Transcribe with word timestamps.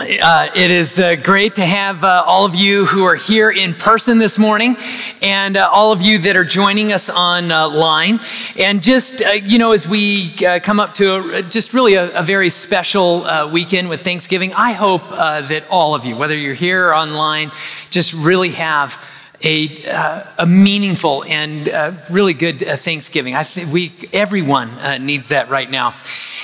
Uh, 0.00 0.48
it 0.54 0.70
is 0.70 1.00
uh, 1.00 1.16
great 1.16 1.56
to 1.56 1.66
have 1.66 2.04
uh, 2.04 2.22
all 2.24 2.44
of 2.44 2.54
you 2.54 2.86
who 2.86 3.02
are 3.02 3.16
here 3.16 3.50
in 3.50 3.74
person 3.74 4.18
this 4.18 4.38
morning 4.38 4.76
and 5.22 5.56
uh, 5.56 5.68
all 5.72 5.90
of 5.90 6.00
you 6.00 6.20
that 6.20 6.36
are 6.36 6.44
joining 6.44 6.92
us 6.92 7.10
online. 7.10 8.20
And 8.56 8.80
just, 8.80 9.22
uh, 9.22 9.30
you 9.30 9.58
know, 9.58 9.72
as 9.72 9.88
we 9.88 10.32
uh, 10.46 10.60
come 10.60 10.78
up 10.78 10.94
to 10.94 11.38
a, 11.38 11.42
just 11.42 11.74
really 11.74 11.94
a, 11.94 12.16
a 12.16 12.22
very 12.22 12.48
special 12.48 13.26
weekend 13.50 13.88
with 13.88 14.02
Thanksgiving, 14.02 14.54
I 14.54 14.70
hope 14.70 15.02
that 15.10 15.64
all 15.68 15.96
of 15.96 16.06
you, 16.06 16.14
whether 16.14 16.36
you're 16.36 16.54
here 16.54 16.90
or 16.90 16.94
online, 16.94 17.50
just 17.90 18.14
really 18.14 18.50
have 18.50 19.17
a, 19.42 19.86
uh, 19.86 20.24
a 20.38 20.46
meaningful 20.46 21.24
and 21.24 21.68
uh, 21.68 21.92
really 22.10 22.34
good 22.34 22.62
uh, 22.62 22.74
Thanksgiving. 22.74 23.34
I 23.34 23.44
think 23.44 23.72
we, 23.72 23.92
everyone 24.12 24.70
uh, 24.70 24.98
needs 24.98 25.28
that 25.28 25.48
right 25.48 25.70
now. 25.70 25.94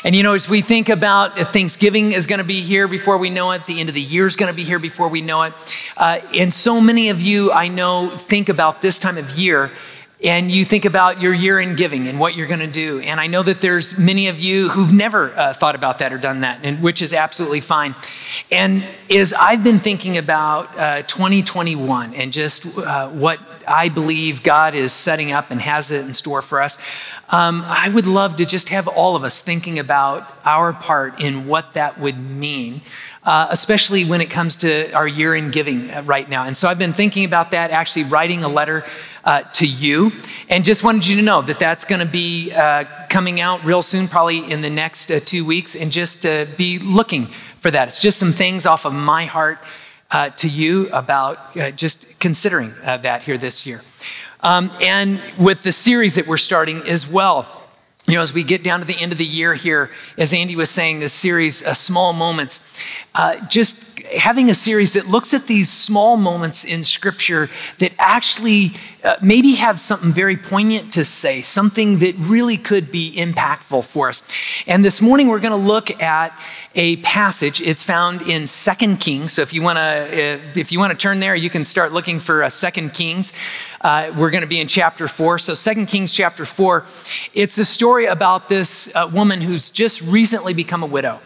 And 0.05 0.15
you 0.15 0.23
know, 0.23 0.35
as 0.35 0.49
we 0.49 0.63
think 0.63 0.89
about 0.89 1.39
uh, 1.39 1.45
Thanksgiving 1.45 2.13
is 2.13 2.27
going 2.27 2.39
to 2.39 2.45
be 2.45 2.61
here 2.61 2.87
before 2.87 3.19
we 3.19 3.31
know 3.31 3.51
it, 3.53 3.65
the 3.65 3.81
end 3.81 3.89
of 3.89 3.95
the 3.95 4.01
year 4.01 4.27
is 4.27 4.37
going 4.37 4.53
to 4.53 4.57
be 4.57 4.65
here 4.65 4.79
before 4.79 5.09
we 5.09 5.23
know 5.23 5.43
it. 5.43 5.55
Uh, 5.97 6.21
and 6.35 6.53
so 6.53 6.81
many 6.81 7.09
of 7.09 7.21
you 7.21 7.51
I 7.51 7.69
know 7.69 8.11
think 8.11 8.49
about 8.49 8.81
this 8.81 8.99
time 8.99 9.19
of 9.19 9.31
year 9.31 9.71
and 10.25 10.51
you 10.51 10.65
think 10.65 10.87
about 10.87 11.21
your 11.21 11.35
year 11.35 11.61
in 11.61 11.77
giving 11.77 12.09
and 12.09 12.19
what 12.19 12.35
you're 12.35 12.47
going 12.47 12.61
to 12.61 12.67
do. 12.67 12.99
And 13.01 13.21
I 13.21 13.27
know 13.27 13.43
that 13.43 13.61
there's 13.61 13.99
many 13.99 14.29
of 14.29 14.41
you 14.41 14.71
who've 14.71 14.93
never 14.93 15.31
uh, 15.37 15.53
thought 15.53 15.75
about 15.75 15.99
that 15.99 16.13
or 16.13 16.19
done 16.19 16.41
that, 16.41 16.61
and 16.63 16.83
which 16.83 17.03
is 17.03 17.13
absolutely 17.13 17.61
fine. 17.61 17.95
And 18.51 18.87
as 19.11 19.33
I've 19.35 19.63
been 19.63 19.79
thinking 19.79 20.17
about 20.17 20.79
uh, 20.79 21.03
2021 21.03 22.15
and 22.15 22.33
just 22.33 22.67
uh, 22.79 23.09
what 23.09 23.39
I 23.69 23.89
believe 23.89 24.43
God 24.43 24.75
is 24.75 24.93
setting 24.93 25.33
up 25.33 25.51
and 25.51 25.61
has 25.61 25.91
it 25.91 26.07
in 26.07 26.15
store 26.15 26.43
for 26.43 26.61
us, 26.61 26.79
um, 27.31 27.63
I 27.67 27.89
would 27.89 28.07
love 28.07 28.37
to 28.37 28.47
just 28.47 28.69
have 28.69 28.89
all 28.89 29.17
of 29.17 29.25
us 29.25 29.43
thinking 29.43 29.79
about 29.79 30.31
our 30.45 30.73
part 30.73 31.21
in 31.21 31.47
what 31.47 31.73
that 31.75 31.99
would 31.99 32.19
mean, 32.19 32.81
uh, 33.25 33.49
especially 33.51 34.05
when 34.05 34.21
it 34.21 34.31
comes 34.31 34.57
to 34.59 34.93
our 34.93 35.09
year 35.09 35.35
in 35.35 35.51
giving 35.51 35.91
uh, 35.91 36.03
right 36.05 36.29
now. 36.29 36.45
And 36.45 36.57
so 36.57 36.69
I've 36.69 36.79
been 36.79 36.93
thinking 36.93 37.25
about 37.25 37.51
that, 37.51 37.71
actually 37.71 38.05
writing 38.05 38.45
a 38.45 38.49
letter 38.49 38.85
uh, 39.25 39.43
to 39.43 39.67
you, 39.67 40.13
and 40.49 40.65
just 40.65 40.85
wanted 40.85 41.07
you 41.07 41.17
to 41.17 41.23
know 41.23 41.43
that 41.43 41.59
that's 41.59 41.85
going 41.85 42.01
to 42.01 42.11
be 42.11 42.53
uh, 42.53 42.85
coming 43.15 43.41
out 43.41 43.65
real 43.65 43.81
soon, 43.81 44.09
probably 44.09 44.39
in 44.51 44.61
the 44.61 44.69
next 44.69 45.09
uh, 45.09 45.21
two 45.21 45.45
weeks, 45.45 45.77
and 45.77 45.93
just 45.93 46.25
be 46.57 46.81
looking 46.81 47.27
for 47.27 47.71
that. 47.71 47.87
It's 47.87 48.03
just 48.03 48.19
some 48.19 48.33
things 48.33 48.67
off 48.67 48.85
of 48.85 48.93
my 48.93 49.27
heart 49.27 49.59
uh, 50.11 50.31
to 50.31 50.49
you 50.49 50.89
about 50.91 51.55
just 51.77 52.19
considering 52.19 52.75
that 52.83 53.23
here 53.23 53.39
this 53.39 53.69
year. 53.69 53.83
Um, 54.41 54.73
and 54.81 55.21
with 55.39 55.63
the 55.63 55.71
series 55.71 56.17
that 56.17 56.27
we're 56.27 56.39
starting 56.39 56.79
as 56.89 57.09
well. 57.09 57.64
You 58.07 58.17
know, 58.17 58.23
as 58.23 58.35
we 58.35 58.45
get 58.45 58.63
down 58.63 58.81
to 58.81 58.87
the 58.87 59.01
end 59.01 59.13
of 59.13 59.19
the 59.19 59.25
year 59.25 59.55
here, 59.55 59.91
as 60.19 60.35
Andy 60.35 60.57
was 60.57 60.69
saying, 60.69 61.01
this 61.01 61.15
series, 61.15 61.63
uh, 61.63 61.73
Small 61.73 62.13
Moments, 62.13 62.61
uh, 63.15 63.47
just 63.47 63.99
having 64.13 64.51
a 64.51 64.55
series 64.55 64.93
that 64.93 65.07
looks 65.07 65.33
at 65.33 65.47
these 65.47 65.71
small 65.71 66.17
moments 66.17 66.65
in 66.65 66.85
Scripture 66.85 67.49
that 67.79 67.93
actually 67.99 68.73
uh, 69.03 69.17
maybe 69.23 69.55
have 69.55 69.81
something 69.81 70.13
very 70.13 70.37
poignant 70.37 70.93
to 70.93 71.05
say, 71.05 71.41
something 71.41 71.99
that 71.99 72.15
really 72.19 72.57
could 72.57 72.91
be 72.91 73.13
impactful 73.17 73.85
for 73.85 74.09
us. 74.09 74.63
And 74.67 74.85
this 74.85 75.01
morning 75.01 75.29
we're 75.29 75.39
going 75.39 75.59
to 75.59 75.69
look 75.69 76.03
at 76.03 76.39
a 76.75 76.97
passage. 76.97 77.61
It's 77.61 77.83
found 77.83 78.23
in 78.23 78.47
Second 78.47 78.99
Kings. 79.01 79.33
So 79.33 79.43
if 79.43 79.53
you 79.55 79.63
want 79.63 79.79
to, 79.79 80.41
if 80.59 80.73
you 80.73 80.79
want 80.79 80.93
to 80.93 80.99
turn 80.99 81.21
there, 81.21 81.35
you 81.35 81.51
can 81.51 81.65
start 81.65 81.93
looking 81.93 82.21
for 82.21 82.43
uh, 82.43 82.49
Second 82.49 82.93
Kings. 82.93 83.33
Uh, 83.85 84.11
we're 84.17 84.31
going 84.31 84.41
to 84.41 84.49
be 84.49 84.61
in 84.61 84.67
chapter 84.67 85.07
four. 85.07 85.39
So 85.39 85.53
Second 85.53 85.89
Kings 85.89 86.11
chapter 86.11 86.47
four, 86.47 86.87
it's 87.35 87.59
a 87.59 87.67
story 87.67 88.07
about 88.07 88.49
this 88.49 88.91
uh, 88.97 89.11
woman 89.13 89.43
who's 89.43 89.71
just 89.71 90.01
recently 90.01 90.55
become 90.55 90.83
a 90.83 90.87
widow, 90.87 91.21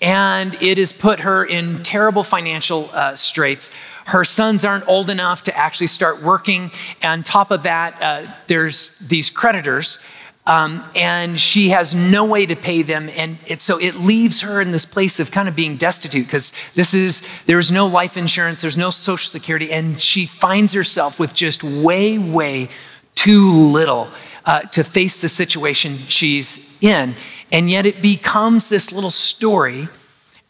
and 0.00 0.60
it 0.60 0.78
has 0.78 0.92
put 0.92 1.20
her 1.20 1.44
in 1.44 1.80
terrible 1.84 2.24
financial 2.24 2.90
uh, 2.92 3.14
straits. 3.14 3.70
Her 4.06 4.24
sons 4.24 4.64
aren't 4.64 4.88
old 4.88 5.10
enough 5.10 5.44
to 5.44 5.56
actually 5.56 5.86
start 5.86 6.20
working. 6.20 6.72
And 7.02 7.20
on 7.20 7.22
top 7.22 7.52
of 7.52 7.62
that, 7.62 7.96
uh, 8.02 8.26
there's 8.48 8.98
these 8.98 9.30
creditors. 9.30 10.00
Um, 10.44 10.82
and 10.96 11.38
she 11.38 11.68
has 11.68 11.94
no 11.94 12.24
way 12.24 12.46
to 12.46 12.56
pay 12.56 12.82
them. 12.82 13.08
And 13.16 13.38
it, 13.46 13.60
so 13.60 13.78
it 13.78 13.94
leaves 13.94 14.40
her 14.40 14.60
in 14.60 14.72
this 14.72 14.84
place 14.84 15.20
of 15.20 15.30
kind 15.30 15.48
of 15.48 15.54
being 15.54 15.76
destitute 15.76 16.26
because 16.26 16.52
this 16.74 16.94
is, 16.94 17.44
there 17.44 17.60
is 17.60 17.70
no 17.70 17.86
life 17.86 18.16
insurance, 18.16 18.60
there's 18.60 18.76
no 18.76 18.90
social 18.90 19.30
security. 19.30 19.70
And 19.70 20.00
she 20.00 20.26
finds 20.26 20.72
herself 20.72 21.20
with 21.20 21.32
just 21.32 21.62
way, 21.62 22.18
way 22.18 22.68
too 23.14 23.52
little 23.52 24.08
uh, 24.44 24.62
to 24.62 24.82
face 24.82 25.20
the 25.20 25.28
situation 25.28 25.98
she's 26.08 26.76
in. 26.82 27.14
And 27.52 27.70
yet 27.70 27.86
it 27.86 28.02
becomes 28.02 28.68
this 28.68 28.90
little 28.90 29.12
story 29.12 29.88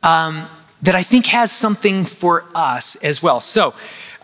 um, 0.02 0.46
that 0.80 0.94
I 0.94 1.02
think 1.02 1.26
has 1.26 1.52
something 1.52 2.06
for 2.06 2.46
us 2.54 2.96
as 2.96 3.22
well. 3.22 3.40
So, 3.40 3.74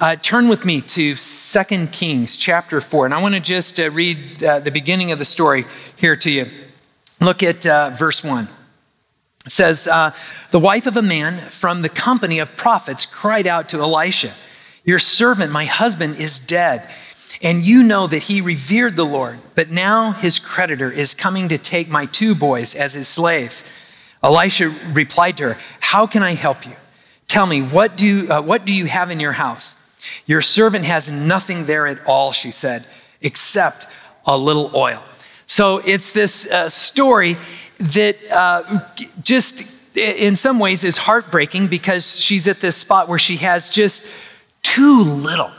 uh, 0.00 0.16
turn 0.16 0.48
with 0.48 0.64
me 0.64 0.81
to 0.81 1.16
2 1.16 1.86
Kings 1.88 2.36
chapter 2.36 2.81
4, 2.81 3.06
and 3.06 3.14
I 3.14 3.20
want 3.20 3.34
to 3.34 3.41
just 3.41 3.81
uh, 3.81 3.91
read 3.91 4.42
uh, 4.42 4.60
the 4.60 4.70
beginning 4.70 5.10
of 5.10 5.19
the 5.19 5.25
story 5.25 5.64
here 5.97 6.16
to 6.16 6.31
you. 6.31 6.47
Look 7.20 7.42
at 7.42 7.66
uh, 7.66 7.91
verse 7.91 8.22
1. 8.22 8.48
It 9.47 9.53
says, 9.53 9.88
uh, 9.88 10.12
The 10.50 10.60
wife 10.60 10.86
of 10.86 10.97
a 10.97 11.03
man 11.03 11.38
from 11.38 11.82
the 11.82 11.88
company 11.88 12.38
of 12.38 12.56
prophets 12.56 13.06
cried 13.06 13.47
out 13.47 13.69
to 13.70 13.81
Elisha, 13.81 14.34
Your 14.84 15.00
servant, 15.00 15.50
my 15.50 15.64
husband, 15.64 16.16
is 16.16 16.38
dead, 16.38 16.88
and 17.42 17.65
you 17.65 17.82
know 17.82 18.06
that 18.06 18.25
he 18.25 18.41
revered 18.41 18.94
the 18.94 19.04
Lord, 19.04 19.38
but 19.56 19.69
now 19.69 20.12
his 20.12 20.38
creditor 20.38 20.92
is 20.92 21.12
coming 21.12 21.48
to 21.48 21.59
take 21.59 21.88
my 21.88 22.06
two 22.06 22.36
boys 22.36 22.75
as 22.76 22.94
his 22.94 23.09
slaves. 23.09 23.65
Elisha 24.22 24.72
replied 24.92 25.36
to 25.38 25.54
her, 25.54 25.59
How 25.80 26.06
can 26.06 26.22
I 26.22 26.34
help 26.34 26.66
you? 26.66 26.76
Tell 27.26 27.47
me, 27.47 27.60
what 27.62 27.97
do, 27.97 28.30
uh, 28.30 28.41
what 28.41 28.65
do 28.65 28.72
you 28.72 28.86
have 28.86 29.10
in 29.10 29.19
your 29.19 29.32
house? 29.32 29.75
Your 30.26 30.41
servant 30.41 30.84
has 30.84 31.10
nothing 31.10 31.66
there 31.66 31.86
at 31.86 31.98
all, 32.06 32.32
she 32.32 32.50
said, 32.50 32.86
except 33.20 33.86
a 34.26 34.36
little 34.36 34.70
oil. 34.74 35.02
So 35.46 35.78
it's 35.78 36.12
this 36.12 36.50
uh, 36.50 36.69
story 36.69 37.36
that 37.78 38.16
uh, 38.30 38.80
just 39.22 39.62
in 39.97 40.36
some 40.36 40.58
ways 40.58 40.84
is 40.84 40.98
heartbreaking 40.98 41.68
because 41.68 42.18
she's 42.18 42.47
at 42.47 42.60
this 42.60 42.76
spot 42.76 43.08
where 43.08 43.18
she 43.18 43.36
has 43.38 43.68
just 43.68 44.04
too 44.62 45.02
little. 45.02 45.50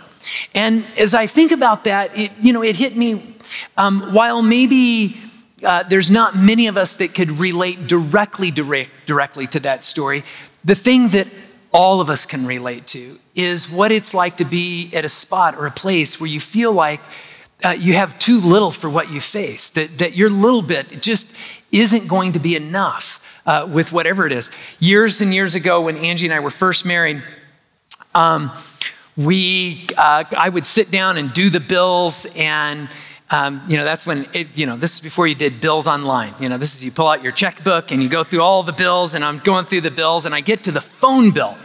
And 0.53 0.85
as 0.97 1.13
I 1.13 1.27
think 1.27 1.51
about 1.51 1.85
that, 1.85 2.17
it, 2.17 2.31
you 2.39 2.53
know, 2.53 2.61
it 2.61 2.75
hit 2.75 2.95
me 2.95 3.35
um, 3.77 4.13
while 4.13 4.41
maybe 4.41 5.17
uh, 5.63 5.83
there's 5.83 6.11
not 6.11 6.35
many 6.35 6.67
of 6.67 6.77
us 6.77 6.97
that 6.97 7.15
could 7.15 7.31
relate 7.31 7.87
directly, 7.87 8.51
direct, 8.51 8.91
directly 9.05 9.47
to 9.47 9.59
that 9.61 9.83
story. 9.83 10.23
The 10.63 10.75
thing 10.75 11.09
that 11.09 11.27
all 11.71 12.01
of 12.01 12.09
us 12.09 12.25
can 12.25 12.45
relate 12.45 12.87
to 12.87 13.19
is 13.35 13.69
what 13.69 13.91
it's 13.91 14.13
like 14.13 14.37
to 14.37 14.45
be 14.45 14.89
at 14.93 15.05
a 15.05 15.09
spot 15.09 15.55
or 15.55 15.65
a 15.65 15.71
place 15.71 16.19
where 16.19 16.29
you 16.29 16.39
feel 16.39 16.71
like 16.71 17.01
uh, 17.63 17.69
you 17.69 17.93
have 17.93 18.17
too 18.19 18.39
little 18.39 18.71
for 18.71 18.89
what 18.89 19.11
you 19.11 19.19
face, 19.19 19.69
that, 19.71 19.97
that 19.97 20.15
your 20.15 20.29
little 20.29 20.61
bit 20.61 21.01
just 21.01 21.61
isn't 21.71 22.07
going 22.07 22.31
to 22.31 22.39
be 22.39 22.55
enough 22.55 23.41
uh, 23.45 23.67
with 23.69 23.91
whatever 23.91 24.25
it 24.25 24.31
is. 24.31 24.51
Years 24.79 25.21
and 25.21 25.33
years 25.33 25.55
ago, 25.55 25.81
when 25.81 25.97
Angie 25.97 26.25
and 26.25 26.33
I 26.33 26.39
were 26.39 26.51
first 26.51 26.85
married, 26.85 27.21
um, 28.15 28.51
we, 29.17 29.87
uh, 29.97 30.23
I 30.37 30.49
would 30.49 30.65
sit 30.65 30.89
down 30.89 31.17
and 31.17 31.33
do 31.33 31.49
the 31.49 31.59
bills 31.59 32.25
and 32.35 32.87
um, 33.31 33.61
you 33.67 33.77
know, 33.77 33.83
that's 33.83 34.07
when, 34.07 34.25
it, 34.33 34.57
you 34.57 34.65
know, 34.65 34.75
this 34.75 34.95
is 34.95 35.01
before 35.01 35.27
you 35.27 35.35
did 35.35 35.61
bills 35.61 35.87
online. 35.87 36.33
You 36.39 36.49
know, 36.49 36.57
this 36.57 36.75
is 36.75 36.83
you 36.83 36.91
pull 36.91 37.07
out 37.07 37.21
your 37.21 37.31
checkbook 37.31 37.91
and 37.91 38.01
you 38.01 38.09
go 38.09 38.23
through 38.23 38.41
all 38.41 38.63
the 38.63 38.73
bills, 38.73 39.13
and 39.13 39.23
I'm 39.23 39.39
going 39.39 39.65
through 39.65 39.81
the 39.81 39.91
bills, 39.91 40.25
and 40.25 40.33
I 40.33 40.41
get 40.41 40.63
to 40.63 40.71
the 40.71 40.81
phone 40.81 41.31
bill. 41.31 41.55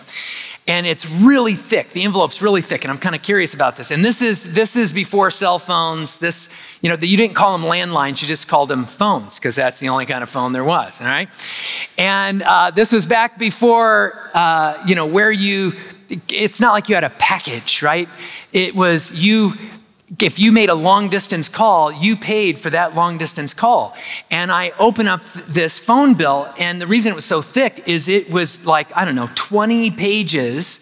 And 0.66 0.86
it's 0.86 1.10
really 1.10 1.54
thick. 1.54 1.90
The 1.90 2.04
envelope's 2.04 2.40
really 2.40 2.62
thick, 2.62 2.84
and 2.84 2.90
I'm 2.90 2.98
kind 2.98 3.14
of 3.14 3.22
curious 3.22 3.52
about 3.52 3.76
this. 3.76 3.90
And 3.90 4.02
this 4.02 4.22
is 4.22 4.54
this 4.54 4.76
is 4.76 4.94
before 4.94 5.30
cell 5.30 5.58
phones. 5.58 6.18
This, 6.18 6.78
you 6.80 6.88
know, 6.88 6.96
you 6.98 7.18
didn't 7.18 7.34
call 7.34 7.56
them 7.58 7.68
landlines; 7.70 8.22
you 8.22 8.28
just 8.28 8.48
called 8.48 8.70
them 8.70 8.86
phones 8.86 9.38
because 9.38 9.56
that's 9.56 9.78
the 9.78 9.90
only 9.90 10.06
kind 10.06 10.22
of 10.22 10.30
phone 10.30 10.52
there 10.52 10.64
was. 10.64 11.02
All 11.02 11.06
right. 11.06 11.28
And 11.98 12.42
uh, 12.42 12.70
this 12.70 12.92
was 12.92 13.04
back 13.04 13.38
before, 13.38 14.30
uh, 14.32 14.82
you 14.86 14.94
know, 14.94 15.04
where 15.04 15.30
you. 15.30 15.74
It's 16.30 16.60
not 16.60 16.72
like 16.72 16.88
you 16.88 16.94
had 16.94 17.04
a 17.04 17.10
package, 17.10 17.82
right? 17.82 18.08
It 18.52 18.74
was 18.74 19.12
you 19.12 19.54
if 20.20 20.38
you 20.38 20.52
made 20.52 20.68
a 20.68 20.74
long 20.74 21.08
distance 21.08 21.48
call, 21.48 21.92
you 21.92 22.16
paid 22.16 22.58
for 22.58 22.70
that 22.70 22.94
long 22.94 23.18
distance 23.18 23.54
call. 23.54 23.96
And 24.30 24.52
I 24.52 24.72
open 24.78 25.08
up 25.08 25.26
this 25.32 25.78
phone 25.78 26.14
bill, 26.14 26.52
and 26.58 26.80
the 26.80 26.86
reason 26.86 27.12
it 27.12 27.14
was 27.14 27.24
so 27.24 27.42
thick 27.42 27.82
is 27.86 28.08
it 28.08 28.30
was 28.30 28.66
like, 28.66 28.94
I 28.96 29.04
don't 29.04 29.14
know, 29.14 29.30
20 29.34 29.90
pages 29.92 30.80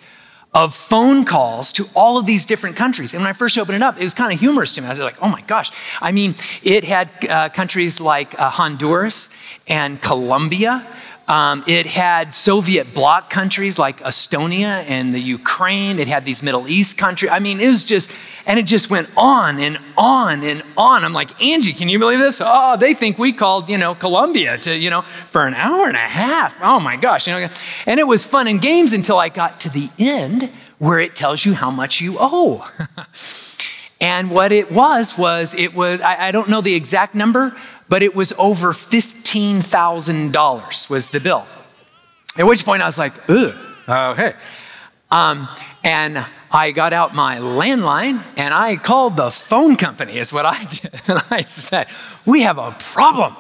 of 0.55 0.75
phone 0.75 1.25
calls 1.25 1.73
to 1.73 1.89
all 1.95 2.19
of 2.19 2.27
these 2.27 2.45
different 2.45 2.77
countries. 2.77 3.15
And 3.15 3.23
when 3.23 3.31
I 3.31 3.33
first 3.33 3.57
opened 3.57 3.77
it 3.77 3.83
up, 3.83 3.99
it 3.99 4.05
was 4.05 4.13
kind 4.13 4.33
of 4.33 4.39
humorous 4.39 4.75
to 4.75 4.83
me. 4.83 4.87
I 4.87 4.91
was 4.91 5.01
like, 5.01 5.23
oh 5.23 5.29
my 5.29 5.41
gosh. 5.43 5.97
I 6.03 6.13
mean, 6.13 6.35
it 6.63 6.85
had 6.85 7.09
uh, 7.29 7.49
countries 7.49 8.01
like 8.01 8.39
uh, 8.39 8.51
Honduras 8.51 9.31
and 9.67 10.01
Colombia 10.03 10.87
Um, 11.33 11.65
it 11.67 11.87
had 11.87 12.35
Soviet 12.35 12.93
bloc 12.93 13.31
countries 13.31 13.79
like 13.79 14.01
Estonia 14.01 14.85
and 14.87 15.15
the 15.15 15.19
Ukraine. 15.19 15.99
It 15.99 16.07
had 16.07 16.27
these 16.27 16.43
Middle 16.43 16.69
East 16.69 16.99
countries. 16.99 17.33
I 17.33 17.39
mean, 17.39 17.59
it 17.59 17.69
was 17.69 17.87
just, 17.87 18.13
and 18.47 18.59
it 18.59 18.67
just 18.67 18.91
went 18.91 19.09
on 19.17 19.59
and 19.59 19.79
on 19.97 20.45
and 20.45 20.63
on. 20.77 21.07
I'm 21.07 21.15
like, 21.15 21.43
Angie, 21.43 21.73
can 21.73 21.89
you 21.89 21.99
believe 21.99 22.19
this? 22.19 22.43
Oh, 22.45 22.77
they 22.77 22.93
think 22.93 23.19
we 23.19 23.33
called, 23.33 23.71
you 23.71 23.79
know, 23.79 23.95
Colombia 23.95 24.59
to, 24.59 24.77
you 24.77 24.91
know, 24.91 25.01
for 25.01 25.47
an 25.47 25.55
hour 25.55 25.87
and 25.87 25.97
a 25.97 26.01
half. 26.01 26.55
Oh 26.61 26.79
my 26.81 26.97
gosh. 26.97 27.27
You 27.27 27.33
know, 27.33 27.49
and 27.87 27.99
it 27.99 28.07
was 28.07 28.27
fun 28.27 28.47
and 28.47 28.61
games 28.61 28.93
until 28.93 29.17
I 29.17 29.31
got 29.31 29.59
to 29.61 29.71
the 29.71 29.89
end 29.99 30.51
where 30.77 31.01
it 31.01 31.17
tells 31.17 31.47
you 31.47 31.55
how 31.55 31.71
much 31.71 32.03
you 32.03 32.19
owe. 32.21 32.69
And 34.03 34.33
what 34.33 34.51
it 34.51 34.73
was, 34.73 35.17
was 35.17 35.55
it 35.55 35.77
was, 35.77 36.01
I, 36.01 36.27
I, 36.27 36.31
don't 36.33 36.49
know 36.49 36.61
the 36.61 36.75
exact 36.75 37.15
number, 37.15 37.55
but 37.89 38.03
it 38.03 38.17
was 38.17 38.33
over 38.37 38.73
$15,000 39.33 40.91
was 40.91 41.11
the 41.11 41.21
bill. 41.21 41.47
At 42.37 42.47
which 42.47 42.65
point 42.65 42.83
I 42.83 42.87
was 42.87 42.99
like, 42.99 43.13
ugh, 43.29 43.55
okay. 43.89 44.35
Um, 45.11 45.49
and 45.85 46.25
I 46.51 46.71
got 46.71 46.93
out 46.93 47.15
my 47.15 47.39
landline 47.39 48.23
and 48.37 48.55
I 48.55 48.77
called 48.77 49.17
the 49.17 49.31
phone 49.31 49.77
company, 49.77 50.19
is 50.19 50.33
what 50.33 50.47
I 50.47 50.65
did. 50.71 51.01
And 51.07 51.23
I 51.31 51.43
said, 51.45 51.89
We 52.27 52.43
have 52.43 52.59
a 52.59 52.75
problem. 52.79 53.37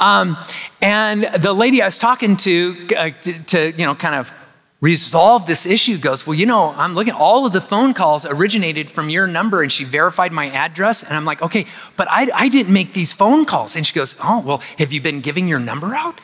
Um, 0.00 0.36
and 0.82 1.24
the 1.38 1.52
lady 1.52 1.80
I 1.80 1.86
was 1.86 1.98
talking 1.98 2.36
to, 2.38 2.88
uh, 2.96 3.10
to, 3.46 3.72
you 3.72 3.86
know, 3.86 3.94
kind 3.94 4.14
of 4.14 4.32
resolve 4.80 5.46
this 5.46 5.66
issue 5.66 5.98
goes, 5.98 6.26
Well, 6.26 6.34
you 6.34 6.46
know, 6.46 6.74
I'm 6.76 6.94
looking, 6.94 7.14
all 7.14 7.46
of 7.46 7.52
the 7.52 7.60
phone 7.60 7.94
calls 7.94 8.26
originated 8.26 8.90
from 8.90 9.08
your 9.08 9.26
number, 9.26 9.62
and 9.62 9.72
she 9.72 9.84
verified 9.84 10.32
my 10.32 10.50
address. 10.50 11.02
And 11.02 11.14
I'm 11.14 11.24
like, 11.24 11.42
Okay, 11.42 11.66
but 11.96 12.08
I, 12.10 12.28
I 12.34 12.48
didn't 12.48 12.72
make 12.72 12.92
these 12.92 13.12
phone 13.12 13.44
calls. 13.44 13.76
And 13.76 13.86
she 13.86 13.94
goes, 13.94 14.16
Oh, 14.22 14.40
well, 14.40 14.58
have 14.78 14.92
you 14.92 15.00
been 15.00 15.20
giving 15.20 15.48
your 15.48 15.60
number 15.60 15.94
out? 15.94 16.20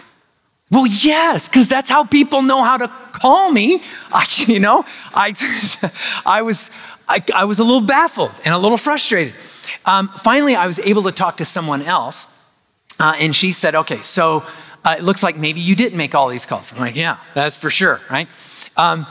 Well, 0.73 0.87
yes, 0.87 1.51
because 1.51 1.69
that's 1.69 1.91
how 1.91 2.05
people 2.05 2.41
know 2.41 2.63
how 2.63 2.79
to 2.79 2.89
call 3.13 3.53
me. 3.53 3.83
I, 4.13 4.27
you 4.47 4.59
know, 4.59 4.85
I, 5.15 5.35
I, 6.27 6.41
was, 6.41 6.71
I, 7.07 7.23
I, 7.35 7.45
was 7.45 7.59
a 7.59 7.63
little 7.63 7.83
baffled 7.83 8.33
and 8.47 8.55
a 8.55 8.59
little 8.59 8.79
frustrated. 8.79 9.35
Um, 9.85 10.09
finally, 10.09 10.55
I 10.55 10.67
was 10.67 10.79
able 10.79 11.03
to 11.03 11.13
talk 11.13 11.37
to 11.37 11.45
someone 11.45 11.83
else, 11.83 12.27
uh, 12.99 13.15
and 13.21 13.37
she 13.37 13.53
said, 13.53 13.75
okay, 13.75 14.01
so 14.01 14.45
uh, 14.85 14.97
it 14.99 15.05
looks 15.05 15.23
like 15.23 15.37
maybe 15.37 15.61
you 15.61 15.75
didn't 15.75 15.97
make 15.97 16.15
all 16.15 16.29
these 16.29 16.47
calls. 16.47 16.73
I'm 16.73 16.79
like, 16.79 16.97
yeah, 16.97 17.19
that's 17.35 17.59
for 17.59 17.71
sure, 17.71 18.01
right? 18.11 18.29
Um, 18.77 19.07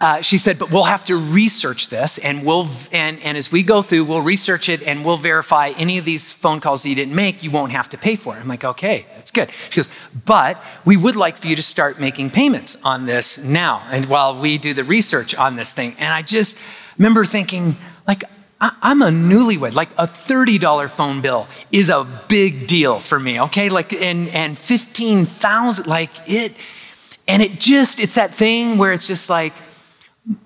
uh, 0.00 0.20
she 0.20 0.38
said, 0.38 0.60
but 0.60 0.70
we'll 0.70 0.84
have 0.84 1.04
to 1.04 1.16
research 1.16 1.88
this, 1.88 2.18
and 2.18 2.46
we'll 2.46 2.68
and, 2.92 3.20
and 3.20 3.36
as 3.36 3.50
we 3.50 3.64
go 3.64 3.82
through, 3.82 4.04
we'll 4.04 4.20
research 4.22 4.68
it 4.68 4.80
and 4.82 5.04
we'll 5.04 5.16
verify 5.16 5.70
any 5.76 5.98
of 5.98 6.04
these 6.04 6.32
phone 6.32 6.60
calls 6.60 6.84
that 6.84 6.88
you 6.88 6.94
didn't 6.94 7.16
make, 7.16 7.42
you 7.42 7.50
won't 7.50 7.72
have 7.72 7.88
to 7.88 7.98
pay 7.98 8.14
for 8.14 8.36
it. 8.36 8.40
I'm 8.40 8.46
like, 8.46 8.64
okay, 8.64 9.06
that's 9.16 9.32
good. 9.32 9.50
She 9.50 9.74
goes, 9.74 9.88
but 10.24 10.62
we 10.84 10.96
would 10.96 11.16
like 11.16 11.36
for 11.36 11.48
you 11.48 11.56
to 11.56 11.62
start 11.62 11.98
making 11.98 12.30
payments 12.30 12.76
on 12.84 13.06
this 13.06 13.38
now, 13.38 13.82
and 13.90 14.06
while 14.06 14.40
we 14.40 14.56
do 14.56 14.72
the 14.72 14.84
research 14.84 15.34
on 15.34 15.56
this 15.56 15.72
thing. 15.72 15.96
And 15.98 16.14
I 16.14 16.22
just 16.22 16.60
remember 16.96 17.24
thinking, 17.24 17.76
like, 18.06 18.22
I'm 18.60 19.02
a 19.02 19.08
newlywed. 19.08 19.74
Like 19.74 19.90
a 19.92 20.06
$30 20.06 20.90
phone 20.90 21.20
bill 21.20 21.46
is 21.70 21.90
a 21.90 22.06
big 22.28 22.66
deal 22.66 22.98
for 22.98 23.20
me, 23.20 23.40
okay? 23.42 23.68
Like, 23.68 23.92
and, 23.92 24.28
and 24.30 24.58
15,000, 24.58 25.86
like 25.86 26.10
it, 26.26 26.56
and 27.28 27.40
it 27.40 27.60
just, 27.60 28.00
it's 28.00 28.16
that 28.16 28.34
thing 28.34 28.78
where 28.78 28.92
it's 28.92 29.06
just 29.06 29.30
like 29.30 29.52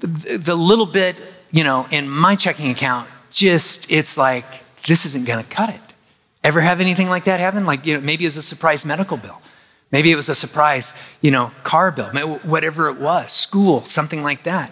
the, 0.01 0.37
the 0.37 0.55
little 0.55 0.85
bit, 0.85 1.23
you 1.51 1.65
know, 1.65 1.87
in 1.91 2.09
my 2.09 2.37
checking 2.37 2.71
account, 2.71 3.09
just, 3.31 3.91
it's 3.91 4.19
like, 4.19 4.45
this 4.83 5.07
isn't 5.07 5.27
gonna 5.27 5.45
cut 5.45 5.71
it. 5.71 5.81
Ever 6.45 6.61
have 6.61 6.81
anything 6.81 7.09
like 7.09 7.25
that 7.25 7.41
happen? 7.41 7.65
Like, 7.65 7.87
you 7.87 7.95
know, 7.95 8.01
maybe 8.01 8.25
it 8.25 8.27
was 8.27 8.37
a 8.37 8.43
surprise 8.43 8.85
medical 8.85 9.17
bill. 9.17 9.41
Maybe 9.91 10.11
it 10.11 10.17
was 10.17 10.29
a 10.29 10.35
surprise, 10.35 10.95
you 11.21 11.31
know, 11.31 11.53
car 11.63 11.91
bill, 11.93 12.09
whatever 12.43 12.89
it 12.89 12.99
was, 12.99 13.33
school, 13.33 13.85
something 13.85 14.23
like 14.23 14.43
that. 14.43 14.71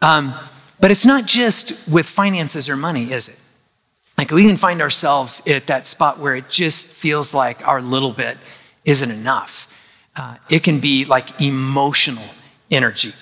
Um, 0.00 0.34
but 0.82 0.90
it's 0.90 1.06
not 1.06 1.26
just 1.26 1.88
with 1.88 2.06
finances 2.06 2.68
or 2.68 2.76
money, 2.76 3.12
is 3.12 3.28
it? 3.28 3.38
Like 4.18 4.32
we 4.32 4.46
can 4.48 4.56
find 4.56 4.82
ourselves 4.82 5.40
at 5.46 5.68
that 5.68 5.86
spot 5.86 6.18
where 6.18 6.34
it 6.34 6.50
just 6.50 6.88
feels 6.88 7.32
like 7.32 7.66
our 7.66 7.80
little 7.80 8.12
bit 8.12 8.36
isn't 8.84 9.10
enough. 9.10 10.08
Uh, 10.16 10.38
it 10.50 10.64
can 10.64 10.80
be 10.80 11.04
like 11.04 11.40
emotional 11.40 12.24
energy. 12.68 13.12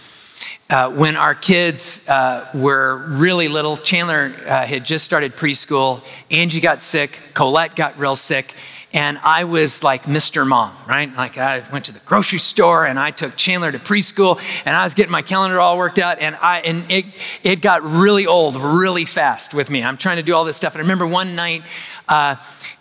Uh, 0.71 0.91
when 0.91 1.17
our 1.17 1.35
kids 1.35 2.09
uh, 2.09 2.49
were 2.55 3.05
really 3.09 3.49
little, 3.49 3.77
Chandler 3.77 4.33
uh, 4.47 4.65
had 4.65 4.85
just 4.85 5.05
started 5.05 5.33
preschool. 5.33 6.03
Angie 6.31 6.61
got 6.61 6.83
sick. 6.83 7.19
Colette 7.35 7.77
got 7.77 7.99
real 7.99 8.17
sick. 8.17 8.55
And 8.93 9.19
I 9.23 9.45
was 9.45 9.85
like 9.85 10.05
Mr. 10.05 10.47
Mom, 10.47 10.75
right? 10.89 11.15
Like 11.15 11.39
I 11.39 11.63
went 11.73 11.85
to 11.85 11.93
the 11.93 12.01
grocery 12.01 12.41
store 12.41 12.87
and 12.87 12.99
I 12.99 13.13
took 13.13 13.37
Chandler 13.37 13.71
to 13.71 13.79
preschool 13.79 14.41
and 14.67 14.77
I 14.77 14.83
was 14.83 14.95
getting 14.95 15.13
my 15.13 15.23
calendar 15.23 15.61
all 15.61 15.79
worked 15.79 16.01
out 16.01 16.19
and 16.19 16.37
I 16.37 16.61
and 16.61 16.91
it 16.91 17.05
it 17.45 17.63
got 17.63 17.85
really 17.85 18.27
old 18.27 18.57
really 18.57 19.05
fast 19.05 19.55
with 19.55 19.71
me. 19.71 19.85
I'm 19.85 19.97
trying 19.97 20.17
to 20.17 20.25
do 20.25 20.35
all 20.35 20.45
this 20.45 20.57
stuff. 20.57 20.75
And 20.75 20.81
I 20.81 20.83
remember 20.83 21.07
one 21.07 21.37
night 21.37 21.63
uh, 22.09 22.37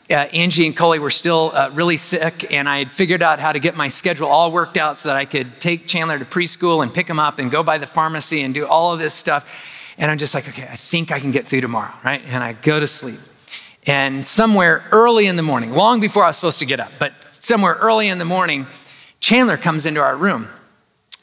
uh, 0.09 0.13
Angie 0.33 0.65
and 0.65 0.75
Coley 0.75 0.97
were 0.97 1.11
still 1.11 1.51
uh, 1.53 1.69
really 1.73 1.97
sick, 1.97 2.51
and 2.51 2.67
I 2.67 2.79
had 2.79 2.91
figured 2.91 3.21
out 3.21 3.39
how 3.39 3.51
to 3.51 3.59
get 3.59 3.77
my 3.77 3.89
schedule 3.89 4.27
all 4.27 4.51
worked 4.51 4.75
out 4.75 4.97
so 4.97 5.09
that 5.09 5.15
I 5.15 5.25
could 5.25 5.59
take 5.59 5.85
Chandler 5.85 6.17
to 6.17 6.25
preschool 6.25 6.81
and 6.81 6.91
pick 6.91 7.07
him 7.07 7.19
up 7.19 7.37
and 7.37 7.51
go 7.51 7.61
by 7.61 7.77
the 7.77 7.85
pharmacy 7.85 8.41
and 8.41 8.51
do 8.53 8.65
all 8.65 8.91
of 8.91 8.97
this 8.97 9.13
stuff. 9.13 9.93
And 9.99 10.09
I'm 10.09 10.17
just 10.17 10.33
like, 10.33 10.49
okay, 10.49 10.63
I 10.63 10.75
think 10.75 11.11
I 11.11 11.19
can 11.19 11.31
get 11.31 11.45
through 11.45 11.61
tomorrow, 11.61 11.93
right? 12.03 12.23
And 12.25 12.43
I 12.43 12.53
go 12.53 12.79
to 12.79 12.87
sleep. 12.87 13.19
And 13.89 14.23
somewhere 14.23 14.83
early 14.91 15.25
in 15.25 15.35
the 15.35 15.41
morning, 15.41 15.73
long 15.73 15.99
before 15.99 16.23
I 16.23 16.27
was 16.27 16.35
supposed 16.35 16.59
to 16.59 16.65
get 16.67 16.79
up, 16.79 16.91
but 16.99 17.11
somewhere 17.43 17.73
early 17.73 18.07
in 18.07 18.19
the 18.19 18.25
morning, 18.25 18.67
Chandler 19.19 19.57
comes 19.57 19.87
into 19.87 19.99
our 19.99 20.15
room. 20.15 20.47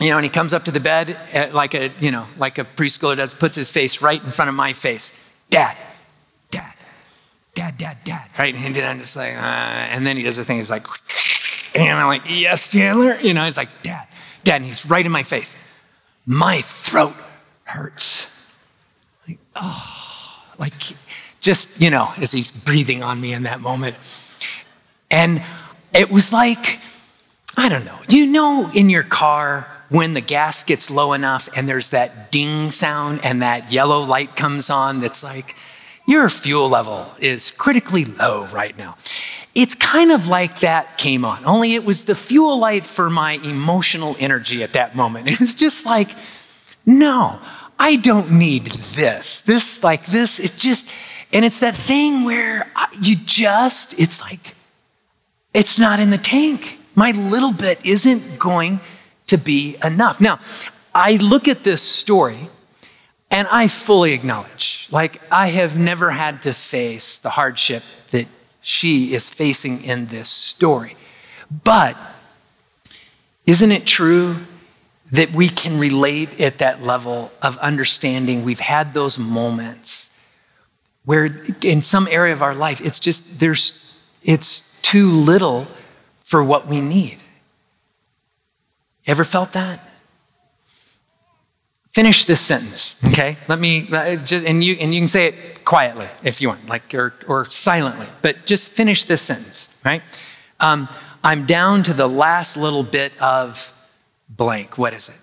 You 0.01 0.11
know, 0.11 0.17
and 0.17 0.25
he 0.25 0.31
comes 0.31 0.53
up 0.53 0.65
to 0.65 0.73
the 0.73 0.81
bed 0.81 1.17
like 1.55 1.75
a, 1.75 1.93
you 2.01 2.11
know, 2.11 2.27
like 2.39 2.59
a 2.59 2.65
preschooler 2.65 3.17
does, 3.17 3.33
puts 3.35 3.55
his 3.55 3.71
face 3.71 4.03
right 4.03 4.21
in 4.21 4.33
front 4.33 4.49
of 4.49 4.57
my 4.57 4.73
face. 4.73 5.15
Dad, 5.49 5.77
dad, 6.51 6.75
dad, 7.55 7.79
dad, 7.79 7.99
dad. 8.03 8.29
Right? 8.37 8.53
And 8.53 8.77
I'm 8.77 8.99
just 8.99 9.17
like, 9.17 9.35
uh, 9.35 9.93
and 9.95 10.05
then 10.05 10.17
he 10.17 10.25
does 10.25 10.37
the 10.37 10.45
thing, 10.45 10.57
he's 10.57 10.69
like, 10.69 10.89
and 11.77 11.97
I'm 11.97 12.09
like, 12.09 12.23
yes, 12.29 12.73
Chandler. 12.73 13.17
You 13.21 13.33
know, 13.33 13.45
he's 13.45 13.57
like, 13.57 13.71
dad, 13.83 14.09
dad. 14.43 14.57
And 14.57 14.65
he's 14.65 14.85
right 14.85 15.07
in 15.07 15.13
my 15.13 15.23
face. 15.23 15.57
My 16.27 16.63
throat 16.63 17.15
hurts. 17.63 18.51
Like, 19.29 19.39
oh, 19.55 20.43
like 20.59 20.75
just, 21.47 21.81
you 21.81 21.91
know, 21.91 22.13
as 22.19 22.33
he's 22.33 22.51
breathing 22.51 23.05
on 23.05 23.21
me 23.21 23.33
in 23.33 23.45
that 23.45 23.61
moment. 23.61 23.95
And 25.13 25.43
it 25.95 26.11
was 26.11 26.33
like, 26.33 26.81
I 27.57 27.69
don't 27.69 27.85
know, 27.85 27.99
you 28.09 28.27
know, 28.27 28.69
in 28.75 28.91
your 28.91 29.05
car 29.05 29.69
when 29.89 30.13
the 30.15 30.21
gas 30.21 30.65
gets 30.65 30.91
low 30.91 31.13
enough 31.13 31.49
and 31.57 31.69
there's 31.69 31.91
that 31.91 32.33
ding 32.33 32.73
sound 32.73 33.21
and 33.25 33.41
that 33.43 33.71
yellow 33.71 34.01
light 34.01 34.35
comes 34.35 34.69
on 34.71 35.01
that's 35.01 35.23
like, 35.23 35.55
your 36.09 36.29
fuel 36.29 36.69
level 36.69 37.13
is 37.21 37.53
critically 37.53 38.05
low 38.05 38.47
right 38.47 38.77
now. 38.77 38.97
It's 39.55 39.75
kind 39.77 40.11
of 40.11 40.29
like 40.29 40.61
that 40.61 40.99
came 40.99 41.25
on, 41.25 41.45
only 41.45 41.75
it 41.75 41.85
was 41.85 42.05
the 42.05 42.17
fuel 42.17 42.59
light 42.59 42.85
for 42.85 43.09
my 43.09 43.35
emotional 43.45 44.17
energy 44.19 44.65
at 44.65 44.73
that 44.73 44.97
moment. 44.97 45.29
It 45.31 45.39
was 45.39 45.55
just 45.55 45.87
like, 45.87 46.11
no, 46.85 47.39
I 47.79 47.97
don't 47.97 48.33
need 48.33 48.65
this. 48.65 49.41
This, 49.43 49.85
like 49.85 50.07
this, 50.07 50.41
it 50.41 50.57
just, 50.57 50.89
and 51.33 51.45
it's 51.45 51.61
that 51.61 51.75
thing 51.75 52.25
where 52.25 52.71
you 53.01 53.17
just, 53.17 53.99
it's 53.99 54.21
like, 54.21 54.55
it's 55.53 55.79
not 55.79 56.01
in 56.01 56.11
the 56.11 56.19
tank. 56.19 56.79
My 56.95 57.11
little 57.11 57.53
bit 57.53 57.85
isn't 57.85 58.39
going 58.39 58.81
to 59.27 59.37
be 59.37 59.77
enough. 59.85 60.21
Now, 60.21 60.39
I 60.95 61.17
look 61.17 61.49
at 61.49 61.65
this 61.65 61.83
story 61.83 62.49
and 63.31 63.49
I 63.49 63.67
fully 63.67 64.13
acknowledge, 64.13 64.89
like, 64.91 65.21
I 65.31 65.49
have 65.49 65.77
never 65.79 66.11
had 66.13 66.43
to 66.43 66.53
face 66.53 67.19
the 67.19 67.31
hardship 67.31 67.83
that 68.11 68.27
she 68.63 69.13
is 69.13 69.31
facing 69.31 69.83
in 69.83 70.07
this 70.07 70.29
story. 70.29 70.97
But 71.65 71.97
isn't 73.47 73.73
it 73.73 73.87
true 73.87 74.37
that 75.11 75.33
we 75.33 75.49
can 75.49 75.79
relate 75.79 76.41
at 76.41 76.59
that 76.59 76.83
level 76.83 77.33
of 77.43 77.59
understanding? 77.59 78.45
We've 78.45 78.61
had 78.61 78.95
those 78.95 79.19
moments 79.19 80.06
where 81.07 81.31
in 81.63 81.81
some 81.81 82.07
area 82.11 82.35
of 82.35 82.43
our 82.43 82.55
life, 82.55 82.85
it's 82.85 83.01
just, 83.01 83.41
there's, 83.41 83.99
it's 84.23 84.81
too 84.83 85.09
little 85.09 85.67
for 86.19 86.45
what 86.45 86.67
we 86.67 86.81
need. 86.81 87.19
Ever 89.07 89.25
felt 89.25 89.53
that? 89.53 89.81
Finish 91.93 92.27
this 92.27 92.41
sentence, 92.41 93.03
okay? 93.07 93.37
Let 93.49 93.59
me 93.61 93.89
uh, 93.91 94.17
just, 94.17 94.45
and 94.45 94.63
you, 94.63 94.75
and 94.75 94.93
you 94.93 95.01
can 95.01 95.09
say 95.09 95.27
it 95.29 95.65
quietly 95.65 96.09
if 96.23 96.41
you 96.43 96.49
want, 96.49 96.69
like, 96.69 96.93
or, 96.93 97.15
or 97.27 97.45
silently, 97.47 98.07
but 98.21 98.45
just 98.45 98.73
finish 98.73 99.05
this 99.05 99.23
sentence, 99.23 99.69
right? 99.85 100.03
Um, 100.61 100.89
I'm 101.23 101.47
down 101.47 101.85
to 101.85 101.95
the 101.95 102.09
last 102.09 102.57
little 102.57 102.83
bit 102.83 103.13
of 103.23 103.73
blank. 104.29 104.77
What 104.77 104.93
is 104.93 105.09
it? 105.09 105.15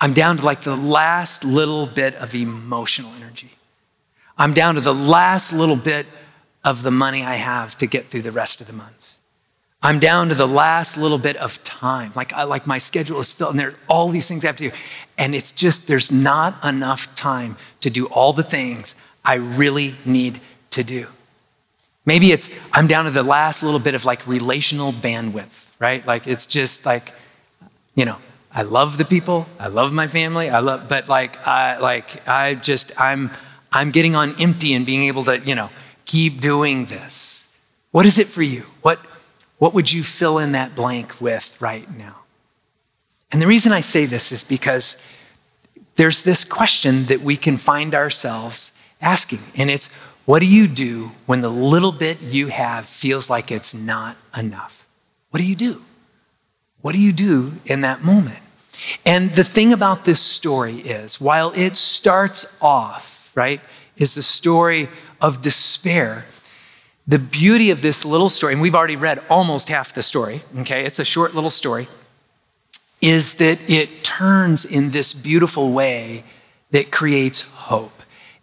I'm 0.00 0.14
down 0.14 0.38
to 0.38 0.44
like 0.44 0.62
the 0.62 0.76
last 0.76 1.44
little 1.44 1.86
bit 1.86 2.14
of 2.16 2.34
emotional 2.34 3.12
energy. 3.20 3.55
I'm 4.38 4.52
down 4.52 4.74
to 4.74 4.80
the 4.80 4.94
last 4.94 5.52
little 5.52 5.76
bit 5.76 6.06
of 6.64 6.82
the 6.82 6.90
money 6.90 7.22
I 7.22 7.34
have 7.34 7.78
to 7.78 7.86
get 7.86 8.06
through 8.06 8.22
the 8.22 8.32
rest 8.32 8.60
of 8.60 8.66
the 8.66 8.72
month. 8.72 9.16
I'm 9.82 10.00
down 10.00 10.28
to 10.30 10.34
the 10.34 10.48
last 10.48 10.96
little 10.96 11.18
bit 11.18 11.36
of 11.36 11.62
time. 11.62 12.12
Like, 12.16 12.32
I, 12.32 12.42
like 12.42 12.66
my 12.66 12.78
schedule 12.78 13.20
is 13.20 13.30
filled, 13.30 13.50
and 13.50 13.60
there 13.60 13.68
are 13.68 13.74
all 13.88 14.08
these 14.08 14.26
things 14.26 14.44
I 14.44 14.48
have 14.48 14.56
to 14.56 14.70
do. 14.70 14.76
And 15.16 15.34
it's 15.34 15.52
just, 15.52 15.86
there's 15.86 16.10
not 16.10 16.62
enough 16.64 17.14
time 17.14 17.56
to 17.82 17.90
do 17.90 18.06
all 18.06 18.32
the 18.32 18.42
things 18.42 18.94
I 19.24 19.34
really 19.34 19.94
need 20.04 20.40
to 20.70 20.82
do. 20.82 21.06
Maybe 22.04 22.32
it's, 22.32 22.50
I'm 22.72 22.86
down 22.86 23.04
to 23.04 23.10
the 23.10 23.22
last 23.22 23.62
little 23.62 23.80
bit 23.80 23.94
of 23.94 24.04
like 24.04 24.26
relational 24.26 24.92
bandwidth, 24.92 25.68
right? 25.78 26.06
Like, 26.06 26.26
it's 26.26 26.46
just 26.46 26.86
like, 26.86 27.12
you 27.94 28.04
know, 28.04 28.18
I 28.52 28.62
love 28.62 28.96
the 28.96 29.04
people, 29.04 29.46
I 29.58 29.68
love 29.68 29.92
my 29.92 30.06
family, 30.06 30.48
I 30.48 30.60
love, 30.60 30.88
but 30.88 31.08
like, 31.08 31.46
I, 31.46 31.78
like, 31.78 32.26
I 32.26 32.54
just, 32.54 32.98
I'm, 32.98 33.30
I'm 33.76 33.90
getting 33.90 34.16
on 34.16 34.34
empty 34.40 34.72
and 34.72 34.86
being 34.86 35.02
able 35.02 35.24
to, 35.24 35.38
you 35.38 35.54
know, 35.54 35.68
keep 36.06 36.40
doing 36.40 36.86
this. 36.86 37.46
What 37.90 38.06
is 38.06 38.18
it 38.18 38.26
for 38.26 38.42
you? 38.42 38.62
What, 38.80 38.98
what 39.58 39.74
would 39.74 39.92
you 39.92 40.02
fill 40.02 40.38
in 40.38 40.52
that 40.52 40.74
blank 40.74 41.20
with 41.20 41.60
right 41.60 41.86
now? 41.94 42.20
And 43.30 43.42
the 43.42 43.46
reason 43.46 43.72
I 43.72 43.80
say 43.80 44.06
this 44.06 44.32
is 44.32 44.42
because 44.42 44.96
there's 45.96 46.22
this 46.22 46.42
question 46.42 47.04
that 47.06 47.20
we 47.20 47.36
can 47.36 47.58
find 47.58 47.94
ourselves 47.94 48.72
asking, 49.02 49.40
and 49.56 49.70
it's 49.70 49.92
what 50.24 50.38
do 50.38 50.46
you 50.46 50.68
do 50.68 51.10
when 51.26 51.42
the 51.42 51.50
little 51.50 51.92
bit 51.92 52.22
you 52.22 52.46
have 52.46 52.86
feels 52.86 53.28
like 53.28 53.50
it's 53.50 53.74
not 53.74 54.16
enough? 54.34 54.86
What 55.30 55.40
do 55.40 55.46
you 55.46 55.56
do? 55.56 55.82
What 56.80 56.92
do 56.92 57.00
you 57.00 57.12
do 57.12 57.52
in 57.66 57.82
that 57.82 58.02
moment? 58.02 58.38
And 59.04 59.30
the 59.32 59.44
thing 59.44 59.72
about 59.72 60.04
this 60.04 60.20
story 60.20 60.76
is, 60.76 61.20
while 61.20 61.52
it 61.54 61.76
starts 61.76 62.56
off, 62.62 63.15
right, 63.36 63.60
is 63.96 64.14
the 64.14 64.22
story 64.22 64.88
of 65.20 65.42
despair, 65.42 66.24
the 67.06 67.18
beauty 67.18 67.70
of 67.70 67.82
this 67.82 68.04
little 68.04 68.28
story, 68.28 68.54
and 68.54 68.62
we've 68.62 68.74
already 68.74 68.96
read 68.96 69.20
almost 69.30 69.68
half 69.68 69.94
the 69.94 70.02
story, 70.02 70.40
okay? 70.58 70.84
It's 70.84 70.98
a 70.98 71.04
short 71.04 71.34
little 71.34 71.50
story, 71.50 71.86
is 73.00 73.34
that 73.34 73.58
it 73.70 74.02
turns 74.02 74.64
in 74.64 74.90
this 74.90 75.12
beautiful 75.12 75.72
way 75.72 76.24
that 76.70 76.90
creates 76.90 77.42
hope. 77.42 77.92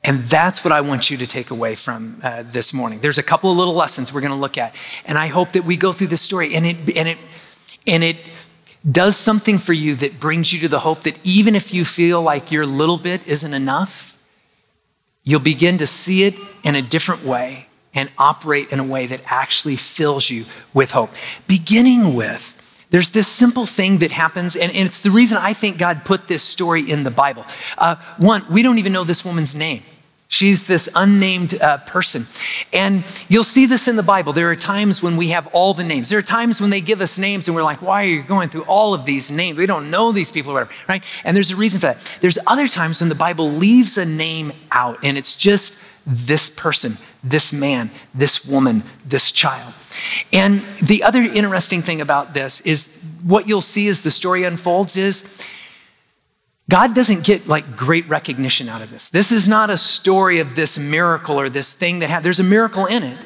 And 0.05 0.19
that's 0.19 0.63
what 0.63 0.71
I 0.71 0.81
want 0.81 1.09
you 1.09 1.17
to 1.17 1.27
take 1.27 1.49
away 1.49 1.75
from 1.75 2.19
uh, 2.23 2.43
this 2.43 2.73
morning. 2.73 2.99
There's 2.99 3.17
a 3.17 3.23
couple 3.23 3.51
of 3.51 3.57
little 3.57 3.73
lessons 3.73 4.13
we're 4.13 4.21
going 4.21 4.33
to 4.33 4.39
look 4.39 4.57
at, 4.57 4.75
and 5.05 5.17
I 5.17 5.27
hope 5.27 5.53
that 5.53 5.63
we 5.63 5.77
go 5.77 5.91
through 5.91 6.07
this 6.07 6.21
story 6.21 6.55
and 6.55 6.65
it 6.65 6.77
and 6.97 7.07
it 7.07 7.17
and 7.87 8.03
it 8.03 8.17
does 8.89 9.15
something 9.15 9.57
for 9.57 9.71
you 9.71 9.95
that 9.95 10.19
brings 10.19 10.51
you 10.51 10.59
to 10.59 10.67
the 10.67 10.79
hope 10.79 11.03
that 11.03 11.17
even 11.23 11.55
if 11.55 11.73
you 11.73 11.85
feel 11.85 12.21
like 12.21 12.51
your 12.51 12.65
little 12.65 12.97
bit 12.97 13.25
isn't 13.25 13.53
enough, 13.53 14.12
you'll 15.23 15.39
begin 15.39 15.77
to 15.79 15.87
see 15.87 16.23
it 16.23 16.35
in 16.63 16.75
a 16.75 16.81
different 16.81 17.23
way 17.23 17.67
and 17.93 18.11
operate 18.17 18.71
in 18.71 18.79
a 18.79 18.83
way 18.83 19.05
that 19.05 19.21
actually 19.27 19.75
fills 19.75 20.29
you 20.29 20.45
with 20.73 20.91
hope. 20.91 21.11
Beginning 21.47 22.15
with, 22.15 22.59
there's 22.89 23.11
this 23.11 23.27
simple 23.27 23.65
thing 23.65 23.99
that 23.99 24.11
happens, 24.11 24.55
and, 24.55 24.71
and 24.71 24.87
it's 24.87 25.01
the 25.01 25.11
reason 25.11 25.37
I 25.37 25.53
think 25.53 25.77
God 25.77 26.05
put 26.05 26.27
this 26.27 26.43
story 26.43 26.89
in 26.89 27.03
the 27.03 27.11
Bible. 27.11 27.45
Uh, 27.77 27.95
one, 28.17 28.43
we 28.51 28.61
don't 28.61 28.77
even 28.77 28.93
know 28.93 29.03
this 29.03 29.23
woman's 29.23 29.55
name. 29.55 29.83
She's 30.33 30.65
this 30.65 30.89
unnamed 30.95 31.61
uh, 31.61 31.77
person. 31.77 32.25
And 32.73 33.03
you'll 33.29 33.43
see 33.43 33.67
this 33.67 33.87
in 33.87 33.97
the 33.97 34.01
Bible. 34.01 34.33
There 34.33 34.49
are 34.49 34.55
times 34.55 35.03
when 35.03 35.15
we 35.15 35.27
have 35.27 35.45
all 35.53 35.75
the 35.75 35.83
names. 35.83 36.09
There 36.09 36.17
are 36.17 36.23
times 36.23 36.59
when 36.59 36.71
they 36.71 36.81
give 36.81 37.01
us 37.01 37.19
names 37.19 37.47
and 37.47 37.53
we're 37.53 37.61
like, 37.61 37.83
why 37.83 38.03
are 38.03 38.07
you 38.07 38.23
going 38.23 38.49
through 38.49 38.63
all 38.63 38.95
of 38.95 39.05
these 39.05 39.29
names? 39.29 39.59
We 39.59 39.67
don't 39.67 39.91
know 39.91 40.11
these 40.11 40.31
people 40.31 40.51
or 40.51 40.55
whatever, 40.55 40.73
right? 40.89 41.21
And 41.23 41.37
there's 41.37 41.51
a 41.51 41.55
reason 41.55 41.79
for 41.79 41.85
that. 41.85 42.17
There's 42.19 42.39
other 42.47 42.67
times 42.67 42.99
when 42.99 43.09
the 43.09 43.15
Bible 43.15 43.47
leaves 43.47 43.95
a 43.95 44.07
name 44.07 44.53
out 44.71 44.97
and 45.03 45.19
it's 45.19 45.35
just 45.35 45.77
this 46.03 46.49
person, 46.49 46.97
this 47.23 47.53
man, 47.53 47.91
this 48.15 48.43
woman, 48.43 48.81
this 49.05 49.31
child. 49.31 49.75
And 50.33 50.61
the 50.81 51.03
other 51.03 51.21
interesting 51.21 51.83
thing 51.83 52.01
about 52.01 52.33
this 52.33 52.59
is 52.61 52.89
what 53.21 53.47
you'll 53.47 53.61
see 53.61 53.87
as 53.87 54.01
the 54.01 54.09
story 54.09 54.45
unfolds 54.45 54.97
is 54.97 55.45
God 56.69 56.95
doesn't 56.95 57.23
get 57.23 57.47
like 57.47 57.75
great 57.75 58.07
recognition 58.07 58.69
out 58.69 58.81
of 58.81 58.89
this. 58.89 59.09
This 59.09 59.31
is 59.31 59.47
not 59.47 59.69
a 59.69 59.77
story 59.77 60.39
of 60.39 60.55
this 60.55 60.79
miracle 60.79 61.39
or 61.39 61.49
this 61.49 61.73
thing 61.73 61.99
that 61.99 62.09
ha- 62.09 62.19
there's 62.21 62.39
a 62.39 62.43
miracle 62.43 62.85
in 62.85 63.03
it. 63.03 63.17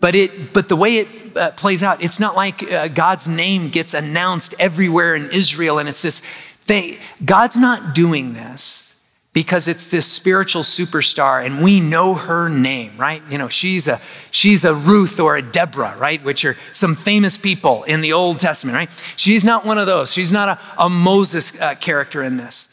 But 0.00 0.14
it, 0.14 0.52
but 0.52 0.68
the 0.68 0.76
way 0.76 0.98
it 0.98 1.36
uh, 1.36 1.50
plays 1.52 1.82
out, 1.82 2.02
it's 2.02 2.20
not 2.20 2.36
like 2.36 2.62
uh, 2.70 2.88
God's 2.88 3.28
name 3.28 3.70
gets 3.70 3.94
announced 3.94 4.54
everywhere 4.58 5.14
in 5.14 5.24
Israel, 5.24 5.78
and 5.78 5.88
it's 5.88 6.02
this 6.02 6.20
thing. 6.20 6.98
God's 7.24 7.56
not 7.56 7.94
doing 7.94 8.34
this 8.34 8.94
because 9.32 9.68
it's 9.68 9.88
this 9.88 10.10
spiritual 10.10 10.62
superstar 10.62 11.44
and 11.44 11.62
we 11.62 11.78
know 11.78 12.14
her 12.14 12.48
name, 12.48 12.92
right? 12.96 13.22
You 13.28 13.36
know, 13.36 13.50
she's 13.50 13.86
a 13.86 14.00
she's 14.30 14.64
a 14.64 14.72
Ruth 14.72 15.20
or 15.20 15.36
a 15.36 15.42
Deborah, 15.42 15.94
right? 15.98 16.24
Which 16.24 16.42
are 16.46 16.56
some 16.72 16.94
famous 16.94 17.36
people 17.36 17.82
in 17.82 18.00
the 18.00 18.14
Old 18.14 18.40
Testament, 18.40 18.76
right? 18.76 19.14
She's 19.18 19.44
not 19.44 19.66
one 19.66 19.76
of 19.76 19.86
those. 19.86 20.10
She's 20.10 20.32
not 20.32 20.48
a, 20.48 20.84
a 20.84 20.88
Moses 20.88 21.60
uh, 21.60 21.74
character 21.74 22.22
in 22.22 22.38
this. 22.38 22.70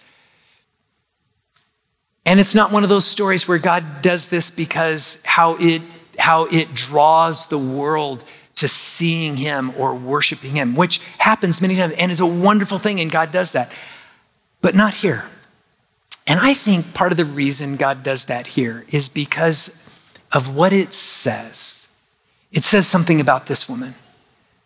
And 2.25 2.39
it's 2.39 2.56
not 2.56 2.72
one 2.72 2.84
of 2.84 2.89
those 2.89 3.06
stories 3.06 3.48
where 3.48 3.58
God 3.60 4.01
does 4.01 4.30
this 4.30 4.50
because 4.50 5.22
how 5.25 5.58
it 5.60 5.82
how 6.20 6.46
it 6.46 6.74
draws 6.74 7.48
the 7.48 7.58
world 7.58 8.24
to 8.56 8.68
seeing 8.68 9.36
him 9.36 9.74
or 9.77 9.96
worshiping 9.96 10.51
him, 10.51 10.75
which 10.75 11.00
happens 11.18 11.62
many 11.62 11.75
times 11.75 11.96
and 11.98 12.12
is 12.12 12.20
a 12.20 12.25
wonderful 12.25 12.77
thing 12.77 13.00
and 13.00 13.12
God 13.12 13.32
does 13.32 13.51
that. 13.53 13.75
But 14.62 14.75
not 14.75 14.94
here. 14.94 15.25
And 16.27 16.39
I 16.39 16.53
think 16.53 16.94
part 16.94 17.12
of 17.12 17.18
the 17.18 17.25
reason 17.25 17.75
God 17.75 18.03
does 18.03 18.25
that 18.25 18.48
here 18.48 18.86
is 18.89 19.10
because 19.10 20.15
of 20.32 20.56
what 20.56 20.72
it 20.72 20.94
says. 20.94 21.88
It 22.51 22.63
says 22.63 22.88
something 22.88 23.20
about 23.20 23.48
this 23.48 23.68
woman. 23.68 23.96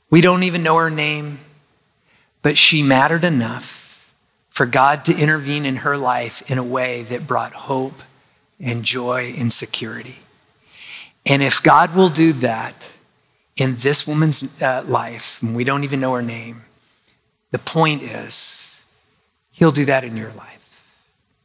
We 0.09 0.21
don't 0.21 0.43
even 0.43 0.63
know 0.63 0.75
her 0.75 0.89
name, 0.89 1.39
but 2.41 2.57
she 2.57 2.83
mattered 2.83 3.23
enough 3.23 3.86
for 4.57 4.65
God 4.65 5.05
to 5.05 5.15
intervene 5.15 5.67
in 5.67 5.75
her 5.77 5.95
life 5.95 6.49
in 6.49 6.57
a 6.57 6.63
way 6.63 7.03
that 7.03 7.27
brought 7.27 7.53
hope 7.53 8.01
and 8.59 8.83
joy 8.83 9.35
and 9.37 9.53
security. 9.53 10.15
And 11.27 11.43
if 11.43 11.61
God 11.61 11.95
will 11.95 12.09
do 12.09 12.33
that 12.33 12.91
in 13.55 13.75
this 13.75 14.07
woman's 14.07 14.59
uh, 14.59 14.83
life, 14.87 15.43
and 15.43 15.55
we 15.55 15.63
don't 15.63 15.83
even 15.83 15.99
know 15.99 16.15
her 16.15 16.23
name, 16.23 16.63
the 17.51 17.59
point 17.59 18.01
is, 18.01 18.83
He'll 19.51 19.71
do 19.71 19.85
that 19.85 20.03
in 20.03 20.17
your 20.17 20.31
life. 20.31 20.91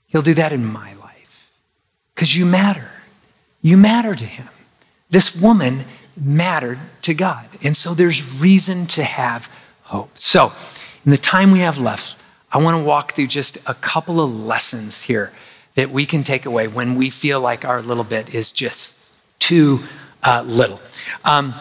He'll 0.06 0.22
do 0.22 0.32
that 0.32 0.54
in 0.54 0.64
my 0.64 0.94
life 0.94 1.52
because 2.14 2.34
you 2.34 2.46
matter. 2.46 2.88
You 3.60 3.76
matter 3.76 4.14
to 4.14 4.24
Him. 4.24 4.48
This 5.10 5.38
woman 5.38 5.80
mattered 6.18 6.78
to 7.02 7.12
God. 7.12 7.46
And 7.62 7.76
so 7.76 7.92
there's 7.92 8.40
reason 8.40 8.86
to 8.86 9.04
have 9.04 9.54
hope. 9.82 10.16
So, 10.16 10.50
in 11.04 11.10
the 11.10 11.18
time 11.18 11.50
we 11.50 11.58
have 11.58 11.78
left, 11.78 12.21
I 12.52 12.58
want 12.58 12.76
to 12.76 12.84
walk 12.84 13.12
through 13.12 13.28
just 13.28 13.56
a 13.66 13.72
couple 13.72 14.20
of 14.20 14.30
lessons 14.30 15.04
here 15.04 15.32
that 15.74 15.90
we 15.90 16.04
can 16.04 16.22
take 16.22 16.44
away 16.44 16.68
when 16.68 16.96
we 16.96 17.08
feel 17.08 17.40
like 17.40 17.64
our 17.64 17.80
little 17.80 18.04
bit 18.04 18.34
is 18.34 18.52
just 18.52 18.94
too 19.38 19.80
uh, 20.22 20.44
little. 20.46 20.78
Um, 21.24 21.54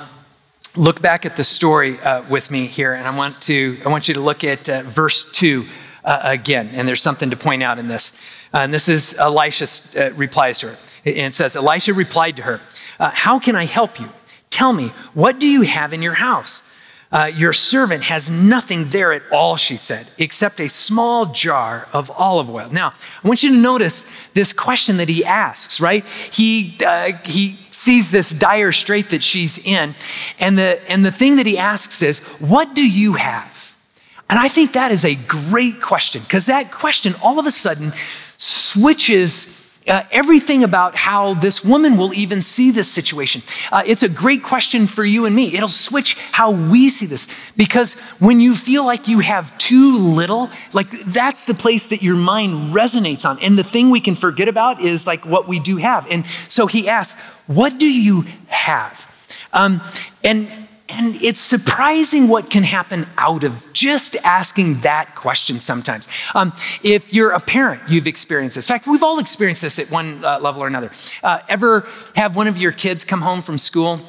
look 0.76 1.02
back 1.02 1.26
at 1.26 1.38
the 1.38 1.46
story 1.46 1.98
uh, 2.02 2.24
with 2.30 2.52
me 2.52 2.66
here, 2.66 2.94
and 2.94 3.08
I 3.08 3.16
want 3.16 3.42
to 3.44 3.78
I 3.86 3.90
want 3.90 4.10
you 4.10 4.16
to 4.16 4.20
look 4.20 4.44
at 4.44 4.68
uh, 4.68 4.82
verse 4.82 5.32
two 5.32 5.66
uh, 6.04 6.20
again. 6.24 6.70
And 6.74 6.86
there's 6.86 7.02
something 7.02 7.30
to 7.30 7.38
point 7.38 7.64
out 7.64 7.80
in 7.80 7.88
this. 7.88 8.12
Uh, 8.54 8.58
and 8.58 8.74
this 8.74 8.90
is 8.90 9.14
Elisha 9.18 9.68
uh, 9.98 10.12
replies 10.14 10.60
to 10.60 10.72
her. 10.72 10.78
And 11.06 11.28
it 11.28 11.34
says, 11.34 11.56
Elisha 11.56 11.94
replied 11.94 12.36
to 12.36 12.44
her, 12.44 12.60
How 13.00 13.40
can 13.40 13.56
I 13.56 13.66
help 13.66 14.00
you? 14.00 14.10
Tell 14.50 14.74
me, 14.74 14.90
what 15.14 15.40
do 15.40 15.48
you 15.48 15.62
have 15.62 15.94
in 15.94 16.02
your 16.02 16.16
house? 16.16 16.64
Uh, 17.12 17.30
your 17.36 17.52
servant 17.52 18.04
has 18.04 18.30
nothing 18.30 18.86
there 18.86 19.12
at 19.12 19.22
all, 19.32 19.58
she 19.58 19.76
said, 19.76 20.08
except 20.18 20.62
a 20.62 20.70
small 20.70 21.26
jar 21.26 21.88
of 21.92 22.10
olive 22.12 22.50
oil. 22.50 22.70
Now, 22.72 22.94
I 23.24 23.28
want 23.28 23.44
you 23.44 23.50
to 23.50 23.58
notice 23.58 24.06
this 24.34 24.54
question 24.54 24.96
that 24.98 25.10
he 25.10 25.26
asks, 25.26 25.82
right? 25.82 26.06
He, 26.08 26.78
uh, 26.86 27.12
he 27.26 27.58
sees 27.70 28.12
this 28.12 28.30
dire 28.30 28.72
strait 28.72 29.10
that 29.10 29.24
she's 29.24 29.58
in. 29.66 29.94
And 30.40 30.58
the, 30.58 30.82
and 30.90 31.04
the 31.04 31.12
thing 31.12 31.36
that 31.36 31.46
he 31.46 31.58
asks 31.58 32.02
is, 32.02 32.20
What 32.40 32.76
do 32.76 32.88
you 32.88 33.14
have? 33.14 33.76
And 34.30 34.40
I 34.40 34.48
think 34.48 34.72
that 34.74 34.92
is 34.92 35.04
a 35.04 35.16
great 35.16 35.82
question 35.82 36.22
because 36.22 36.46
that 36.46 36.72
question 36.72 37.16
all 37.22 37.38
of 37.38 37.46
a 37.46 37.52
sudden 37.52 37.92
switches 38.38 39.61
uh, 39.88 40.04
everything 40.12 40.64
about 40.64 40.96
how 40.96 41.34
this 41.34 41.64
woman 41.64 41.98
will 41.98 42.14
even 42.14 42.42
see 42.42 42.72
this 42.72 42.92
situation. 42.92 43.42
Uh, 43.72 43.84
it's 43.86 44.04
a 44.04 44.10
great 44.10 44.44
question 44.44 44.86
for 44.86 45.04
you 45.04 45.26
and 45.26 45.36
me. 45.36 45.56
It'll 45.56 45.68
switch 45.68 46.18
how 46.32 46.52
we 46.52 46.90
see 46.90 47.08
this 47.08 47.28
because 47.58 47.96
when 48.20 48.40
you 48.40 48.56
feel 48.56 48.86
like 48.86 49.08
you 49.08 49.20
have 49.20 49.58
too 49.58 49.98
little, 49.98 50.50
like 50.74 50.90
that's 50.92 51.46
the 51.46 51.54
place 51.54 51.90
that 51.90 52.02
your 52.04 52.16
mind 52.16 52.74
resonates 52.74 53.28
on. 53.28 53.40
And 53.42 53.58
the 53.58 53.64
thing 53.64 53.90
we 53.90 54.00
can 54.00 54.16
forget 54.16 54.48
about 54.48 54.82
is 54.82 55.08
like 55.08 55.26
what 55.26 55.48
we 55.48 55.60
do 55.60 55.78
have. 55.78 56.08
And 56.12 56.26
so 56.48 56.68
he 56.68 56.88
asks, 56.88 57.20
What 57.48 57.80
do 57.80 57.92
you 57.92 58.26
have? 58.48 59.08
Um, 59.54 59.82
and 60.24 60.48
and 60.92 61.16
it's 61.22 61.40
surprising 61.40 62.28
what 62.28 62.50
can 62.50 62.64
happen 62.64 63.08
out 63.18 63.44
of 63.44 63.72
just 63.74 64.16
asking 64.18 64.82
that 64.82 65.16
question 65.16 65.60
sometimes. 65.60 66.08
Um, 66.36 66.54
if 66.84 67.14
you're 67.14 67.32
a 67.32 67.40
parent, 67.40 67.82
you've 67.88 68.08
experienced 68.08 68.56
this. 68.56 68.70
In 68.70 68.74
fact, 68.74 68.88
we've 68.88 69.04
all 69.04 69.20
experienced 69.20 69.62
this 69.62 69.80
at 69.80 69.90
one 69.90 70.24
uh, 70.24 70.40
level 70.42 70.62
or 70.62 70.68
another. 70.68 70.92
Uh, 71.24 71.40
ever 71.48 71.88
have 72.16 72.36
one 72.36 72.48
of 72.48 72.58
your 72.58 72.72
kids 72.72 73.06
come 73.06 73.22
home 73.22 73.42
from 73.42 73.58
school 73.58 74.02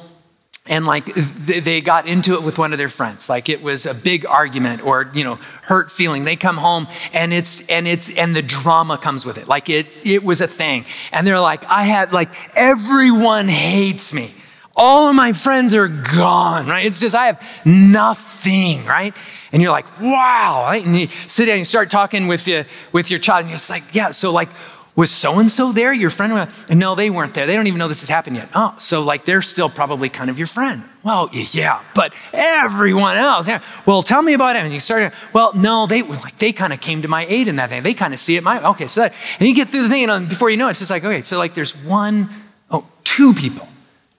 and 0.65 0.85
like 0.85 1.13
they 1.15 1.81
got 1.81 2.07
into 2.07 2.35
it 2.35 2.43
with 2.43 2.57
one 2.57 2.71
of 2.71 2.77
their 2.79 2.87
friends 2.87 3.27
like 3.27 3.49
it 3.49 3.61
was 3.61 3.85
a 3.85 3.93
big 3.93 4.25
argument 4.25 4.81
or 4.85 5.11
you 5.13 5.21
know 5.21 5.35
hurt 5.63 5.91
feeling 5.91 6.23
they 6.23 6.37
come 6.37 6.55
home 6.55 6.87
and 7.11 7.33
it's 7.33 7.67
and 7.67 7.85
it's 7.85 8.15
and 8.15 8.33
the 8.33 8.41
drama 8.41 8.97
comes 8.97 9.25
with 9.25 9.37
it 9.37 9.45
like 9.45 9.67
it 9.67 9.87
it 10.05 10.23
was 10.23 10.39
a 10.39 10.47
thing 10.47 10.85
and 11.11 11.27
they're 11.27 11.39
like 11.39 11.65
i 11.65 11.83
had 11.83 12.13
like 12.13 12.29
everyone 12.55 13.49
hates 13.49 14.13
me 14.13 14.31
all 14.75 15.09
of 15.09 15.15
my 15.15 15.33
friends 15.33 15.73
are 15.73 15.87
gone 15.87 16.67
right 16.67 16.85
it's 16.85 16.99
just 16.99 17.15
i 17.15 17.27
have 17.27 17.61
nothing 17.65 18.83
right 18.85 19.15
and 19.51 19.61
you're 19.61 19.71
like 19.71 19.85
wow 20.01 20.63
right? 20.65 20.85
and 20.85 20.95
you 20.95 21.07
sit 21.07 21.45
down 21.45 21.53
and 21.53 21.59
you 21.59 21.65
start 21.65 21.91
talking 21.91 22.27
with 22.27 22.47
you 22.47 22.65
with 22.91 23.09
your 23.11 23.19
child 23.19 23.41
and 23.41 23.49
you're 23.49 23.57
just 23.57 23.69
like 23.69 23.83
yeah 23.93 24.09
so 24.09 24.31
like 24.31 24.49
was 24.95 25.09
so 25.09 25.39
and 25.39 25.49
so 25.49 25.71
there, 25.71 25.91
your 25.91 26.09
friend? 26.09 26.49
And 26.69 26.79
no, 26.79 26.93
they 26.93 27.09
weren't 27.09 27.33
there. 27.33 27.47
They 27.47 27.55
don't 27.55 27.65
even 27.67 27.79
know 27.79 27.87
this 27.87 28.01
has 28.01 28.09
happened 28.09 28.35
yet. 28.35 28.49
Oh, 28.53 28.75
so 28.77 29.01
like 29.01 29.25
they're 29.25 29.41
still 29.41 29.69
probably 29.69 30.09
kind 30.09 30.29
of 30.29 30.37
your 30.37 30.47
friend. 30.47 30.83
Well, 31.03 31.29
yeah, 31.33 31.81
but 31.95 32.13
everyone 32.31 33.17
else. 33.17 33.47
Yeah. 33.47 33.63
Well, 33.85 34.03
tell 34.03 34.21
me 34.21 34.33
about 34.33 34.55
it. 34.55 34.63
And 34.63 34.73
you 34.73 34.79
start, 34.79 35.13
well, 35.33 35.51
no, 35.55 35.87
they 35.87 36.03
like 36.03 36.37
they 36.37 36.51
kind 36.51 36.73
of 36.73 36.79
came 36.79 37.01
to 37.01 37.07
my 37.07 37.25
aid 37.25 37.47
in 37.47 37.55
that 37.55 37.69
thing. 37.69 37.81
They 37.81 37.93
kind 37.93 38.13
of 38.13 38.19
see 38.19 38.35
it 38.35 38.43
my 38.43 38.63
okay. 38.69 38.87
So 38.87 39.01
that, 39.01 39.13
and 39.39 39.49
you 39.49 39.55
get 39.55 39.69
through 39.69 39.83
the 39.83 39.89
thing, 39.89 40.03
and 40.03 40.11
um, 40.11 40.27
before 40.27 40.49
you 40.49 40.57
know 40.57 40.67
it, 40.67 40.71
it's 40.71 40.79
just 40.79 40.91
like 40.91 41.03
okay. 41.03 41.23
So 41.23 41.37
like 41.37 41.55
there's 41.55 41.75
one, 41.75 42.29
oh, 42.69 42.87
two 43.03 43.33
people, 43.33 43.67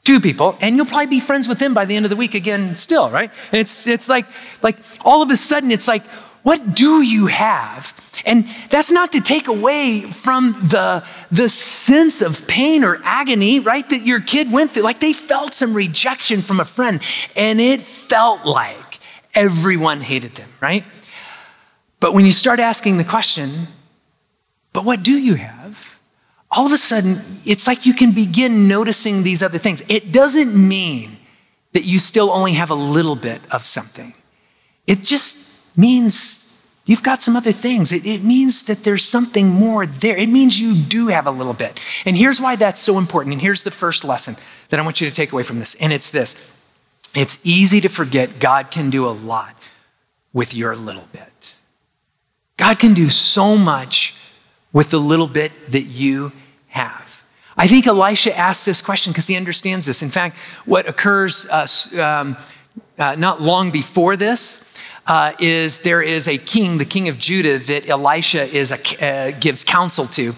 two 0.04 0.20
people, 0.20 0.56
and 0.60 0.76
you'll 0.76 0.86
probably 0.86 1.06
be 1.06 1.20
friends 1.20 1.48
with 1.48 1.58
them 1.58 1.74
by 1.74 1.84
the 1.84 1.96
end 1.96 2.04
of 2.04 2.10
the 2.10 2.16
week 2.16 2.34
again, 2.34 2.76
still, 2.76 3.10
right? 3.10 3.32
And 3.52 3.60
it's 3.60 3.86
it's 3.86 4.08
like 4.08 4.26
like 4.62 4.76
all 5.04 5.22
of 5.22 5.30
a 5.30 5.36
sudden 5.36 5.70
it's 5.70 5.88
like 5.88 6.04
what 6.44 6.74
do 6.74 7.02
you 7.02 7.26
have? 7.26 7.98
And 8.26 8.46
that's 8.68 8.90
not 8.90 9.12
to 9.12 9.22
take 9.22 9.48
away 9.48 10.02
from 10.02 10.52
the, 10.52 11.02
the 11.30 11.48
sense 11.48 12.20
of 12.20 12.46
pain 12.46 12.84
or 12.84 13.00
agony, 13.02 13.60
right, 13.60 13.88
that 13.88 14.04
your 14.04 14.20
kid 14.20 14.52
went 14.52 14.70
through. 14.70 14.82
Like 14.82 15.00
they 15.00 15.14
felt 15.14 15.54
some 15.54 15.72
rejection 15.72 16.42
from 16.42 16.60
a 16.60 16.66
friend, 16.66 17.00
and 17.34 17.60
it 17.60 17.80
felt 17.80 18.44
like 18.44 19.00
everyone 19.34 20.02
hated 20.02 20.34
them, 20.34 20.50
right? 20.60 20.84
But 21.98 22.12
when 22.12 22.26
you 22.26 22.32
start 22.32 22.60
asking 22.60 22.98
the 22.98 23.04
question, 23.04 23.66
but 24.74 24.84
what 24.84 25.02
do 25.02 25.18
you 25.18 25.36
have? 25.36 25.93
All 26.54 26.66
of 26.66 26.72
a 26.72 26.78
sudden, 26.78 27.20
it's 27.44 27.66
like 27.66 27.84
you 27.84 27.94
can 27.94 28.12
begin 28.12 28.68
noticing 28.68 29.24
these 29.24 29.42
other 29.42 29.58
things. 29.58 29.82
It 29.88 30.12
doesn't 30.12 30.54
mean 30.54 31.16
that 31.72 31.84
you 31.84 31.98
still 31.98 32.30
only 32.30 32.52
have 32.52 32.70
a 32.70 32.76
little 32.76 33.16
bit 33.16 33.40
of 33.50 33.62
something. 33.62 34.14
It 34.86 35.02
just 35.02 35.76
means 35.76 36.62
you've 36.84 37.02
got 37.02 37.22
some 37.22 37.34
other 37.36 37.50
things. 37.50 37.90
It, 37.90 38.06
it, 38.06 38.22
means 38.22 38.62
that 38.64 38.84
there's 38.84 39.04
something 39.04 39.48
more 39.48 39.84
there. 39.84 40.16
It 40.16 40.28
means 40.28 40.60
you 40.60 40.76
do 40.76 41.08
have 41.08 41.26
a 41.26 41.32
little 41.32 41.52
bit. 41.52 41.80
And 42.06 42.16
here's 42.16 42.40
why 42.40 42.54
that's 42.54 42.80
so 42.80 42.98
important. 42.98 43.32
And 43.32 43.42
here's 43.42 43.64
the 43.64 43.72
first 43.72 44.04
lesson 44.04 44.36
that 44.68 44.78
I 44.78 44.84
want 44.84 45.00
you 45.00 45.08
to 45.08 45.14
take 45.14 45.32
away 45.32 45.42
from 45.42 45.58
this. 45.58 45.74
And 45.76 45.92
it's 45.92 46.10
this 46.10 46.56
it's 47.14 47.44
easy 47.44 47.80
to 47.80 47.88
forget 47.88 48.38
God 48.38 48.70
can 48.70 48.90
do 48.90 49.06
a 49.06 49.10
lot 49.10 49.54
with 50.32 50.54
your 50.54 50.76
little 50.76 51.08
bit. 51.12 51.54
God 52.56 52.78
can 52.78 52.94
do 52.94 53.08
so 53.08 53.56
much 53.56 54.14
with 54.72 54.90
the 54.90 54.98
little 54.98 55.28
bit 55.28 55.52
that 55.70 55.82
you 55.82 56.32
have. 56.74 57.24
I 57.56 57.66
think 57.66 57.86
Elisha 57.86 58.36
asked 58.36 58.66
this 58.66 58.82
question 58.82 59.12
because 59.12 59.28
he 59.28 59.36
understands 59.36 59.86
this. 59.86 60.02
In 60.02 60.10
fact, 60.10 60.36
what 60.66 60.88
occurs 60.88 61.46
uh, 61.48 61.66
um, 62.00 62.36
uh, 62.98 63.14
not 63.16 63.40
long 63.40 63.70
before 63.70 64.16
this 64.16 64.63
uh, 65.06 65.32
is 65.38 65.80
there 65.80 66.00
is 66.00 66.26
a 66.26 66.38
king, 66.38 66.78
the 66.78 66.84
king 66.84 67.08
of 67.08 67.18
Judah, 67.18 67.58
that 67.58 67.88
Elisha 67.88 68.44
is 68.44 68.72
a, 68.72 69.04
uh, 69.04 69.32
gives 69.38 69.62
counsel 69.62 70.06
to. 70.06 70.32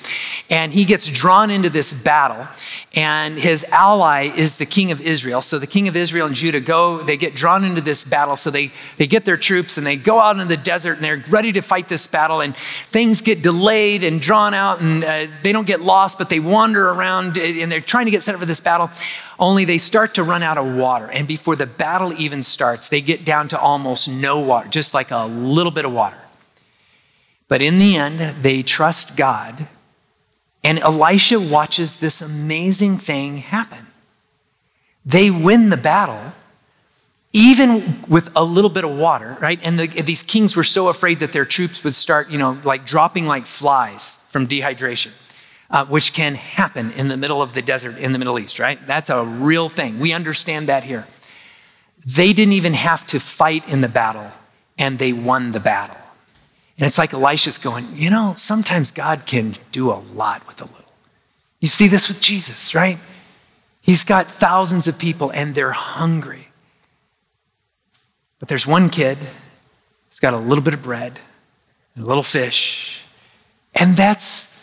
And 0.50 0.73
he 0.73 0.85
gets 0.85 1.06
drawn 1.08 1.50
into 1.50 1.70
this 1.70 1.92
battle. 1.92 2.49
And 2.94 3.38
his 3.38 3.64
ally 3.70 4.25
is 4.25 4.56
the 4.56 4.66
king 4.66 4.90
of 4.90 5.00
Israel. 5.00 5.40
So 5.40 5.58
the 5.58 5.66
king 5.66 5.87
of 5.87 5.94
Israel 5.94 6.26
and 6.26 6.35
Judah 6.35 6.61
go, 6.61 7.02
they 7.02 7.16
get 7.16 7.35
drawn 7.35 7.62
into 7.62 7.80
this 7.80 8.04
battle. 8.04 8.37
So 8.37 8.50
they, 8.50 8.73
they 8.96 9.06
get 9.06 9.25
their 9.25 9.37
troops 9.37 9.78
and 9.78 9.87
they 9.87 9.96
go 9.96 10.18
out 10.18 10.38
in 10.38 10.49
the 10.49 10.56
desert 10.56 10.94
and 10.94 11.04
they're 11.04 11.23
ready 11.28 11.52
to 11.52 11.61
fight 11.61 11.88
this 11.88 12.06
battle. 12.06 12.40
And 12.40 12.56
things 12.56 13.20
get 13.20 13.42
delayed 13.42 14.02
and 14.02 14.20
drawn 14.20 14.54
out. 14.54 14.80
And 14.80 15.04
uh, 15.04 15.26
they 15.42 15.52
don't 15.52 15.66
get 15.66 15.80
lost, 15.80 16.18
but 16.18 16.28
they 16.28 16.40
wander 16.40 16.88
around 16.88 17.37
and 17.37 17.70
they're 17.70 17.80
trying 17.80 18.06
to 18.06 18.11
get 18.11 18.23
set 18.23 18.35
up 18.35 18.40
for 18.40 18.46
this 18.46 18.61
battle. 18.61 18.90
Only 19.38 19.64
they 19.64 19.78
start 19.78 20.14
to 20.14 20.23
run 20.23 20.43
out 20.43 20.57
of 20.57 20.75
water. 20.75 21.11
And 21.11 21.28
before 21.28 21.57
the 21.57 21.66
battle 21.66 22.12
even 22.19 22.43
starts, 22.43 22.88
they 22.88 23.00
get 23.00 23.25
down 23.25 23.49
to 23.49 23.59
almost 23.59 24.09
no 24.09 24.40
water, 24.40 24.69
just 24.69 24.95
like 24.95 25.11
a 25.11 25.26
little 25.26 25.73
bit 25.73 25.85
of 25.85 25.93
water. 25.93 26.16
But 27.49 27.62
in 27.62 27.78
the 27.78 27.97
end, 27.97 28.43
they 28.43 28.62
trust 28.62 29.16
God. 29.16 29.69
And 30.64 30.78
Elisha 30.78 31.38
watches 31.38 31.99
this 31.99 32.22
amazing 32.22 32.99
thing 32.99 33.38
happen. 33.38 33.87
They 35.05 35.31
win 35.31 35.68
the 35.70 35.77
battle, 35.77 36.33
even 37.33 38.03
with 38.09 38.31
a 38.35 38.42
little 38.42 38.70
bit 38.70 38.85
of 38.85 38.96
water, 38.96 39.37
right? 39.40 39.61
And 39.62 39.79
the, 39.79 39.87
these 39.87 40.22
kings 40.22 40.57
were 40.57 40.64
so 40.64 40.88
afraid 40.88 41.20
that 41.20 41.33
their 41.33 41.44
troops 41.44 41.85
would 41.85 41.94
start, 41.94 42.31
you 42.31 42.38
know, 42.38 42.59
like 42.64 42.85
dropping 42.85 43.27
like 43.27 43.46
flies 43.46 44.14
from 44.31 44.49
dehydration 44.49 45.12
uh, 45.70 45.85
which 45.87 46.12
can 46.12 46.35
happen 46.35 46.92
in 46.92 47.09
the 47.09 47.16
middle 47.16 47.42
of 47.42 47.55
the 47.55 47.62
desert 47.62 47.98
in 47.98 48.12
the 48.12 48.18
Middle 48.18 48.38
East, 48.38 48.59
right? 48.59 48.85
That's 48.87 49.11
a 49.11 49.24
real 49.24 49.68
thing. 49.68 49.98
We 49.98 50.12
understand 50.12 50.68
that 50.68 50.85
here. 50.85 51.07
They 52.05 52.33
didn't 52.33 52.52
even 52.52 52.74
have 52.74 53.07
to 53.09 53.18
fight 53.18 53.68
in 53.68 53.81
the 53.81 53.88
battle, 53.88 54.31
and 54.79 54.98
they 54.98 55.12
won 55.12 55.50
the 55.50 55.61
battle. 55.61 55.96
And 56.79 56.87
it's 56.87 56.98
like 56.98 57.12
Elisha's 57.14 57.59
going, 57.59 57.87
you 57.94 58.11
know, 58.11 58.35
sometimes 58.37 58.90
God 58.90 59.26
can 59.26 59.57
do 59.72 59.90
a 59.90 60.02
lot 60.14 60.46
with 60.46 60.61
a 60.61 60.66
little. 60.66 60.85
You 61.59 61.68
see 61.68 61.88
this 61.88 62.09
with 62.09 62.20
Jesus, 62.20 62.74
right? 62.74 62.98
He's 63.81 64.05
got 64.05 64.26
thousands 64.26 64.87
of 64.87 64.98
people 64.98 65.31
and 65.31 65.55
they're 65.55 65.72
hungry. 65.72 66.48
But 68.38 68.48
there's 68.48 68.66
one 68.66 68.90
kid 68.90 69.16
who's 69.16 70.20
got 70.20 70.35
a 70.35 70.38
little 70.38 70.62
bit 70.62 70.74
of 70.74 70.83
bread 70.83 71.18
and 71.94 72.05
a 72.05 72.07
little 72.07 72.22
fish, 72.22 73.05
and 73.74 73.96
that's 73.96 74.56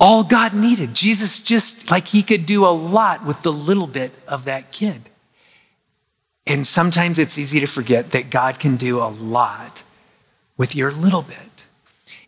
all 0.00 0.24
God 0.24 0.54
needed. 0.54 0.94
Jesus 0.94 1.42
just 1.42 1.90
like 1.90 2.08
he 2.08 2.22
could 2.22 2.46
do 2.46 2.64
a 2.64 2.72
lot 2.72 3.24
with 3.24 3.42
the 3.42 3.52
little 3.52 3.86
bit 3.86 4.12
of 4.26 4.46
that 4.46 4.72
kid. 4.72 5.02
And 6.46 6.66
sometimes 6.66 7.18
it's 7.18 7.38
easy 7.38 7.60
to 7.60 7.66
forget 7.66 8.10
that 8.12 8.30
God 8.30 8.58
can 8.58 8.76
do 8.76 8.98
a 8.98 9.06
lot 9.06 9.82
with 10.56 10.74
your 10.74 10.90
little 10.90 11.22
bit. 11.22 11.36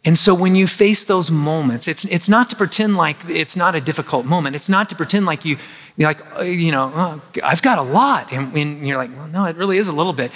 And 0.04 0.18
so 0.18 0.34
when 0.34 0.54
you 0.54 0.66
face 0.66 1.04
those 1.04 1.30
moments, 1.30 1.88
it's, 1.88 2.04
it's 2.04 2.28
not 2.28 2.50
to 2.50 2.56
pretend 2.56 2.96
like 2.96 3.16
it's 3.28 3.56
not 3.56 3.74
a 3.74 3.80
difficult 3.80 4.26
moment. 4.26 4.54
It's 4.56 4.68
not 4.68 4.88
to 4.90 4.96
pretend 4.96 5.26
like 5.26 5.44
you, 5.44 5.56
you're 5.96 6.08
like, 6.08 6.38
uh, 6.38 6.42
you 6.42 6.72
know, 6.72 6.92
oh, 6.94 7.22
I've 7.42 7.62
got 7.62 7.78
a 7.78 7.82
lot. 7.82 8.32
And, 8.32 8.54
and 8.56 8.86
you're 8.86 8.96
like, 8.96 9.16
well, 9.16 9.28
no, 9.28 9.44
it 9.46 9.56
really 9.56 9.78
is 9.78 9.88
a 9.88 9.92
little 9.92 10.12
bit. 10.12 10.32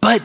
But 0.00 0.22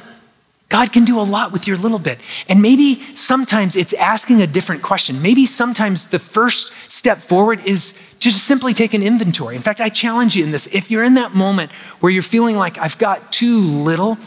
God 0.73 0.91
can 0.91 1.05
do 1.05 1.19
a 1.19 1.21
lot 1.21 1.51
with 1.51 1.67
your 1.67 1.77
little 1.77 1.99
bit. 1.99 2.19
And 2.49 2.59
maybe 2.59 2.95
sometimes 3.13 3.75
it's 3.75 3.93
asking 3.93 4.41
a 4.41 4.47
different 4.47 4.81
question. 4.81 5.21
Maybe 5.21 5.45
sometimes 5.45 6.07
the 6.07 6.17
first 6.17 6.73
step 6.91 7.19
forward 7.19 7.63
is 7.63 7.91
to 7.91 8.29
just 8.31 8.45
simply 8.45 8.73
take 8.73 8.95
an 8.95 9.03
inventory. 9.03 9.55
In 9.55 9.61
fact, 9.61 9.79
I 9.79 9.89
challenge 9.89 10.35
you 10.35 10.43
in 10.43 10.49
this. 10.49 10.65
If 10.73 10.89
you're 10.89 11.03
in 11.03 11.13
that 11.13 11.35
moment 11.35 11.71
where 11.99 12.11
you're 12.11 12.23
feeling 12.23 12.55
like 12.55 12.79
I've 12.79 12.97
got 12.97 13.31
too 13.31 13.59
little, 13.59 14.17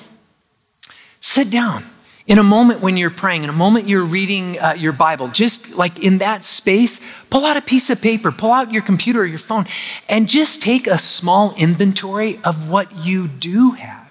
sit 1.18 1.50
down. 1.50 1.84
In 2.28 2.38
a 2.38 2.44
moment 2.44 2.80
when 2.80 2.96
you're 2.96 3.10
praying, 3.10 3.42
in 3.42 3.50
a 3.50 3.52
moment 3.52 3.88
you're 3.88 4.04
reading 4.04 4.56
uh, 4.60 4.76
your 4.78 4.92
Bible, 4.92 5.26
just 5.26 5.74
like 5.74 5.98
in 5.98 6.18
that 6.18 6.44
space, 6.44 7.00
pull 7.28 7.44
out 7.44 7.56
a 7.56 7.60
piece 7.60 7.90
of 7.90 8.00
paper, 8.00 8.30
pull 8.30 8.52
out 8.52 8.72
your 8.72 8.82
computer 8.82 9.22
or 9.22 9.26
your 9.26 9.38
phone, 9.38 9.64
and 10.08 10.28
just 10.28 10.62
take 10.62 10.86
a 10.86 10.98
small 10.98 11.56
inventory 11.58 12.38
of 12.44 12.70
what 12.70 12.94
you 13.04 13.26
do 13.26 13.72
have. 13.72 14.05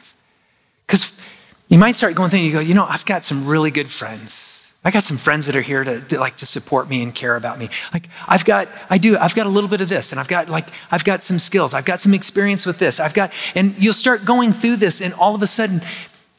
You 1.67 1.79
might 1.79 1.95
start 1.95 2.15
going 2.15 2.29
thinking, 2.29 2.45
you 2.47 2.53
go, 2.53 2.59
you 2.59 2.73
know, 2.73 2.85
I've 2.85 3.05
got 3.05 3.23
some 3.23 3.47
really 3.47 3.71
good 3.71 3.89
friends. 3.89 4.51
I 4.83 4.91
got 4.91 5.01
some 5.01 5.17
friends 5.17 5.47
that 5.47 5.55
are 5.55 5.63
here 5.63 5.83
to, 5.83 5.99
to, 5.99 6.19
like 6.19 6.37
to 6.37 6.45
support 6.45 6.87
me 6.87 7.01
and 7.01 7.13
care 7.13 7.35
about 7.35 7.57
me. 7.57 7.69
Like 7.91 8.07
I've 8.27 8.45
got, 8.45 8.67
I 8.87 8.99
do, 8.99 9.17
I've 9.17 9.33
got 9.33 9.47
a 9.47 9.49
little 9.49 9.69
bit 9.69 9.81
of 9.81 9.89
this, 9.89 10.11
and 10.11 10.19
I've 10.19 10.27
got 10.27 10.47
like, 10.47 10.67
I've 10.91 11.03
got 11.03 11.23
some 11.23 11.39
skills, 11.39 11.73
I've 11.73 11.85
got 11.85 11.99
some 11.99 12.13
experience 12.13 12.67
with 12.67 12.77
this, 12.77 12.99
I've 12.99 13.15
got, 13.15 13.33
and 13.55 13.75
you'll 13.79 13.93
start 13.93 14.25
going 14.25 14.53
through 14.53 14.75
this, 14.75 15.01
and 15.01 15.11
all 15.15 15.33
of 15.33 15.41
a 15.41 15.47
sudden, 15.47 15.81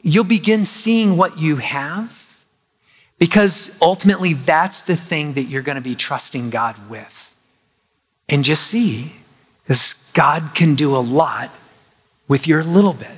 you'll 0.01 0.23
begin 0.23 0.63
seeing 0.63 1.17
what 1.17 1.37
you 1.37 1.57
have, 1.57 2.41
because 3.19 3.77
ultimately 3.81 4.31
that's 4.31 4.81
the 4.81 4.95
thing 4.95 5.33
that 5.33 5.43
you're 5.43 5.61
going 5.61 5.75
to 5.75 5.81
be 5.81 5.95
trusting 5.95 6.49
God 6.49 6.89
with, 6.89 7.35
and 8.29 8.45
just 8.45 8.63
see, 8.63 9.11
because 9.61 10.09
God 10.13 10.51
can 10.53 10.75
do 10.75 10.95
a 10.95 11.03
lot 11.03 11.51
with 12.29 12.47
your 12.47 12.63
little 12.63 12.93
bit. 12.93 13.09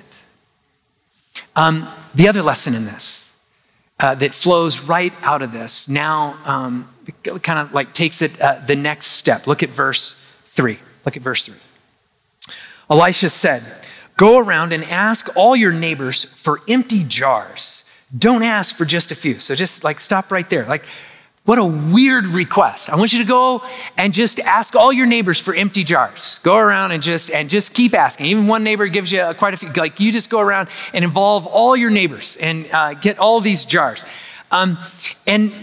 Um, 1.55 1.87
the 2.15 2.27
other 2.27 2.41
lesson 2.41 2.73
in 2.75 2.85
this 2.85 3.35
uh, 3.99 4.15
that 4.15 4.33
flows 4.33 4.81
right 4.81 5.13
out 5.23 5.41
of 5.41 5.51
this 5.51 5.89
now 5.89 6.37
um, 6.45 6.89
kind 7.23 7.59
of 7.59 7.73
like 7.73 7.93
takes 7.93 8.21
it 8.21 8.39
uh, 8.41 8.59
the 8.65 8.75
next 8.75 9.07
step. 9.07 9.47
Look 9.47 9.63
at 9.63 9.69
verse 9.69 10.13
three. 10.45 10.79
Look 11.05 11.17
at 11.17 11.23
verse 11.23 11.45
three. 11.45 11.59
Elisha 12.89 13.29
said, 13.29 13.63
Go 14.17 14.37
around 14.37 14.73
and 14.73 14.83
ask 14.83 15.29
all 15.37 15.55
your 15.55 15.71
neighbors 15.71 16.25
for 16.25 16.59
empty 16.67 17.05
jars. 17.05 17.85
Don't 18.17 18.43
ask 18.43 18.75
for 18.75 18.83
just 18.83 19.11
a 19.11 19.15
few. 19.15 19.39
So 19.39 19.55
just 19.55 19.83
like 19.83 19.99
stop 19.99 20.31
right 20.31 20.49
there. 20.49 20.65
Like, 20.65 20.83
What 21.45 21.57
a 21.57 21.65
weird 21.65 22.27
request. 22.27 22.91
I 22.91 22.95
want 22.95 23.11
you 23.11 23.19
to 23.19 23.25
go 23.25 23.63
and 23.97 24.13
just 24.13 24.39
ask 24.39 24.75
all 24.75 24.93
your 24.93 25.07
neighbors 25.07 25.39
for 25.39 25.53
empty 25.53 25.83
jars. 25.83 26.39
Go 26.43 26.57
around 26.57 26.91
and 26.91 27.01
just 27.01 27.31
and 27.31 27.49
just 27.49 27.73
keep 27.73 27.95
asking. 27.95 28.27
Even 28.27 28.45
one 28.45 28.63
neighbor 28.63 28.87
gives 28.87 29.11
you 29.11 29.33
quite 29.37 29.53
a 29.53 29.57
few. 29.57 29.71
Like 29.71 29.99
you 29.99 30.11
just 30.11 30.29
go 30.29 30.41
around 30.41 30.69
and 30.93 31.03
involve 31.03 31.47
all 31.47 31.75
your 31.75 31.89
neighbors 31.89 32.37
and 32.37 32.67
uh, 32.71 32.93
get 32.93 33.17
all 33.17 33.39
these 33.39 33.65
jars. 33.65 34.05
Um, 34.51 34.77
and 35.25 35.53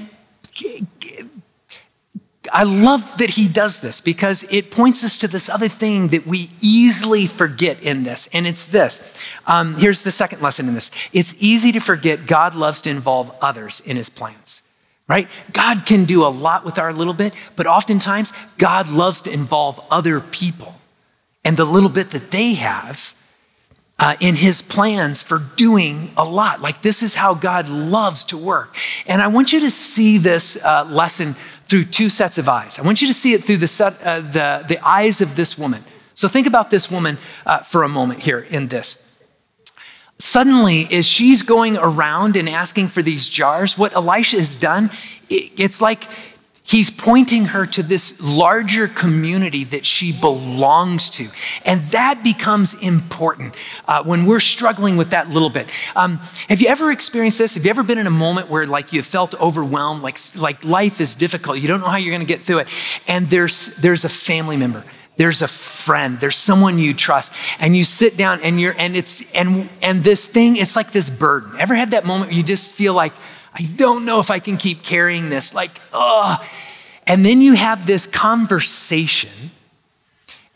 I 2.53 2.63
love 2.63 3.19
that 3.19 3.31
he 3.31 3.49
does 3.49 3.81
this 3.81 4.01
because 4.01 4.45
it 4.51 4.71
points 4.71 5.05
us 5.05 5.19
to 5.19 5.29
this 5.29 5.49
other 5.49 5.69
thing 5.69 6.09
that 6.09 6.27
we 6.27 6.51
easily 6.61 7.27
forget 7.27 7.83
in 7.83 8.05
this, 8.05 8.29
and 8.33 8.47
it's 8.47 8.67
this. 8.67 9.37
Um, 9.47 9.77
here's 9.77 10.03
the 10.03 10.11
second 10.11 10.43
lesson 10.43 10.69
in 10.69 10.75
this 10.75 10.91
it's 11.13 11.41
easy 11.41 11.71
to 11.73 11.81
forget 11.81 12.27
God 12.27 12.55
loves 12.55 12.81
to 12.83 12.91
involve 12.91 13.31
others 13.41 13.81
in 13.81 13.97
his 13.97 14.09
plans 14.09 14.63
right? 15.09 15.29
God 15.53 15.87
can 15.87 16.05
do 16.05 16.25
a 16.25 16.29
lot 16.29 16.65
with 16.65 16.79
our 16.79 16.93
little 16.93 17.15
bit, 17.15 17.33
but 17.55 17.67
oftentimes 17.67 18.33
God 18.59 18.89
loves 18.89 19.23
to 19.23 19.33
involve 19.33 19.81
other 19.91 20.21
people 20.21 20.75
and 21.45 21.57
the 21.57 21.65
little 21.65 21.89
bit 21.89 22.11
that 22.11 22.31
they 22.31 22.55
have 22.55 23.15
uh, 23.99 24.15
in 24.21 24.35
his 24.35 24.61
plans 24.63 25.23
for 25.23 25.41
doing 25.57 26.11
a 26.17 26.25
lot. 26.25 26.61
Like 26.61 26.83
this 26.83 27.03
is 27.03 27.15
how 27.15 27.35
God 27.35 27.69
loves 27.69 28.25
to 28.27 28.37
work. 28.37 28.77
And 29.07 29.23
I 29.23 29.29
want 29.29 29.53
you 29.53 29.61
to 29.61 29.71
see 29.71 30.19
this 30.19 30.63
uh, 30.63 30.85
lesson 30.85 31.35
through 31.67 31.85
two 31.85 32.09
sets 32.09 32.37
of 32.39 32.49
eyes. 32.49 32.79
I 32.79 32.83
want 32.83 33.01
you 33.01 33.09
to 33.09 33.15
see 33.15 33.33
it 33.33 33.45
through 33.45 33.57
the, 33.59 33.69
set, 33.69 34.01
uh, 34.03 34.21
the, 34.21 34.65
the 34.69 34.79
eyes 34.87 35.21
of 35.21 35.37
this 35.37 35.57
woman. 35.57 35.83
So 36.15 36.29
think 36.29 36.47
about 36.47 36.71
this 36.71 36.91
woman 36.91 37.19
uh, 37.45 37.59
for 37.59 37.83
a 37.83 37.89
moment 37.89 38.21
here 38.21 38.41
in 38.41 38.69
this. 38.69 39.06
Suddenly, 40.19 40.89
as 40.93 41.07
she's 41.07 41.43
going 41.43 41.77
around 41.77 42.37
and 42.37 42.49
asking 42.49 42.89
for 42.89 43.03
these 43.03 43.29
jars, 43.29 43.77
what 43.77 43.95
Elisha 43.95 44.39
has 44.39 44.57
done, 44.57 44.91
it's 45.29 45.83
like 45.83 46.05
he's 46.67 46.91
pointing 46.91 47.47
her 47.47 47.67
to 47.67 47.83
this 47.83 48.21
larger 48.23 48.89
community 48.89 49.65
that 49.65 49.87
she 49.87 50.13
belongs 50.19 51.11
to. 51.11 51.29
And 51.65 51.83
that 51.91 52.25
becomes 52.25 52.83
important 52.83 53.55
uh, 53.87 54.03
when 54.05 54.27
we're 54.27 54.41
struggling 54.41 54.97
with 54.97 55.11
that 55.11 55.29
little 55.31 55.51
bit. 55.51 55.71
Um, 55.95 56.19
have 56.49 56.61
you 56.61 56.69
ever 56.69 56.91
experienced 56.91 57.39
this? 57.39 57.55
Have 57.55 57.65
you 57.65 57.71
ever 57.71 57.83
been 57.83 57.99
in 57.99 58.07
a 58.07 58.11
moment 58.11 58.49
where 58.49 58.67
like 58.67 58.93
you 58.93 59.03
felt 59.03 59.35
overwhelmed, 59.41 60.03
like, 60.03 60.19
like 60.35 60.65
life 60.65 61.01
is 61.01 61.15
difficult, 61.15 61.59
you 61.59 61.69
don't 61.69 61.81
know 61.81 61.89
how 61.89 61.99
you're 61.99 62.13
going 62.13 62.27
to 62.27 62.27
get 62.27 62.43
through 62.43 62.61
it, 62.61 62.69
and 63.07 63.29
there's, 63.29 63.77
there's 63.77 64.05
a 64.05 64.11
family 64.11 64.57
member 64.57 64.83
there's 65.17 65.43
a 65.43 65.49
friend 65.49 66.21
there's 66.21 66.37
someone 66.37 66.79
you 66.79 66.95
trust 66.95 67.33
and 67.59 67.77
you 67.77 67.85
sit 67.85 68.17
down 68.17 68.41
and 68.43 68.61
you're 68.61 68.75
and 68.79 68.97
it's 68.97 69.33
and 69.35 69.69
and 69.83 70.05
this 70.05 70.27
thing 70.27 70.57
it's 70.57 70.77
like 70.77 70.93
this 70.93 71.11
burden. 71.11 71.53
Ever 71.59 71.75
had 71.75 71.91
that 71.93 72.05
moment 72.05 72.31
where 72.31 72.37
you 72.37 72.43
just 72.43 72.75
feel 72.75 72.95
like 72.95 73.13
i 73.55 73.63
don't 73.77 74.05
know 74.05 74.21
if 74.21 74.31
i 74.31 74.39
can 74.39 74.57
keep 74.57 74.83
carrying 74.83 75.29
this 75.29 75.55
like 75.55 75.71
oh 75.93 76.37
and 77.07 77.25
then 77.25 77.41
you 77.41 77.55
have 77.55 77.87
this 77.87 78.07
conversation 78.07 79.31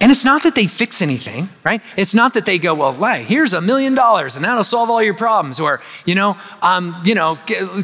and 0.02 0.10
it's 0.10 0.24
not 0.24 0.42
that 0.44 0.54
they 0.54 0.66
fix 0.66 1.02
anything 1.02 1.48
right? 1.62 1.82
It's 1.96 2.14
not 2.14 2.34
that 2.34 2.46
they 2.46 2.58
go 2.58 2.74
well 2.74 2.92
hey, 2.92 3.22
here's 3.22 3.52
a 3.52 3.60
million 3.60 3.94
dollars 3.94 4.36
and 4.36 4.44
that'll 4.44 4.64
solve 4.64 4.90
all 4.90 5.02
your 5.02 5.14
problems 5.14 5.60
or 5.60 5.80
you 6.04 6.14
know 6.14 6.36
um, 6.62 7.00
you 7.04 7.14
know 7.14 7.38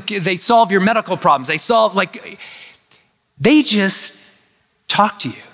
they 0.07 0.37
solve 0.37 0.71
your 0.71 0.81
medical 0.81 1.17
problems 1.17 1.49
they 1.49 1.59
solve 1.59 1.95
like 1.95 2.39
they 3.39 3.62
just 3.62 4.15
talk 4.89 5.19
to 5.21 5.29
you 5.29 5.46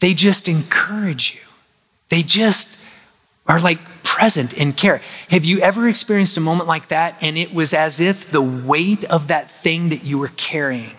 they 0.00 0.14
just 0.14 0.48
encourage 0.48 1.34
you. 1.34 1.40
They 2.08 2.22
just 2.22 2.84
are 3.46 3.60
like 3.60 3.78
present 4.02 4.58
and 4.58 4.76
care. 4.76 5.00
Have 5.28 5.44
you 5.44 5.60
ever 5.60 5.88
experienced 5.88 6.36
a 6.36 6.40
moment 6.40 6.68
like 6.68 6.88
that 6.88 7.16
and 7.20 7.38
it 7.38 7.54
was 7.54 7.72
as 7.72 8.00
if 8.00 8.30
the 8.30 8.42
weight 8.42 9.04
of 9.04 9.28
that 9.28 9.50
thing 9.50 9.90
that 9.90 10.04
you 10.04 10.18
were 10.18 10.32
carrying 10.36 10.96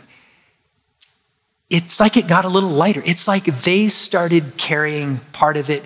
it's 1.71 2.01
like 2.01 2.17
it 2.17 2.27
got 2.27 2.43
a 2.43 2.49
little 2.49 2.69
lighter. 2.69 3.01
It's 3.05 3.29
like 3.29 3.45
they 3.45 3.87
started 3.87 4.57
carrying 4.57 5.21
part 5.31 5.55
of 5.55 5.69
it 5.69 5.85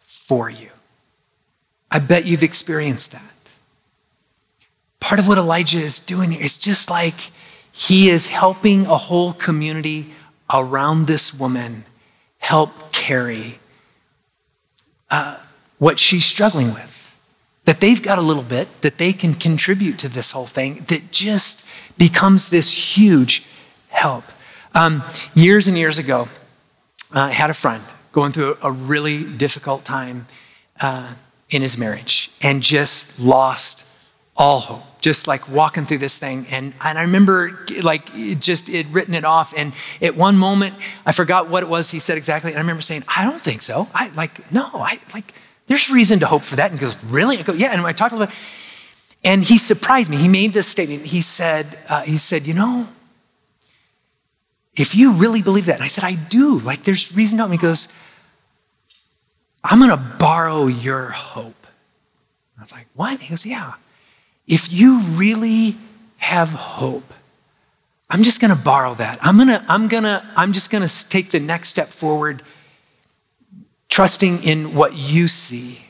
for 0.00 0.48
you. 0.48 0.70
I 1.90 1.98
bet 1.98 2.24
you've 2.24 2.42
experienced 2.42 3.12
that. 3.12 3.22
Part 5.00 5.20
of 5.20 5.28
what 5.28 5.36
Elijah 5.36 5.80
is 5.80 6.00
doing 6.00 6.32
is 6.32 6.56
just 6.56 6.88
like 6.90 7.30
he 7.70 8.08
is 8.08 8.28
helping 8.28 8.86
a 8.86 8.96
whole 8.96 9.34
community 9.34 10.12
around 10.52 11.06
this 11.06 11.34
woman 11.34 11.84
help 12.38 12.92
carry 12.92 13.58
uh, 15.10 15.38
what 15.78 15.98
she's 15.98 16.24
struggling 16.24 16.72
with. 16.74 16.96
That 17.64 17.80
they've 17.80 18.02
got 18.02 18.18
a 18.18 18.22
little 18.22 18.42
bit 18.42 18.80
that 18.80 18.96
they 18.96 19.12
can 19.12 19.34
contribute 19.34 19.98
to 19.98 20.08
this 20.08 20.30
whole 20.30 20.46
thing 20.46 20.84
that 20.88 21.12
just 21.12 21.66
becomes 21.98 22.48
this 22.48 22.96
huge 22.96 23.44
help. 23.88 24.24
Um, 24.74 25.02
years 25.34 25.68
and 25.68 25.76
years 25.76 25.98
ago, 25.98 26.28
uh, 27.14 27.20
I 27.20 27.32
had 27.32 27.50
a 27.50 27.54
friend 27.54 27.82
going 28.12 28.32
through 28.32 28.56
a 28.62 28.72
really 28.72 29.24
difficult 29.24 29.84
time 29.84 30.26
uh, 30.80 31.14
in 31.50 31.60
his 31.62 31.76
marriage 31.76 32.30
and 32.40 32.62
just 32.62 33.20
lost 33.20 33.84
all 34.36 34.60
hope 34.60 34.87
just 35.00 35.26
like 35.26 35.48
walking 35.48 35.86
through 35.86 35.98
this 35.98 36.18
thing 36.18 36.46
and, 36.50 36.74
and 36.82 36.98
i 36.98 37.02
remember 37.02 37.58
like 37.82 38.02
it 38.14 38.40
just 38.40 38.68
it 38.68 38.86
written 38.88 39.14
it 39.14 39.24
off 39.24 39.54
and 39.56 39.72
at 40.02 40.16
one 40.16 40.36
moment 40.36 40.74
i 41.06 41.12
forgot 41.12 41.48
what 41.48 41.62
it 41.62 41.68
was 41.68 41.90
he 41.90 41.98
said 41.98 42.18
exactly 42.18 42.50
and 42.50 42.58
i 42.58 42.60
remember 42.60 42.82
saying 42.82 43.04
i 43.16 43.24
don't 43.24 43.40
think 43.40 43.62
so. 43.62 43.88
I 43.94 44.08
like 44.10 44.52
no 44.52 44.68
i 44.74 45.00
like 45.14 45.34
there's 45.68 45.90
reason 45.90 46.18
to 46.20 46.26
hope 46.26 46.42
for 46.42 46.56
that. 46.56 46.70
And 46.70 46.80
he 46.80 46.84
goes 46.84 47.02
really? 47.04 47.38
I 47.38 47.42
go 47.42 47.52
yeah. 47.52 47.68
And 47.68 47.80
i 47.82 47.92
talked 47.92 48.14
about 48.14 48.30
it 48.30 48.34
and 49.24 49.42
he 49.42 49.58
surprised 49.58 50.08
me. 50.10 50.16
He 50.16 50.28
made 50.28 50.52
this 50.52 50.66
statement. 50.66 51.02
He 51.06 51.20
said 51.20 51.78
uh, 51.88 52.02
he 52.02 52.16
said 52.16 52.46
you 52.46 52.54
know 52.54 52.88
if 54.74 54.94
you 54.94 55.12
really 55.12 55.42
believe 55.42 55.66
that 55.66 55.76
and 55.76 55.84
i 55.84 55.88
said 55.88 56.04
i 56.04 56.14
do. 56.14 56.58
Like 56.58 56.82
there's 56.82 57.14
reason 57.14 57.38
to 57.38 57.44
hope 57.44 57.52
and 57.52 57.60
he 57.60 57.66
goes 57.66 57.88
i'm 59.62 59.80
to 59.80 60.18
borrow 60.18 60.66
your 60.66 61.08
hope. 61.10 61.66
I 62.56 62.62
was 62.62 62.72
like 62.72 62.86
what? 62.94 63.20
He 63.20 63.30
goes 63.30 63.46
yeah 63.46 63.74
if 64.48 64.72
you 64.72 65.02
really 65.02 65.76
have 66.16 66.48
hope, 66.50 67.14
I'm 68.10 68.22
just 68.22 68.40
going 68.40 68.50
to 68.50 68.60
borrow 68.60 68.94
that. 68.94 69.18
I'm 69.20 69.36
going 69.36 69.48
to 69.48 69.62
I'm 69.68 69.86
going 69.86 70.04
to 70.04 70.24
I'm 70.34 70.52
just 70.52 70.70
going 70.70 70.86
to 70.86 71.08
take 71.08 71.30
the 71.30 71.38
next 71.38 71.68
step 71.68 71.88
forward 71.88 72.42
trusting 73.88 74.42
in 74.42 74.74
what 74.74 74.94
you 74.94 75.28
see 75.28 75.82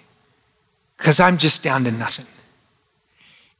cuz 0.97 1.21
I'm 1.21 1.39
just 1.39 1.63
down 1.63 1.85
to 1.85 1.93
nothing. 1.93 2.27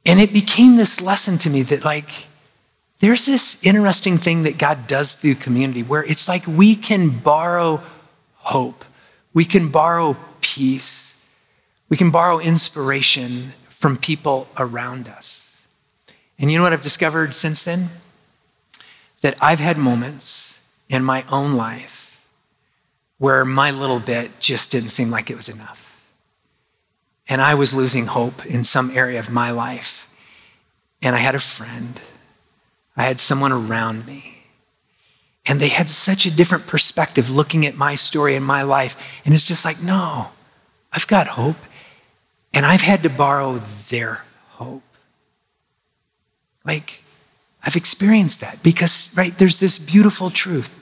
And 0.05 0.19
it 0.19 0.33
became 0.33 0.75
this 0.75 0.99
lesson 0.99 1.37
to 1.39 1.49
me 1.49 1.61
that 1.63 1.85
like 1.85 2.27
there's 2.99 3.25
this 3.25 3.63
interesting 3.65 4.17
thing 4.17 4.43
that 4.43 4.57
God 4.57 4.87
does 4.87 5.13
through 5.13 5.35
community 5.35 5.83
where 5.83 6.03
it's 6.03 6.27
like 6.27 6.45
we 6.45 6.75
can 6.75 7.09
borrow 7.09 7.81
hope. 8.35 8.83
We 9.33 9.45
can 9.45 9.69
borrow 9.69 10.17
peace. 10.41 11.23
We 11.87 11.95
can 11.95 12.11
borrow 12.11 12.39
inspiration 12.39 13.53
from 13.79 13.95
people 13.95 14.45
around 14.57 15.07
us. 15.07 15.65
And 16.37 16.51
you 16.51 16.57
know 16.57 16.63
what 16.63 16.73
I've 16.73 16.81
discovered 16.81 17.33
since 17.33 17.63
then? 17.63 17.87
That 19.21 19.37
I've 19.41 19.61
had 19.61 19.77
moments 19.77 20.61
in 20.89 21.01
my 21.01 21.23
own 21.31 21.53
life 21.53 22.27
where 23.19 23.45
my 23.45 23.71
little 23.71 24.01
bit 24.01 24.37
just 24.41 24.69
didn't 24.69 24.89
seem 24.89 25.09
like 25.09 25.29
it 25.29 25.37
was 25.37 25.47
enough. 25.47 26.05
And 27.29 27.41
I 27.41 27.55
was 27.55 27.73
losing 27.73 28.07
hope 28.07 28.45
in 28.45 28.65
some 28.65 28.91
area 28.91 29.17
of 29.17 29.31
my 29.31 29.49
life. 29.49 30.09
And 31.01 31.15
I 31.15 31.19
had 31.19 31.35
a 31.35 31.39
friend, 31.39 32.01
I 32.97 33.03
had 33.03 33.21
someone 33.21 33.53
around 33.53 34.05
me. 34.05 34.43
And 35.45 35.61
they 35.61 35.69
had 35.69 35.87
such 35.87 36.25
a 36.25 36.35
different 36.35 36.67
perspective 36.67 37.29
looking 37.29 37.65
at 37.65 37.77
my 37.77 37.95
story 37.95 38.35
and 38.35 38.43
my 38.43 38.61
life. 38.61 39.21
And 39.23 39.33
it's 39.33 39.47
just 39.47 39.63
like, 39.63 39.81
no, 39.81 40.31
I've 40.91 41.07
got 41.07 41.27
hope. 41.27 41.55
And 42.53 42.65
I've 42.65 42.81
had 42.81 43.03
to 43.03 43.09
borrow 43.09 43.57
their 43.89 44.23
hope. 44.49 44.83
Like, 46.65 47.03
I've 47.63 47.75
experienced 47.75 48.41
that 48.41 48.61
because, 48.63 49.15
right, 49.15 49.37
there's 49.37 49.59
this 49.59 49.79
beautiful 49.79 50.29
truth. 50.29 50.75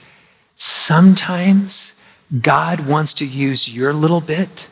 Sometimes 0.55 1.93
God 2.41 2.87
wants 2.87 3.13
to 3.13 3.25
use 3.25 3.73
your 3.73 3.93
little 3.93 4.21
bit 4.21 4.69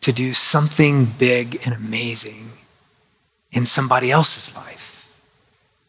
to 0.00 0.12
do 0.12 0.32
something 0.32 1.06
big 1.06 1.60
and 1.64 1.74
amazing 1.74 2.52
in 3.50 3.66
somebody 3.66 4.10
else's 4.10 4.54
life, 4.56 5.12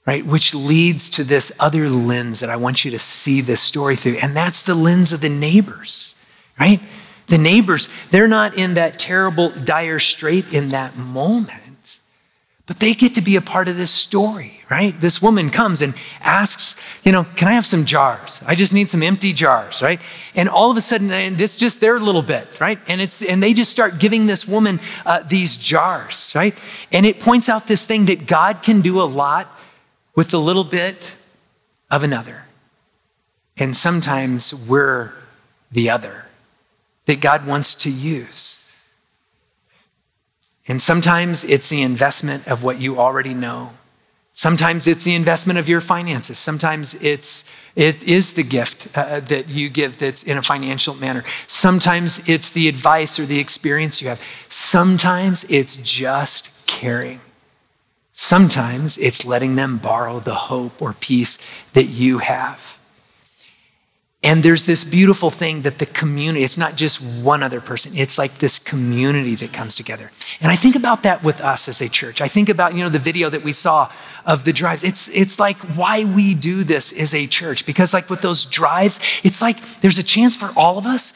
right? 0.06 0.26
Which 0.26 0.56
leads 0.56 1.10
to 1.12 1.24
this 1.24 1.56
other 1.60 1.90
lens 1.90 2.40
that 2.40 2.50
I 2.50 2.56
want 2.56 2.84
you 2.84 2.92
to 2.92 3.00
see 3.00 3.42
this 3.42 3.62
story 3.62 3.96
through. 3.96 4.18
And 4.22 4.36
that's 4.36 4.64
the 4.64 4.76
lens 4.76 5.14
of 5.14 5.22
the 5.22 5.30
neighbors, 5.30 6.16
right? 6.60 6.80
The 7.30 7.38
neighbors, 7.38 7.90
they're 8.10 8.28
not 8.28 8.58
in 8.58 8.74
that 8.74 9.00
terrible, 9.00 9.50
dire 9.50 10.00
strait 10.00 10.52
in 10.54 10.70
that 10.70 10.98
moment, 10.98 12.00
but 12.66 12.80
they 12.80 12.94
get 12.94 13.16
to 13.16 13.22
be 13.22 13.36
a 13.36 13.42
part 13.42 13.68
of 13.68 13.78
this 13.78 13.92
story, 13.92 14.62
right? 14.70 15.00
This 15.00 15.22
woman 15.22 15.50
comes 15.50 15.82
and 15.82 15.94
asks, 16.22 17.00
you 17.04 17.12
know, 17.12 17.26
can 17.36 17.48
I 17.48 17.54
have 17.54 17.66
some 17.66 17.86
jars? 17.86 18.44
I 18.46 18.56
just 18.56 18.74
need 18.74 18.90
some 18.90 19.02
empty 19.04 19.34
jars, 19.34 19.82
right? 19.82 20.02
And 20.36 20.50
all 20.50 20.70
of 20.70 20.78
a 20.78 20.82
sudden, 20.82 21.12
and 21.12 21.40
it's 21.40 21.56
just 21.56 21.82
their 21.82 22.00
little 22.00 22.22
bit, 22.22 22.60
right? 22.60 22.80
And 22.88 23.00
it's 23.02 23.24
and 23.24 23.42
they 23.42 23.54
just 23.54 23.72
start 23.72 24.00
giving 24.00 24.28
this 24.28 24.48
woman 24.48 24.80
uh, 25.06 25.24
these 25.24 25.58
jars, 25.58 26.32
right? 26.36 26.56
And 26.92 27.06
it 27.06 27.20
points 27.20 27.50
out 27.50 27.68
this 27.68 27.86
thing 27.86 28.06
that 28.06 28.28
God 28.28 28.62
can 28.62 28.82
do 28.82 29.02
a 29.02 29.06
lot 29.06 29.48
with 30.16 30.30
the 30.30 30.40
little 30.40 30.64
bit 30.64 31.16
of 31.90 32.04
another. 32.04 32.44
And 33.58 33.76
sometimes 33.76 34.54
we're 34.54 35.12
the 35.72 35.90
other 35.90 36.26
that 37.10 37.22
God 37.22 37.48
wants 37.48 37.74
to 37.74 37.90
use. 37.90 38.78
And 40.68 40.80
sometimes 40.80 41.44
it's 41.44 41.68
the 41.68 41.82
investment 41.82 42.48
of 42.48 42.64
what 42.64 42.80
you 42.80 43.00
already 43.00 43.34
know. 43.34 43.72
Sometimes 44.34 44.86
it's 44.86 45.06
the 45.06 45.16
investment 45.16 45.58
of 45.58 45.68
your 45.68 45.82
finances. 45.82 46.38
Sometimes 46.38 46.94
it's 47.02 47.52
it 47.76 48.04
is 48.04 48.34
the 48.34 48.44
gift 48.44 48.96
uh, 48.96 49.22
that 49.22 49.50
you 49.50 49.70
give 49.70 49.98
that's 49.98 50.22
in 50.22 50.38
a 50.38 50.44
financial 50.44 50.94
manner. 50.94 51.24
Sometimes 51.48 52.30
it's 52.30 52.52
the 52.52 52.68
advice 52.68 53.20
or 53.20 53.26
the 53.26 53.40
experience 53.40 54.04
you 54.04 54.10
have. 54.10 54.22
Sometimes 54.48 55.46
it's 55.50 55.78
just 55.78 56.64
caring. 56.68 57.22
Sometimes 58.14 59.00
it's 59.00 59.26
letting 59.26 59.56
them 59.56 59.80
borrow 59.80 60.20
the 60.20 60.36
hope 60.36 60.80
or 60.80 60.94
peace 60.94 61.40
that 61.74 61.86
you 61.86 62.20
have. 62.20 62.79
And 64.22 64.44
there's 64.44 64.66
this 64.66 64.84
beautiful 64.84 65.30
thing 65.30 65.62
that 65.62 65.78
the 65.78 65.86
community, 65.86 66.44
it's 66.44 66.58
not 66.58 66.76
just 66.76 67.02
one 67.24 67.42
other 67.42 67.62
person, 67.62 67.94
it's 67.96 68.18
like 68.18 68.40
this 68.40 68.60
community 68.60 69.34
that 69.36 69.54
comes 69.54 69.76
together. 69.76 70.12
And 70.42 70.52
I 70.52 70.58
think 70.58 70.76
about 70.76 71.04
that 71.04 71.24
with 71.24 71.40
us 71.40 71.70
as 71.70 71.82
a 71.82 71.88
church. 71.88 72.20
I 72.20 72.28
think 72.28 72.50
about, 72.50 72.74
you 72.74 72.84
know, 72.84 72.90
the 72.90 73.00
video 73.00 73.30
that 73.30 73.44
we 73.44 73.54
saw 73.54 73.90
of 74.26 74.44
the 74.44 74.52
drives. 74.52 74.84
It's, 74.84 75.08
it's 75.10 75.40
like 75.40 75.56
why 75.78 76.04
we 76.04 76.34
do 76.36 76.66
this 76.66 76.92
as 76.92 77.14
a 77.14 77.28
church. 77.28 77.66
Because, 77.66 77.94
like 77.94 78.10
with 78.10 78.22
those 78.22 78.44
drives, 78.44 79.00
it's 79.24 79.42
like 79.42 79.58
there's 79.80 79.98
a 79.98 80.04
chance 80.04 80.36
for 80.36 80.50
all 80.58 80.78
of 80.78 80.86
us 80.86 81.14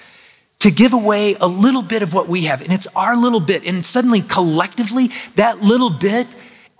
to 0.60 0.72
give 0.72 0.94
away 0.94 1.36
a 1.42 1.48
little 1.48 1.82
bit 1.82 2.04
of 2.04 2.14
what 2.14 2.30
we 2.30 2.44
have. 2.44 2.62
And 2.62 2.72
it's 2.72 2.88
our 2.96 3.18
little 3.18 3.42
bit. 3.42 3.66
And 3.66 3.86
suddenly, 3.86 4.22
collectively, 4.22 5.10
that 5.36 5.60
little 5.60 5.90
bit 5.90 6.26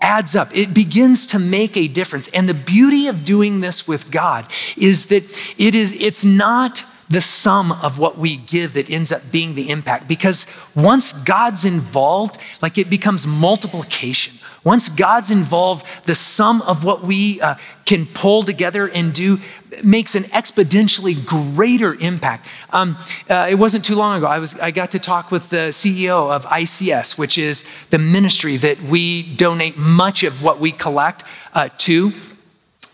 adds 0.04 0.36
up. 0.36 0.54
It 0.54 0.74
begins 0.74 1.26
to 1.28 1.38
make 1.38 1.76
a 1.78 1.88
difference. 1.88 2.28
And 2.28 2.46
the 2.46 2.54
beauty 2.54 3.08
of 3.08 3.24
doing 3.24 3.62
this 3.62 3.88
with 3.88 4.10
God 4.10 4.46
is 4.76 5.06
that 5.06 5.24
it 5.58 5.74
is, 5.74 5.96
it's 5.98 6.24
not 6.24 6.84
the 7.08 7.22
sum 7.22 7.72
of 7.72 7.98
what 7.98 8.18
we 8.18 8.36
give 8.36 8.74
that 8.74 8.90
ends 8.90 9.10
up 9.10 9.22
being 9.32 9.54
the 9.54 9.70
impact. 9.70 10.06
Because 10.06 10.46
once 10.74 11.12
God's 11.12 11.64
involved, 11.64 12.38
like 12.60 12.76
it 12.76 12.90
becomes 12.90 13.26
multiplication. 13.26 14.34
Once 14.64 14.88
God's 14.88 15.30
involved, 15.30 16.06
the 16.06 16.14
sum 16.14 16.62
of 16.62 16.84
what 16.84 17.02
we 17.02 17.40
uh, 17.40 17.54
can 17.84 18.06
pull 18.06 18.42
together 18.42 18.88
and 18.88 19.12
do 19.12 19.38
makes 19.84 20.14
an 20.14 20.22
exponentially 20.24 21.24
greater 21.24 21.94
impact. 22.00 22.48
Um, 22.70 22.96
uh, 23.28 23.46
it 23.50 23.56
wasn't 23.56 23.84
too 23.84 23.94
long 23.94 24.18
ago, 24.18 24.26
I, 24.26 24.38
was, 24.38 24.58
I 24.58 24.70
got 24.70 24.92
to 24.92 24.98
talk 24.98 25.30
with 25.30 25.50
the 25.50 25.68
CEO 25.68 26.34
of 26.34 26.46
ICS, 26.46 27.18
which 27.18 27.36
is 27.36 27.64
the 27.90 27.98
ministry 27.98 28.56
that 28.56 28.80
we 28.82 29.34
donate 29.36 29.76
much 29.76 30.22
of 30.22 30.42
what 30.42 30.58
we 30.58 30.72
collect 30.72 31.24
uh, 31.52 31.68
to 31.78 32.12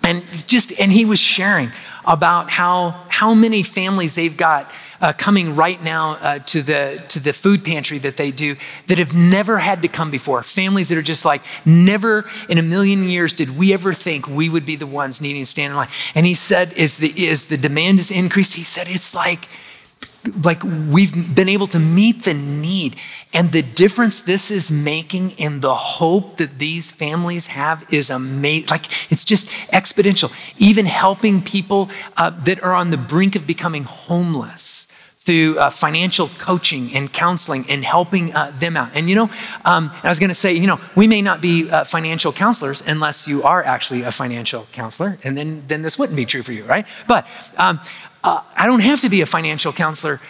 and 0.03 0.25
just 0.47 0.79
and 0.81 0.91
he 0.91 1.05
was 1.05 1.21
sharing 1.21 1.71
about 2.07 2.51
how 2.51 2.91
how 3.09 3.35
many 3.35 3.63
families 3.63 4.15
they've 4.15 4.37
got 4.37 4.71
uh, 5.01 5.13
coming 5.13 5.57
right 5.57 5.83
now 5.83 6.13
uh, 6.13 6.39
to 6.41 6.63
the 6.63 7.03
to 7.09 7.21
the 7.21 7.33
food 7.33 7.65
pantry 7.65 7.99
that 7.99 8.17
they 8.17 8.31
do 8.31 8.57
that 8.87 8.99
have 8.99 9.15
never 9.15 9.59
had 9.59 9.83
to 9.83 9.89
come 9.89 10.11
before. 10.11 10.43
Families 10.43 10.89
that 10.89 10.99
are 10.99 11.03
just 11.03 11.25
like 11.25 11.43
never 11.65 12.25
in 12.49 12.59
a 12.59 12.63
million 12.63 13.05
years 13.05 13.33
did 13.33 13.57
we 13.57 13.73
ever 13.73 13.93
think 13.93 14.27
we 14.29 14.49
would 14.49 14.67
be 14.67 14.77
the 14.77 14.87
ones 14.87 15.21
needing 15.21 15.43
to 15.43 15.47
stand 15.47 15.73
in 15.73 15.77
line. 15.77 15.89
And 16.15 16.27
he 16.27 16.35
said 16.35 16.73
as 16.75 16.99
the 16.99 17.09
is 17.09 17.47
the 17.47 17.57
demand 17.57 17.99
is 17.99 18.11
increased 18.11 18.55
he 18.55 18.63
said 18.63 18.89
it's 18.89 19.15
like 19.15 19.49
like 20.45 20.63
we've 20.63 21.35
been 21.35 21.49
able 21.49 21.67
to 21.69 21.81
meet 21.81 22.25
the 22.25 22.35
need. 22.35 22.97
And 23.33 23.53
the 23.53 23.63
difference 23.63 24.21
this 24.21 24.51
is 24.51 24.71
making 24.71 25.31
in 25.33 25.61
the 25.61 25.75
hope 25.75 26.37
that 26.37 26.59
these 26.59 26.93
families 26.93 27.47
have 27.47 27.87
is 27.93 28.11
amazing 28.11 28.69
like 28.69 28.85
it's 29.11 29.25
just 29.25 29.49
exponential. 29.73 30.31
Even 30.59 30.85
helping 30.85 31.41
people 31.41 31.89
uh, 32.17 32.31
that 32.45 32.63
are 32.63 32.75
on 32.75 32.91
the 32.91 32.99
brink 32.99 33.35
of 33.35 33.47
becoming 33.47 33.85
homeless 33.85 34.70
through 35.31 35.57
uh, 35.61 35.71
financial 35.71 36.27
coaching 36.39 36.93
and 36.93 37.13
counseling 37.13 37.65
and 37.69 37.85
helping 37.85 38.35
uh, 38.35 38.51
them 38.59 38.77
out. 38.77 38.91
And 38.97 39.09
you 39.09 39.15
know, 39.15 39.31
um, 39.65 39.93
I 40.03 40.09
was 40.09 40.19
going 40.19 40.31
to 40.31 40.35
say, 40.35 40.55
you 40.55 40.67
know, 40.67 40.81
we 40.97 41.07
may 41.07 41.23
not 41.23 41.41
be 41.41 41.71
uh, 41.71 41.85
financial 41.85 42.33
counselors 42.33 42.83
unless 42.85 43.29
you 43.29 43.45
are 43.45 43.63
actually 43.63 44.03
a 44.03 44.11
financial 44.11 44.67
counselor, 44.73 45.19
and 45.23 45.37
then 45.37 45.63
then 45.69 45.83
this 45.83 45.97
wouldn't 45.97 46.17
be 46.17 46.27
true 46.27 46.43
for 46.43 46.51
you, 46.51 46.65
right? 46.65 46.85
But 47.07 47.29
um, 47.57 47.79
uh, 48.25 48.43
I 48.57 48.67
don't 48.67 48.83
have 48.83 49.03
to 49.03 49.09
be 49.09 49.21
a 49.21 49.27
financial 49.27 49.73
counselor 49.73 50.21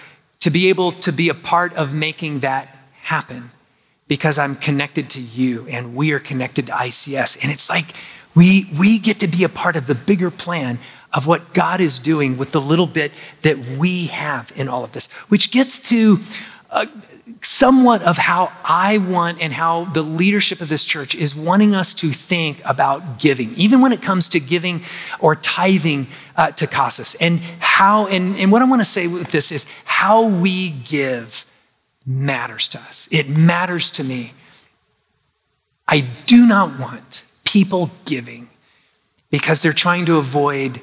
to 0.41 0.51
be 0.51 0.69
able 0.69 0.93
to 0.93 1.13
be 1.13 1.31
a 1.31 1.35
part 1.35 1.73
of 1.79 1.95
making 1.95 2.41
that 2.41 2.69
happen 3.01 3.53
because 4.07 4.39
I'm 4.39 4.55
connected 4.55 5.09
to 5.11 5.21
you 5.23 5.67
and 5.69 5.95
we 5.95 6.13
are 6.13 6.21
connected 6.21 6.67
to 6.67 6.73
ICS. 6.73 7.43
And 7.43 7.51
it's 7.51 7.71
like 7.71 7.87
we, 8.35 8.67
we 8.79 8.99
get 8.99 9.19
to 9.21 9.29
be 9.29 9.45
a 9.45 9.49
part 9.49 9.77
of 9.77 9.87
the 9.87 9.95
bigger 9.95 10.31
plan 10.31 10.79
of 11.13 11.27
what 11.27 11.53
God 11.53 11.81
is 11.81 11.99
doing 11.99 12.37
with 12.39 12.53
the 12.53 12.61
little 12.61 12.87
bit 12.87 13.13
that 13.43 13.59
we 13.59 14.07
have 14.07 14.53
in 14.55 14.69
all 14.69 14.85
of 14.85 14.93
this, 14.93 15.09
which 15.29 15.51
gets 15.51 15.81
to 15.91 16.19
uh, 16.71 16.87
somewhat 17.41 18.03
of 18.03 18.17
how 18.17 18.53
I 18.65 18.99
want 18.99 19.43
and 19.43 19.53
how 19.53 19.85
the 19.87 20.03
leadership 20.03 20.61
of 20.61 20.69
this 20.69 20.85
church 20.85 21.15
is 21.15 21.35
wanting 21.35 21.75
us 21.75 21.95
to 21.95 22.11
think 22.11 22.61
about 22.65 23.19
giving, 23.19 23.53
even 23.55 23.81
when 23.81 23.93
it 23.93 24.03
comes 24.03 24.29
to 24.31 24.41
giving 24.41 24.83
or 25.19 25.35
tithing 25.37 26.07
uh, 26.37 26.53
to 26.53 26.67
Casas. 26.67 27.17
And 27.21 27.41
how, 27.59 28.07
and, 28.07 28.37
and 28.37 28.53
what 28.53 28.63
I 28.63 28.67
want 28.67 28.81
to 28.81 28.89
say 28.89 29.07
with 29.07 29.33
this 29.33 29.51
is 29.51 29.67
how 29.85 30.27
we 30.27 30.71
give 30.71 31.45
matters 32.07 32.69
to 32.69 32.79
us. 32.79 33.09
It 33.11 33.29
matters 33.29 33.91
to 33.93 34.05
me. 34.05 34.33
I 35.89 36.07
do 36.27 36.47
not 36.47 36.79
want 36.79 37.25
people 37.45 37.91
giving 38.05 38.49
because 39.31 39.63
they're 39.63 39.73
trying 39.73 40.07
to 40.07 40.19
avoid 40.19 40.81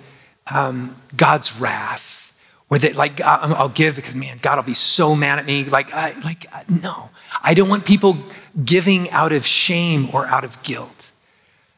um, 0.53 0.95
God's 1.15 1.59
wrath 1.59 2.27
or 2.69 2.77
that 2.79 2.95
like 2.95 3.21
I'll 3.21 3.69
give 3.69 3.95
because 3.95 4.15
man, 4.15 4.39
God 4.41 4.57
will 4.57 4.63
be 4.63 4.73
so 4.73 5.15
mad 5.15 5.39
at 5.39 5.45
me. 5.45 5.63
Like, 5.63 5.93
I, 5.93 6.13
like 6.23 6.45
no, 6.69 7.09
I 7.41 7.53
don't 7.53 7.69
want 7.69 7.85
people 7.85 8.17
giving 8.63 9.09
out 9.11 9.31
of 9.31 9.45
shame 9.45 10.09
or 10.13 10.25
out 10.25 10.43
of 10.43 10.61
guilt. 10.63 11.11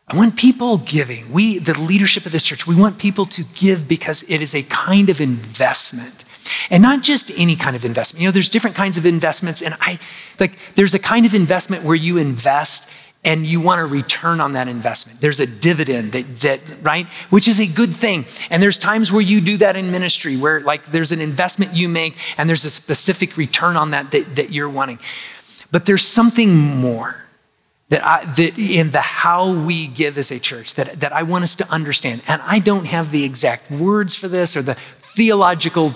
I 0.08 0.18
want 0.18 0.36
people 0.36 0.80
giving. 0.80 1.32
We, 1.32 1.60
the 1.60 1.80
leadership 1.80 2.26
of 2.26 2.32
this 2.32 2.44
church, 2.44 2.66
we 2.66 2.76
want 2.76 2.98
people 2.98 3.28
to 3.28 3.44
give 3.56 3.88
because 3.88 4.24
it 4.24 4.42
is 4.42 4.56
a 4.56 4.64
kind 4.64 5.10
of 5.10 5.22
investment. 5.22 6.26
And 6.72 6.82
not 6.82 7.04
just 7.04 7.32
any 7.38 7.56
kind 7.56 7.76
of 7.76 7.86
investment. 7.86 8.22
You 8.22 8.28
know, 8.28 8.32
there's 8.32 8.50
different 8.50 8.76
kinds 8.76 8.98
of 8.98 9.06
investments. 9.06 9.62
And 9.62 9.76
I 9.80 10.00
like 10.40 10.58
there's 10.74 10.96
a 10.96 11.00
kind 11.00 11.28
of 11.28 11.36
investment 11.36 11.84
where 11.84 11.96
you 11.96 12.18
invest 12.18 12.90
and 13.24 13.46
you 13.46 13.60
want 13.60 13.82
a 13.82 13.86
return 13.86 14.40
on 14.40 14.54
that 14.54 14.68
investment. 14.68 15.20
There's 15.20 15.40
a 15.40 15.48
dividend 15.48 16.14
that, 16.14 16.40
that, 16.40 16.62
right? 16.82 17.06
Which 17.30 17.48
is 17.48 17.60
a 17.60 17.68
good 17.68 17.94
thing. 17.94 18.26
And 18.50 18.64
there's 18.64 18.78
times 18.78 19.12
where 19.12 19.22
you 19.22 19.42
do 19.42 19.58
that 19.58 19.76
in 19.76 19.92
ministry 19.92 20.38
where 20.38 20.62
like 20.62 20.86
there's 20.88 21.12
an 21.12 21.20
investment 21.20 21.74
you 21.74 21.90
make 21.90 22.16
and 22.38 22.50
there's 22.50 22.64
a 22.64 22.70
specific 22.70 23.36
return 23.36 23.76
on 23.76 23.92
that 23.92 24.12
that, 24.12 24.36
that 24.38 24.52
you're 24.52 24.70
wanting. 24.70 25.00
But 25.72 25.86
there's 25.86 26.06
something 26.06 26.56
more 26.56 27.26
that, 27.90 28.06
I, 28.06 28.24
that 28.24 28.58
in 28.58 28.92
the 28.92 29.02
how 29.02 29.54
we 29.54 29.88
give 29.88 30.18
as 30.18 30.32
a 30.32 30.40
church 30.40 30.76
that, 30.76 31.00
that 31.02 31.12
I 31.12 31.24
want 31.24 31.44
us 31.44 31.56
to 31.58 31.70
understand. 31.70 32.22
And 32.28 32.42
I 32.44 32.60
don't 32.60 32.86
have 32.86 33.12
the 33.12 33.26
exact 33.26 33.70
words 33.70 34.16
for 34.16 34.30
this 34.30 34.56
or 34.56 34.62
the 34.62 34.76
theological 34.76 35.94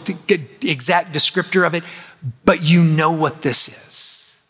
exact 0.61 1.13
descriptor 1.13 1.65
of 1.65 1.73
it, 1.73 1.83
but 2.43 2.61
you 2.61 2.83
know 2.83 3.11
what 3.11 3.43
this 3.43 3.69
is. 3.69 4.41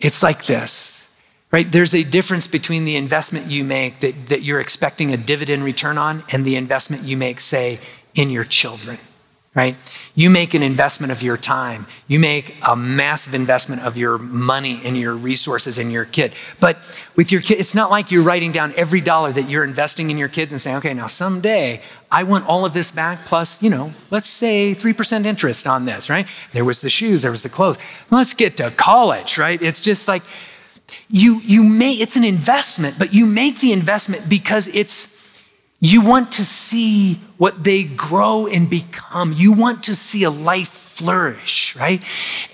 It's 0.00 0.22
like 0.22 0.46
this 0.46 0.97
right? 1.50 1.70
There's 1.70 1.94
a 1.94 2.02
difference 2.02 2.46
between 2.46 2.84
the 2.84 2.96
investment 2.96 3.46
you 3.46 3.64
make 3.64 4.00
that, 4.00 4.28
that 4.28 4.42
you're 4.42 4.60
expecting 4.60 5.12
a 5.12 5.16
dividend 5.16 5.64
return 5.64 5.96
on 5.96 6.24
and 6.30 6.44
the 6.44 6.56
investment 6.56 7.04
you 7.04 7.16
make, 7.16 7.40
say, 7.40 7.78
in 8.14 8.28
your 8.28 8.44
children, 8.44 8.98
right? 9.54 9.74
You 10.14 10.28
make 10.28 10.52
an 10.52 10.62
investment 10.62 11.10
of 11.10 11.22
your 11.22 11.38
time. 11.38 11.86
You 12.06 12.18
make 12.18 12.56
a 12.66 12.76
massive 12.76 13.32
investment 13.32 13.80
of 13.82 13.96
your 13.96 14.18
money 14.18 14.80
and 14.84 14.94
your 14.96 15.14
resources 15.14 15.78
in 15.78 15.90
your 15.90 16.04
kid. 16.04 16.32
But 16.60 16.76
with 17.16 17.32
your 17.32 17.40
kid, 17.40 17.58
it's 17.58 17.74
not 17.74 17.90
like 17.90 18.10
you're 18.10 18.22
writing 18.22 18.52
down 18.52 18.74
every 18.76 19.00
dollar 19.00 19.32
that 19.32 19.48
you're 19.48 19.64
investing 19.64 20.10
in 20.10 20.18
your 20.18 20.28
kids 20.28 20.52
and 20.52 20.60
saying, 20.60 20.76
okay, 20.78 20.92
now 20.92 21.06
someday 21.06 21.80
I 22.10 22.24
want 22.24 22.46
all 22.46 22.66
of 22.66 22.74
this 22.74 22.92
back 22.92 23.24
plus, 23.24 23.62
you 23.62 23.70
know, 23.70 23.92
let's 24.10 24.28
say 24.28 24.74
3% 24.74 25.24
interest 25.24 25.66
on 25.66 25.86
this, 25.86 26.10
right? 26.10 26.28
There 26.52 26.64
was 26.64 26.82
the 26.82 26.90
shoes, 26.90 27.22
there 27.22 27.30
was 27.30 27.42
the 27.42 27.48
clothes. 27.48 27.78
Let's 28.10 28.34
get 28.34 28.58
to 28.58 28.70
college, 28.70 29.38
right? 29.38 29.62
It's 29.62 29.80
just 29.80 30.08
like, 30.08 30.22
you, 31.08 31.40
you 31.44 31.62
may, 31.62 31.92
it's 31.92 32.16
an 32.16 32.24
investment, 32.24 32.98
but 32.98 33.12
you 33.12 33.26
make 33.26 33.60
the 33.60 33.72
investment 33.72 34.28
because 34.28 34.68
it's, 34.68 35.42
you 35.80 36.04
want 36.04 36.32
to 36.32 36.44
see 36.44 37.14
what 37.36 37.62
they 37.62 37.84
grow 37.84 38.46
and 38.46 38.68
become. 38.68 39.32
You 39.32 39.52
want 39.52 39.84
to 39.84 39.94
see 39.94 40.24
a 40.24 40.30
life 40.30 40.68
flourish, 40.68 41.76
right? 41.76 42.02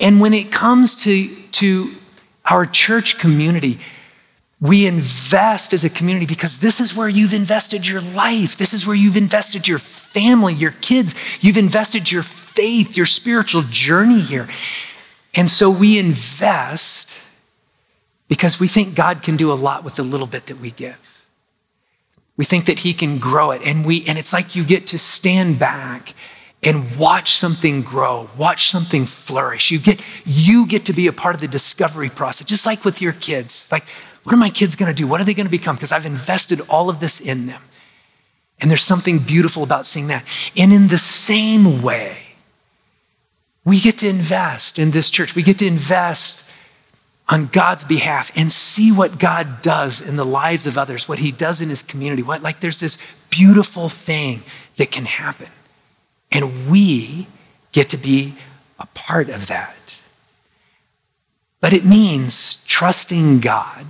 And 0.01 0.21
when 0.21 0.35
it 0.35 0.53
comes 0.53 0.95
to, 1.05 1.35
to 1.53 1.91
our 2.45 2.67
church 2.67 3.19
community, 3.19 3.79
we 4.61 4.87
invest 4.87 5.73
as 5.73 5.85
a 5.85 5.91
community 5.91 6.27
because 6.27 6.61
this 6.61 6.81
is 6.81 6.95
where 6.95 7.09
you've 7.09 7.33
invested 7.33 7.87
your 7.87 8.01
life. 8.01 8.57
This 8.57 8.73
is 8.73 8.87
where 8.87 8.97
you've 8.97 9.17
invested 9.17 9.67
your 9.67 9.79
family, 9.79 10.55
your 10.55 10.73
kids. 10.81 11.15
You've 11.43 11.57
invested 11.57 12.11
your 12.11 12.23
faith, 12.23 12.97
your 12.97 13.07
spiritual 13.07 13.63
journey 13.69 14.21
here. 14.21 14.49
And 15.35 15.51
so 15.51 15.71
we 15.71 15.99
invest 15.99 17.24
because 18.29 18.59
we 18.59 18.69
think 18.69 18.95
God 18.95 19.23
can 19.23 19.37
do 19.37 19.53
a 19.53 19.55
lot 19.55 19.85
with 19.85 19.97
the 19.97 20.03
little 20.03 20.27
bit 20.27 20.47
that 20.47 20.59
we 20.59 20.71
give. 20.71 21.27
We 22.37 22.45
think 22.45 22.67
that 22.67 22.81
he 22.81 22.95
can 22.95 23.19
grow 23.19 23.51
it. 23.53 23.65
And 23.67 23.87
we 23.87 24.05
and 24.09 24.19
it's 24.19 24.33
like 24.33 24.57
you 24.57 24.65
get 24.65 24.87
to 24.89 24.99
stand 24.99 25.59
back 25.59 26.15
and 26.63 26.97
watch 26.97 27.37
something 27.37 27.83
grow, 27.83 28.31
watch 28.37 28.71
something 28.71 29.07
flourish. 29.07 29.71
You 29.71 29.79
get 29.79 30.05
you 30.25 30.67
get 30.67 30.87
to 30.87 30.93
be 30.93 31.07
a 31.07 31.13
part 31.13 31.35
of 31.35 31.41
the 31.41 31.49
discovery 31.49 32.09
process, 32.09 32.47
just 32.47 32.67
like 32.67 32.85
with 32.85 33.01
your 33.01 33.13
kids. 33.13 33.69
Like, 33.71 33.85
what 34.25 34.35
are 34.35 34.39
my 34.39 34.51
kids 34.51 34.75
going 34.75 34.91
to 34.91 34.97
do? 34.97 35.07
What 35.07 35.21
are 35.21 35.25
they 35.25 35.35
going 35.35 35.47
to 35.47 35.51
become? 35.51 35.77
Because 35.77 35.93
I've 35.93 36.07
invested 36.07 36.61
all 36.69 36.89
of 36.89 37.01
this 37.01 37.21
in 37.21 37.47
them. 37.47 37.63
And 38.61 38.71
there's 38.71 38.85
something 38.85 39.19
beautiful 39.19 39.63
about 39.63 39.85
seeing 39.85 40.07
that. 40.09 40.25
And 40.57 40.73
in 40.73 40.89
the 40.89 40.99
same 40.99 41.83
way, 41.83 42.19
we 43.65 43.81
get 43.81 43.99
to 43.99 44.09
invest 44.09 44.79
in 44.79 44.93
this 44.93 45.11
church. 45.11 45.35
We 45.35 45.43
get 45.43 45.59
to 45.59 45.67
invest 45.67 46.51
on 47.29 47.47
God's 47.47 47.85
behalf 47.85 48.31
and 48.37 48.53
see 48.53 48.93
what 48.93 49.19
God 49.19 49.63
does 49.63 50.07
in 50.07 50.17
the 50.17 50.27
lives 50.27 50.67
of 50.67 50.77
others, 50.77 51.09
what 51.09 51.21
he 51.21 51.33
does 51.33 51.63
in 51.63 51.71
his 51.71 51.83
community. 51.83 52.23
What 52.23 52.43
like 52.43 52.61
there's 52.61 52.81
this 52.81 52.99
beautiful 53.31 53.89
thing 53.89 54.43
that 54.77 54.91
can 54.91 55.07
happen. 55.07 55.49
And 56.31 56.69
we 56.69 57.27
get 57.73 57.89
to 57.91 57.97
be 57.97 58.35
a 58.79 58.87
part 58.87 59.29
of 59.31 59.47
that. 59.47 60.01
But 61.61 61.73
it 61.73 61.85
means 61.85 62.63
trusting 62.67 63.41
God 63.41 63.87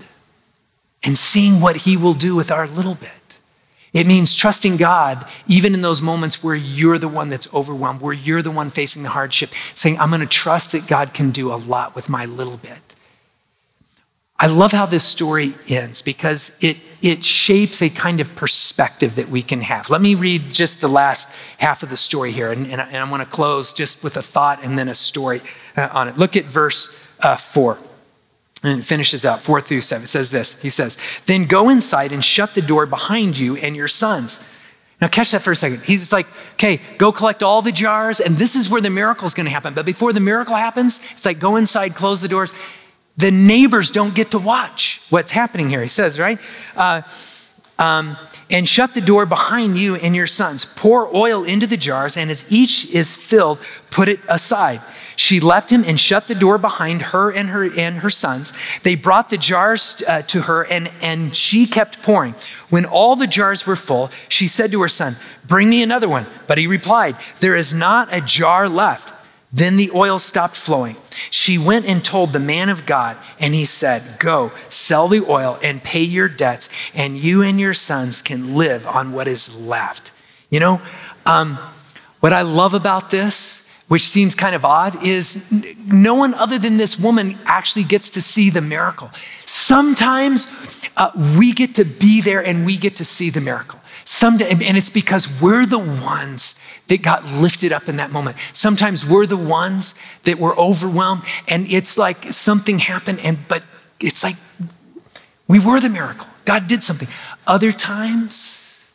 and 1.03 1.19
seeing 1.19 1.61
what 1.61 1.79
he 1.79 1.97
will 1.97 2.15
do 2.15 2.37
with 2.37 2.53
our 2.53 2.69
little 2.69 2.95
bit. 2.95 3.11
It 3.93 4.07
means 4.07 4.35
trusting 4.35 4.77
God 4.77 5.27
even 5.47 5.75
in 5.75 5.83
those 5.83 6.01
moments 6.03 6.43
where 6.43 6.55
you're 6.55 6.99
the 6.99 7.09
one 7.09 7.31
that's 7.31 7.53
overwhelmed, 7.53 8.01
where 8.01 8.13
you're 8.13 8.43
the 8.43 8.51
one 8.51 8.71
facing 8.71 9.03
the 9.03 9.11
hardship, 9.11 9.55
saying, 9.75 9.99
I'm 9.99 10.11
going 10.11 10.21
to 10.21 10.27
trust 10.27 10.73
that 10.73 10.87
God 10.87 11.15
can 11.15 11.31
do 11.31 11.53
a 11.53 11.57
lot 11.57 11.95
with 11.95 12.09
my 12.09 12.25
little 12.25 12.57
bit. 12.57 12.94
I 14.39 14.49
love 14.49 14.73
how 14.73 14.87
this 14.87 15.05
story 15.05 15.55
ends 15.69 16.03
because 16.03 16.59
it, 16.61 16.77
it 17.01 17.25
shapes 17.25 17.81
a 17.81 17.89
kind 17.89 18.21
of 18.21 18.35
perspective 18.35 19.15
that 19.15 19.29
we 19.29 19.43
can 19.43 19.61
have. 19.61 19.91
Let 19.91 20.01
me 20.01 20.15
read 20.15 20.53
just 20.53 20.81
the 20.81 20.89
last 20.89 21.35
half 21.59 21.83
of 21.83 21.89
the 21.89 21.97
story 21.97 22.33
here, 22.33 22.51
and, 22.51 22.67
and, 22.67 22.81
I, 22.81 22.85
and 22.87 22.97
I 22.97 23.11
want 23.11 23.23
to 23.23 23.29
close 23.29 23.73
just 23.73 24.03
with 24.03 24.17
a 24.17 24.23
thought 24.23 24.65
and 24.65 24.79
then 24.79 24.89
a 24.89 24.95
story 24.95 25.41
uh, 25.77 25.89
on 25.93 26.09
it. 26.09 26.19
Look 26.19 26.37
at 26.37 26.45
verse 26.47 27.13
uh, 27.21 27.37
4. 27.37 27.79
And 28.65 28.81
it 28.81 28.85
finishes 28.85 29.27
out 29.27 29.43
four 29.43 29.61
through 29.61 29.83
seven. 29.83 30.05
It 30.05 30.09
says 30.09 30.31
this 30.31 30.61
He 30.63 30.71
says, 30.71 30.97
Then 31.27 31.45
go 31.45 31.69
inside 31.69 32.13
and 32.13 32.25
shut 32.25 32.55
the 32.55 32.63
door 32.63 32.87
behind 32.87 33.37
you 33.37 33.57
and 33.57 33.77
your 33.77 33.89
sons. 33.89 34.41
Now, 35.03 35.09
catch 35.09 35.33
that 35.33 35.43
for 35.43 35.53
a 35.53 35.57
second. 35.57 35.83
He's 35.83 36.15
like, 36.15 36.27
okay, 36.55 36.81
go 36.97 37.13
collect 37.13 37.43
all 37.43 37.61
the 37.61 37.73
jars, 37.73 38.21
and 38.21 38.37
this 38.37 38.57
is 38.57 38.71
where 38.71 38.81
the 38.81 38.89
miracle 38.89 39.27
is 39.27 39.35
going 39.35 39.45
to 39.45 39.51
happen. 39.51 39.75
But 39.75 39.85
before 39.85 40.15
the 40.15 40.21
miracle 40.21 40.55
happens, 40.55 40.99
it's 41.13 41.27
like, 41.27 41.39
go 41.39 41.57
inside, 41.57 41.95
close 41.95 42.23
the 42.23 42.29
doors. 42.29 42.55
The 43.17 43.31
neighbors 43.31 43.91
don't 43.91 44.15
get 44.15 44.33
to 44.33 44.39
watch 44.39 45.01
what's 45.11 45.33
happening 45.33 45.71
here, 45.71 45.81
he 45.81 45.89
says, 45.89 46.19
right? 46.19 46.39
Uh, 46.77 47.03
um, 47.79 48.17
and 48.51 48.69
shut 48.69 48.95
the 48.95 49.01
door 49.01 49.25
behind 49.25 49.77
you 49.77 49.97
and 49.97 50.15
your 50.15 50.27
sons. 50.27 50.65
Pour 50.65 51.15
oil 51.15 51.45
into 51.45 51.67
the 51.67 51.77
jars, 51.77 52.17
and 52.17 52.31
as 52.31 52.51
each 52.53 52.87
is 52.93 53.17
filled, 53.17 53.59
put 53.91 54.09
it 54.09 54.21
aside. 54.29 54.81
She 55.17 55.41
left 55.41 55.71
him 55.71 55.85
and 55.85 55.99
shut 55.99 56.27
the 56.27 56.35
door 56.35 56.59
behind 56.59 57.03
her 57.03 57.31
and 57.31 57.49
her 57.49 57.71
and 57.79 57.99
her 57.99 58.11
sons. 58.11 58.53
They 58.83 58.97
brought 58.97 59.31
the 59.31 59.37
jars 59.39 60.03
uh, 60.07 60.23
to 60.23 60.43
her, 60.43 60.65
and, 60.65 60.91
and 61.01 61.37
she 61.37 61.67
kept 61.67 62.03
pouring. 62.03 62.35
When 62.69 62.85
all 62.85 63.17
the 63.17 63.27
jars 63.27 63.67
were 63.67 63.77
full, 63.77 64.11
she 64.29 64.47
said 64.47 64.73
to 64.73 64.83
her 64.83 64.89
son, 64.89 65.17
Bring 65.47 65.71
me 65.71 65.83
another 65.83 66.09
one. 66.09 66.27
But 66.47 66.59
he 66.59 66.67
replied, 66.67 67.17
There 67.41 67.57
is 67.57 67.73
not 67.73 68.13
a 68.13 68.21
jar 68.21 68.69
left. 68.69 69.14
Then 69.55 69.77
the 69.77 69.93
oil 69.95 70.19
stopped 70.19 70.57
flowing. 70.57 70.97
She 71.31 71.59
went 71.59 71.87
and 71.87 72.05
told 72.05 72.33
the 72.33 72.41
man 72.41 72.69
of 72.69 72.87
God, 72.87 73.17
and 73.39 73.55
he 73.55 73.65
said, 73.65 74.19
Go, 74.19 74.51
sell 74.69 75.07
the 75.07 75.25
oil 75.25 75.61
and 75.63 75.81
pay 75.81 76.03
your 76.03 76.27
debts, 76.29 76.69
and 76.93 77.17
you 77.17 77.41
and 77.41 77.61
your 77.61 77.73
sons 77.73 78.21
can 78.21 78.57
live 78.57 78.85
on 78.85 79.13
what 79.13 79.29
is 79.29 79.55
left. 79.55 80.11
You 80.51 80.59
know, 80.59 80.83
um, 81.25 81.55
what 82.19 82.33
I 82.33 82.43
love 82.43 82.75
about 82.75 83.11
this, 83.11 83.61
which 83.87 84.03
seems 84.03 84.35
kind 84.35 84.57
of 84.57 84.65
odd, 84.65 85.07
is 85.07 85.53
no 85.87 86.17
one 86.17 86.35
other 86.35 86.59
than 86.59 86.77
this 86.77 86.99
woman 86.99 87.39
actually 87.45 87.85
gets 87.85 88.11
to 88.11 88.21
see 88.21 88.51
the 88.51 88.61
miracle. 88.61 89.11
Sometimes 89.45 90.49
uh, 90.97 91.13
we 91.39 91.53
get 91.53 91.77
to 91.77 91.85
be 91.85 92.21
there 92.21 92.45
and 92.45 92.67
we 92.67 92.77
get 92.77 92.97
to 92.97 93.05
see 93.05 93.31
the 93.31 93.41
miracle. 93.41 93.79
Someday, 94.05 94.51
and 94.51 94.77
it's 94.77 94.91
because 94.91 95.41
we're 95.41 95.67
the 95.67 95.79
ones 95.79 96.59
that 96.89 97.03
got 97.03 97.25
lifted 97.25 97.73
up 97.73 97.89
in 97.89 97.97
that 97.97 98.13
moment. 98.13 98.39
Sometimes 98.53 99.05
we're 99.05 99.27
the 99.27 99.37
ones 99.37 99.95
that 100.25 100.39
were 100.39 100.57
overwhelmed, 100.59 101.23
and 101.49 101.67
it's 101.71 101.97
like 101.97 102.33
something 102.33 102.81
happened, 102.81 103.21
and 103.21 103.39
but 103.49 103.65
it's 104.01 104.23
like 104.23 104.37
we 105.49 105.59
were 105.59 105.81
the 105.81 105.89
miracle. 105.89 106.27
God 106.45 106.67
did 106.67 106.83
something. 106.83 107.09
Other 107.47 107.73
times, 107.73 108.93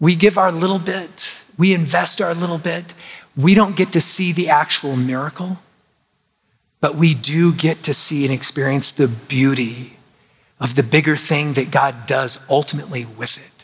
we 0.00 0.16
give 0.16 0.36
our 0.36 0.50
little 0.50 0.78
bit, 0.78 1.40
we 1.58 1.72
invest 1.72 2.20
our 2.20 2.34
little 2.34 2.58
bit. 2.58 2.94
We 3.36 3.54
don't 3.54 3.76
get 3.76 3.92
to 3.92 4.00
see 4.00 4.32
the 4.32 4.48
actual 4.48 4.96
miracle, 4.96 5.58
but 6.80 6.94
we 6.94 7.14
do 7.14 7.52
get 7.52 7.82
to 7.84 7.94
see 7.94 8.24
and 8.24 8.32
experience 8.32 8.92
the 8.92 9.08
beauty 9.08 9.98
of 10.58 10.74
the 10.74 10.82
bigger 10.82 11.16
thing 11.16 11.52
that 11.52 11.70
God 11.70 12.06
does 12.06 12.38
ultimately 12.48 13.04
with 13.04 13.36
it. 13.38 13.55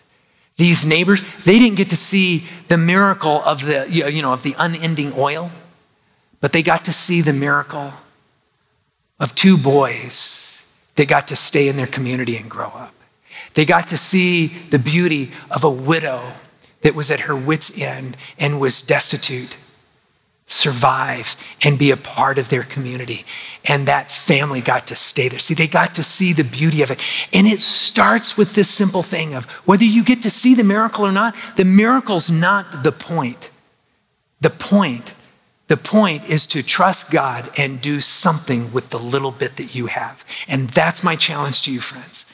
These 0.57 0.85
neighbors, 0.85 1.23
they 1.45 1.59
didn't 1.59 1.77
get 1.77 1.91
to 1.91 1.97
see 1.97 2.45
the 2.69 2.77
miracle 2.77 3.43
of 3.45 3.65
the, 3.65 3.87
you 3.91 4.23
know, 4.23 4.33
of 4.33 4.43
the 4.43 4.55
unending 4.59 5.13
oil, 5.17 5.51
but 6.41 6.53
they 6.53 6.63
got 6.63 6.85
to 6.85 6.93
see 6.93 7.21
the 7.21 7.33
miracle 7.33 7.93
of 9.19 9.35
two 9.35 9.57
boys 9.57 10.65
that 10.97 11.09
got 11.09 11.29
to 11.29 11.37
stay 11.37 11.69
in 11.69 11.77
their 11.77 11.87
community 11.87 12.37
and 12.37 12.51
grow 12.51 12.69
up. 12.69 12.95
They 13.55 13.65
got 13.65 13.89
to 13.89 13.99
see 13.99 14.47
the 14.47 14.79
beauty 14.79 15.31
of 15.51 15.65
a 15.65 15.71
widow 15.71 16.33
that 16.83 16.95
was 16.95 17.11
at 17.11 17.21
her 17.21 17.37
wits' 17.37 17.79
end 17.79 18.17
and 18.39 18.61
was 18.61 18.83
destitute 18.83 19.57
survive 20.53 21.37
and 21.65 21.79
be 21.79 21.91
a 21.91 21.97
part 21.97 22.39
of 22.39 22.51
their 22.51 22.63
community. 22.63 23.25
And 23.65 23.87
that 23.89 24.11
family 24.11 24.61
got 24.61 24.87
to 24.89 24.97
stay 24.97 25.29
there. 25.29 25.39
See, 25.39 25.55
they 25.55 25.67
got 25.67 25.95
to 25.95 26.03
see 26.03 26.33
the 26.33 26.45
beauty 26.45 26.83
of 26.83 26.91
it. 26.91 27.01
And 27.33 27.47
it 27.47 27.61
starts 27.61 28.37
with 28.37 28.55
this 28.55 28.69
simple 28.69 29.03
thing 29.03 29.35
of 29.35 29.47
whether 29.67 29.85
you 29.85 30.05
get 30.05 30.23
to 30.23 30.31
see 30.31 30.55
the 30.55 30.65
miracle 30.65 31.05
or 31.05 31.13
not, 31.13 31.35
the 31.57 31.65
miracle's 31.65 32.31
not 32.31 32.83
the 32.83 32.93
point. 32.93 33.51
The 34.41 34.51
point, 34.51 35.15
the 35.69 35.77
point 35.77 36.25
is 36.29 36.47
to 36.49 36.63
trust 36.63 37.11
God 37.11 37.49
and 37.57 37.81
do 37.81 38.01
something 38.01 38.73
with 38.73 38.91
the 38.91 38.99
little 38.99 39.31
bit 39.31 39.57
that 39.57 39.75
you 39.75 39.87
have. 39.87 40.25
And 40.49 40.69
that's 40.69 41.05
my 41.05 41.17
challenge 41.17 41.63
to 41.63 41.73
you, 41.73 41.81
friends. 41.81 42.27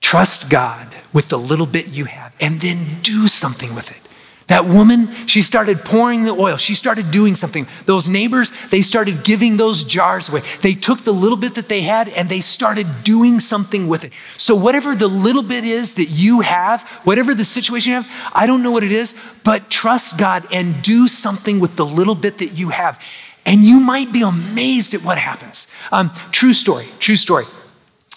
Trust 0.00 0.50
God 0.50 0.88
with 1.12 1.28
the 1.28 1.38
little 1.38 1.66
bit 1.66 1.88
you 1.88 2.04
have 2.04 2.34
and 2.40 2.60
then 2.60 3.02
do 3.02 3.28
something 3.28 3.74
with 3.74 3.90
it. 3.90 4.05
That 4.46 4.66
woman, 4.66 5.12
she 5.26 5.42
started 5.42 5.84
pouring 5.84 6.22
the 6.22 6.32
oil. 6.32 6.56
She 6.56 6.74
started 6.74 7.10
doing 7.10 7.34
something. 7.34 7.66
Those 7.84 8.08
neighbors, 8.08 8.52
they 8.68 8.80
started 8.80 9.24
giving 9.24 9.56
those 9.56 9.82
jars 9.82 10.28
away. 10.28 10.42
They 10.62 10.74
took 10.74 11.02
the 11.02 11.12
little 11.12 11.36
bit 11.36 11.56
that 11.56 11.68
they 11.68 11.80
had 11.80 12.08
and 12.10 12.28
they 12.28 12.38
started 12.38 12.86
doing 13.02 13.40
something 13.40 13.88
with 13.88 14.04
it. 14.04 14.12
So, 14.36 14.54
whatever 14.54 14.94
the 14.94 15.08
little 15.08 15.42
bit 15.42 15.64
is 15.64 15.94
that 15.94 16.10
you 16.10 16.42
have, 16.42 16.88
whatever 17.02 17.34
the 17.34 17.44
situation 17.44 17.90
you 17.90 17.96
have, 17.96 18.30
I 18.32 18.46
don't 18.46 18.62
know 18.62 18.70
what 18.70 18.84
it 18.84 18.92
is, 18.92 19.20
but 19.42 19.68
trust 19.68 20.16
God 20.16 20.46
and 20.52 20.80
do 20.80 21.08
something 21.08 21.58
with 21.58 21.74
the 21.74 21.84
little 21.84 22.14
bit 22.14 22.38
that 22.38 22.52
you 22.52 22.68
have. 22.68 23.04
And 23.44 23.62
you 23.62 23.80
might 23.80 24.12
be 24.12 24.22
amazed 24.22 24.94
at 24.94 25.02
what 25.02 25.18
happens. 25.18 25.66
Um, 25.90 26.10
true 26.30 26.52
story, 26.52 26.86
true 27.00 27.16
story. 27.16 27.46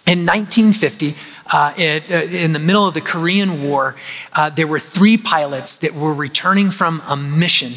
In 0.10 0.26
1950, 0.26 1.14
uh, 1.52 1.72
it, 1.78 2.10
uh, 2.10 2.16
in 2.16 2.52
the 2.54 2.58
middle 2.58 2.88
of 2.88 2.96
the 2.96 3.02
Korean 3.02 3.62
War, 3.62 3.96
uh, 4.34 4.50
there 4.50 4.66
were 4.66 4.80
three 4.80 5.18
pilots 5.18 5.76
that 5.78 5.94
were 5.94 6.16
returning 6.16 6.72
from 6.72 7.04
a 7.08 7.16
mission 7.16 7.74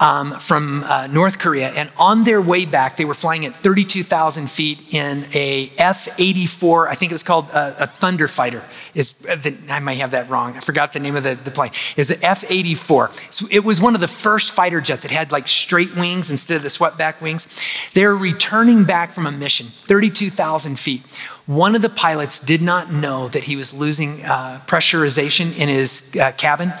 um, 0.00 0.38
from 0.38 0.84
uh, 0.84 1.06
North 1.06 1.38
Korea. 1.38 1.70
And 1.70 1.90
on 1.98 2.24
their 2.24 2.40
way 2.40 2.64
back, 2.64 2.96
they 2.96 3.04
were 3.04 3.14
flying 3.14 3.46
at 3.46 3.54
32,000 3.54 4.50
feet 4.50 4.82
in 4.90 5.26
a 5.34 5.70
F 5.78 6.08
84, 6.18 6.88
I 6.88 6.94
think 6.94 7.12
it 7.12 7.14
was 7.14 7.22
called 7.22 7.48
a, 7.50 7.58
uh, 7.58 7.74
a 7.80 7.86
Thunder 7.86 8.28
Fighter. 8.28 8.62
Is, 8.94 9.14
uh, 9.28 9.36
the, 9.36 9.56
I 9.68 9.80
might 9.80 9.98
have 9.98 10.10
that 10.10 10.28
wrong. 10.28 10.56
I 10.56 10.60
forgot 10.60 10.92
the 10.92 11.00
name 11.00 11.16
of 11.16 11.24
the, 11.24 11.34
the 11.34 11.50
plane. 11.50 11.72
Is 11.96 12.10
an 12.10 12.22
F 12.22 12.50
84. 12.50 13.10
So 13.30 13.46
it 13.50 13.64
was 13.64 13.80
one 13.80 13.94
of 13.94 14.00
the 14.00 14.08
first 14.08 14.52
fighter 14.52 14.80
jets. 14.80 15.04
It 15.04 15.10
had 15.10 15.32
like 15.32 15.48
straight 15.48 15.94
wings 15.94 16.30
instead 16.30 16.56
of 16.56 16.62
the 16.62 16.70
swept 16.70 16.98
back 16.98 17.20
wings. 17.20 17.62
They 17.92 18.06
were 18.06 18.16
returning 18.16 18.84
back 18.84 19.12
from 19.12 19.26
a 19.26 19.32
mission, 19.32 19.66
32,000 19.66 20.78
feet. 20.78 21.02
One 21.46 21.76
of 21.76 21.82
the 21.82 21.88
pilots 21.88 22.40
did 22.40 22.60
not 22.60 22.92
know 22.92 23.28
that 23.28 23.44
he 23.44 23.54
was 23.54 23.72
losing 23.72 24.24
uh, 24.24 24.60
pressurization 24.66 25.56
in 25.56 25.68
his 25.68 26.14
uh, 26.16 26.32
cabin. 26.32 26.72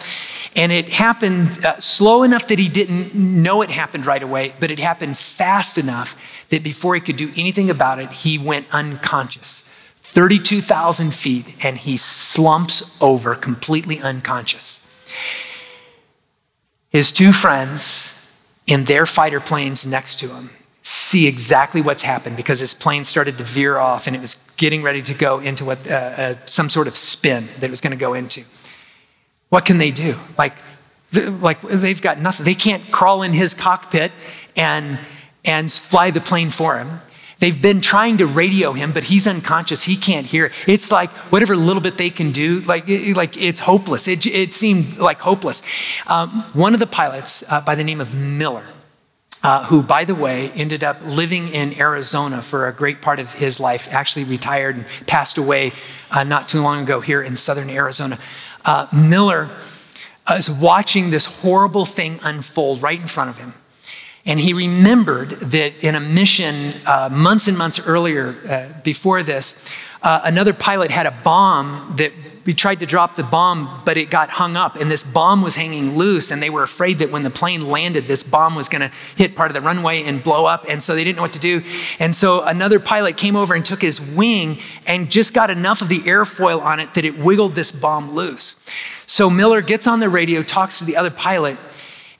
And 0.56 0.72
it 0.72 0.88
happened 0.88 1.64
uh, 1.64 1.78
slow 1.78 2.24
enough 2.24 2.48
that 2.48 2.58
he 2.58 2.68
didn't 2.68 3.14
know 3.14 3.62
it 3.62 3.70
happened 3.70 4.06
right 4.06 4.22
away, 4.22 4.54
but 4.58 4.70
it 4.72 4.80
happened 4.80 5.16
fast 5.16 5.78
enough 5.78 6.46
that 6.48 6.64
before 6.64 6.96
he 6.96 7.00
could 7.00 7.16
do 7.16 7.30
anything 7.36 7.70
about 7.70 8.00
it, 8.00 8.10
he 8.10 8.38
went 8.38 8.66
unconscious. 8.72 9.62
32,000 9.98 11.14
feet, 11.14 11.64
and 11.64 11.78
he 11.78 11.96
slumps 11.96 13.00
over 13.00 13.34
completely 13.34 14.00
unconscious. 14.00 14.82
His 16.90 17.12
two 17.12 17.32
friends 17.32 18.32
in 18.66 18.84
their 18.84 19.06
fighter 19.06 19.40
planes 19.40 19.86
next 19.86 20.18
to 20.20 20.28
him 20.28 20.50
see 20.86 21.26
exactly 21.26 21.80
what's 21.80 22.04
happened 22.04 22.36
because 22.36 22.60
his 22.60 22.72
plane 22.72 23.02
started 23.02 23.36
to 23.36 23.42
veer 23.42 23.76
off 23.76 24.06
and 24.06 24.14
it 24.14 24.20
was 24.20 24.36
getting 24.56 24.84
ready 24.84 25.02
to 25.02 25.14
go 25.14 25.40
into 25.40 25.64
what, 25.64 25.84
uh, 25.90 25.94
uh, 25.94 26.34
some 26.44 26.70
sort 26.70 26.86
of 26.86 26.96
spin 26.96 27.48
that 27.58 27.64
it 27.64 27.70
was 27.70 27.80
going 27.80 27.90
to 27.90 27.96
go 27.98 28.14
into. 28.14 28.44
What 29.48 29.64
can 29.64 29.78
they 29.78 29.90
do? 29.90 30.14
Like, 30.38 30.54
like 31.12 31.60
they've 31.62 32.00
got 32.00 32.20
nothing. 32.20 32.44
They 32.44 32.54
can't 32.54 32.88
crawl 32.92 33.24
in 33.24 33.32
his 33.32 33.52
cockpit 33.52 34.12
and, 34.54 35.00
and 35.44 35.72
fly 35.72 36.12
the 36.12 36.20
plane 36.20 36.50
for 36.50 36.78
him. 36.78 37.00
They've 37.40 37.60
been 37.60 37.80
trying 37.80 38.18
to 38.18 38.26
radio 38.26 38.72
him, 38.72 38.92
but 38.92 39.04
he's 39.04 39.26
unconscious. 39.26 39.82
He 39.82 39.96
can't 39.96 40.26
hear. 40.26 40.52
It's 40.68 40.92
like 40.92 41.10
whatever 41.32 41.56
little 41.56 41.82
bit 41.82 41.98
they 41.98 42.10
can 42.10 42.30
do, 42.30 42.60
like, 42.60 42.84
like 42.88 43.36
it's 43.36 43.60
hopeless. 43.60 44.06
It, 44.06 44.24
it 44.24 44.52
seemed 44.52 44.98
like 44.98 45.20
hopeless. 45.20 45.64
Um, 46.06 46.44
one 46.52 46.74
of 46.74 46.80
the 46.80 46.86
pilots 46.86 47.42
uh, 47.50 47.60
by 47.60 47.74
the 47.74 47.82
name 47.82 48.00
of 48.00 48.14
Miller, 48.14 48.64
uh, 49.42 49.64
who, 49.66 49.82
by 49.82 50.04
the 50.04 50.14
way, 50.14 50.50
ended 50.54 50.82
up 50.82 50.98
living 51.04 51.48
in 51.48 51.78
Arizona 51.78 52.42
for 52.42 52.68
a 52.68 52.72
great 52.72 53.00
part 53.00 53.20
of 53.20 53.34
his 53.34 53.60
life, 53.60 53.88
actually 53.92 54.24
retired 54.24 54.76
and 54.76 54.86
passed 55.06 55.38
away 55.38 55.72
uh, 56.10 56.24
not 56.24 56.48
too 56.48 56.60
long 56.60 56.82
ago 56.82 57.00
here 57.00 57.22
in 57.22 57.36
southern 57.36 57.70
Arizona. 57.70 58.18
Uh, 58.64 58.86
Miller 58.92 59.48
is 60.30 60.50
watching 60.50 61.10
this 61.10 61.26
horrible 61.26 61.84
thing 61.84 62.18
unfold 62.22 62.82
right 62.82 63.00
in 63.00 63.06
front 63.06 63.30
of 63.30 63.38
him. 63.38 63.54
And 64.24 64.40
he 64.40 64.52
remembered 64.52 65.30
that 65.30 65.76
in 65.84 65.94
a 65.94 66.00
mission 66.00 66.74
uh, 66.84 67.08
months 67.12 67.46
and 67.46 67.56
months 67.56 67.78
earlier, 67.86 68.34
uh, 68.48 68.80
before 68.82 69.22
this, 69.22 69.72
uh, 70.02 70.20
another 70.24 70.52
pilot 70.52 70.90
had 70.90 71.06
a 71.06 71.12
bomb 71.22 71.94
that 71.96 72.12
we 72.46 72.54
tried 72.54 72.80
to 72.80 72.86
drop 72.86 73.16
the 73.16 73.24
bomb, 73.24 73.82
but 73.84 73.96
it 73.96 74.08
got 74.08 74.30
hung 74.30 74.56
up, 74.56 74.76
and 74.76 74.90
this 74.90 75.02
bomb 75.02 75.42
was 75.42 75.56
hanging 75.56 75.96
loose, 75.96 76.30
and 76.30 76.40
they 76.40 76.50
were 76.50 76.62
afraid 76.62 77.00
that 77.00 77.10
when 77.10 77.24
the 77.24 77.30
plane 77.30 77.68
landed, 77.68 78.06
this 78.06 78.22
bomb 78.22 78.54
was 78.54 78.68
going 78.68 78.82
to 78.82 78.96
hit 79.16 79.34
part 79.34 79.50
of 79.50 79.54
the 79.54 79.60
runway 79.60 80.02
and 80.04 80.22
blow 80.22 80.46
up, 80.46 80.64
and 80.68 80.82
so 80.82 80.94
they 80.94 81.02
didn't 81.02 81.16
know 81.16 81.22
what 81.22 81.32
to 81.32 81.40
do. 81.40 81.62
And 81.98 82.14
so 82.14 82.42
another 82.42 82.78
pilot 82.78 83.16
came 83.16 83.34
over 83.34 83.54
and 83.54 83.66
took 83.66 83.82
his 83.82 84.00
wing 84.00 84.58
and 84.86 85.10
just 85.10 85.34
got 85.34 85.50
enough 85.50 85.82
of 85.82 85.88
the 85.88 85.98
airfoil 86.00 86.62
on 86.62 86.78
it 86.78 86.94
that 86.94 87.04
it 87.04 87.18
wiggled 87.18 87.54
this 87.54 87.72
bomb 87.72 88.12
loose. 88.12 88.64
So 89.06 89.28
Miller 89.28 89.60
gets 89.60 89.86
on 89.86 90.00
the 90.00 90.08
radio, 90.08 90.42
talks 90.42 90.78
to 90.78 90.84
the 90.84 90.96
other 90.96 91.10
pilot, 91.10 91.56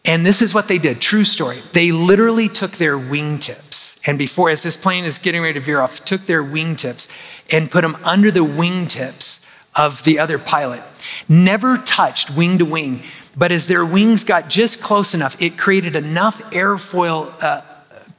and 0.05 0.25
this 0.25 0.43
is 0.43 0.55
what 0.55 0.69
they 0.69 0.79
did 0.79 1.01
true 1.01 1.25
story. 1.25 1.59
They 1.73 1.93
literally 1.93 2.49
took 2.49 2.73
their 2.73 2.99
wingtips, 2.99 4.01
and 4.09 4.19
before, 4.19 4.51
as 4.51 4.63
this 4.63 4.77
plane 4.77 5.05
is 5.05 5.19
getting 5.19 5.43
ready 5.43 5.55
to 5.55 5.61
veer 5.61 5.81
off, 5.81 6.05
took 6.05 6.27
their 6.27 6.43
wingtips 6.43 7.09
and 7.53 7.71
put 7.71 7.83
them 7.83 7.97
under 8.05 8.31
the 8.31 8.45
wingtips 8.45 9.36
of 9.77 10.03
the 10.05 10.19
other 10.19 10.39
pilot. 10.39 10.83
Never 11.29 11.77
touched 11.77 12.31
wing 12.31 12.59
to 12.59 12.65
wing, 12.65 13.03
but 13.37 13.53
as 13.53 13.67
their 13.67 13.85
wings 13.85 14.25
got 14.25 14.49
just 14.49 14.81
close 14.81 15.15
enough, 15.15 15.41
it 15.41 15.59
created 15.59 15.95
enough 15.95 16.41
airfoil 16.51 17.33
uh, 17.43 17.63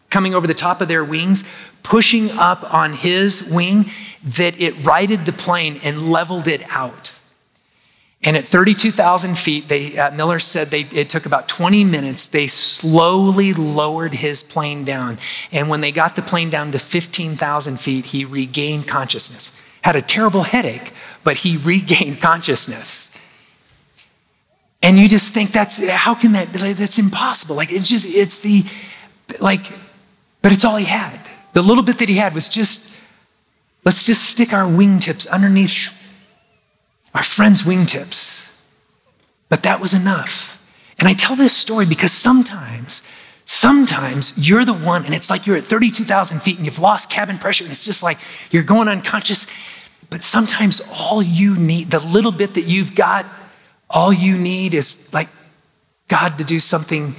coming 0.10 0.36
over 0.36 0.48
the 0.48 0.54
top 0.54 0.80
of 0.80 0.88
their 0.88 1.04
wings, 1.04 1.44
pushing 1.84 2.32
up 2.32 2.74
on 2.74 2.94
his 2.94 3.44
wing, 3.44 3.86
that 4.24 4.60
it 4.62 4.86
righted 4.86 5.26
the 5.26 5.34
plane 5.34 5.80
and 5.84 6.12
leveled 6.12 6.48
it 6.48 6.64
out. 6.70 7.18
And 8.24 8.36
at 8.36 8.48
32,000 8.48 9.38
feet, 9.38 9.68
they, 9.68 9.98
uh, 9.98 10.12
Miller 10.12 10.40
said 10.40 10.68
they, 10.68 10.82
it 10.82 11.10
took 11.10 11.26
about 11.26 11.48
20 11.48 11.84
minutes. 11.84 12.26
They 12.26 12.48
slowly 12.48 13.54
lowered 13.54 14.16
his 14.16 14.42
plane 14.42 14.84
down. 14.84 15.20
And 15.52 15.70
when 15.70 15.82
they 15.82 15.92
got 15.92 16.16
the 16.16 16.24
plane 16.24 16.50
down 16.50 16.72
to 16.72 16.80
15,000 16.80 17.80
feet, 17.80 18.06
he 18.06 18.26
regained 18.26 18.88
consciousness. 18.88 19.52
Had 19.82 19.96
a 19.96 20.02
terrible 20.02 20.44
headache, 20.44 20.92
but 21.24 21.38
he 21.38 21.58
regained 21.64 22.22
consciousness. 22.22 23.18
And 24.82 24.98
you 24.98 25.10
just 25.10 25.34
think 25.34 25.52
that's, 25.52 25.86
how 25.90 26.14
can 26.14 26.34
that, 26.34 26.54
that's 26.54 27.00
impossible. 27.00 27.56
Like, 27.56 27.72
it's 27.72 27.90
just, 27.90 28.08
it's 28.08 28.40
the, 28.40 28.64
like, 29.42 29.62
but 30.42 30.52
it's 30.52 30.64
all 30.64 30.78
he 30.78 30.86
had. 30.86 31.20
The 31.54 31.62
little 31.62 31.84
bit 31.84 31.98
that 31.98 32.10
he 32.10 32.16
had 32.16 32.36
was 32.36 32.48
just, 32.48 33.02
let's 33.84 34.06
just 34.06 34.24
stick 34.24 34.54
our 34.54 34.66
wingtips 34.66 35.28
underneath 35.30 35.94
our 37.14 37.24
friend's 37.24 37.64
wingtips. 37.64 38.56
But 39.50 39.64
that 39.64 39.80
was 39.80 39.94
enough. 39.94 40.54
And 41.00 41.08
I 41.08 41.14
tell 41.14 41.36
this 41.36 41.56
story 41.56 41.86
because 41.86 42.12
sometimes, 42.12 43.02
sometimes 43.48 44.34
you're 44.38 44.66
the 44.66 44.74
one, 44.74 45.06
and 45.06 45.16
it's 45.16 45.30
like 45.30 45.48
you're 45.48 45.58
at 45.58 45.64
32,000 45.64 46.42
feet 46.42 46.58
and 46.58 46.66
you've 46.66 46.80
lost 46.80 47.10
cabin 47.10 47.40
pressure, 47.40 47.64
and 47.64 47.72
it's 47.72 47.86
just 47.86 48.04
like 48.04 48.20
you're 48.52 48.64
going 48.64 48.88
unconscious. 48.88 49.48
But 50.10 50.24
sometimes 50.24 50.82
all 50.94 51.24
you 51.24 51.56
need, 51.56 51.90
the 51.90 52.00
little 52.00 52.32
bit 52.32 52.54
that 52.54 52.66
you've 52.66 52.94
got, 52.94 53.26
all 53.90 54.14
you 54.14 54.38
need 54.38 54.74
is 54.74 55.12
like 55.14 55.30
God 56.08 56.38
to 56.38 56.44
do 56.44 56.60
something 56.60 57.16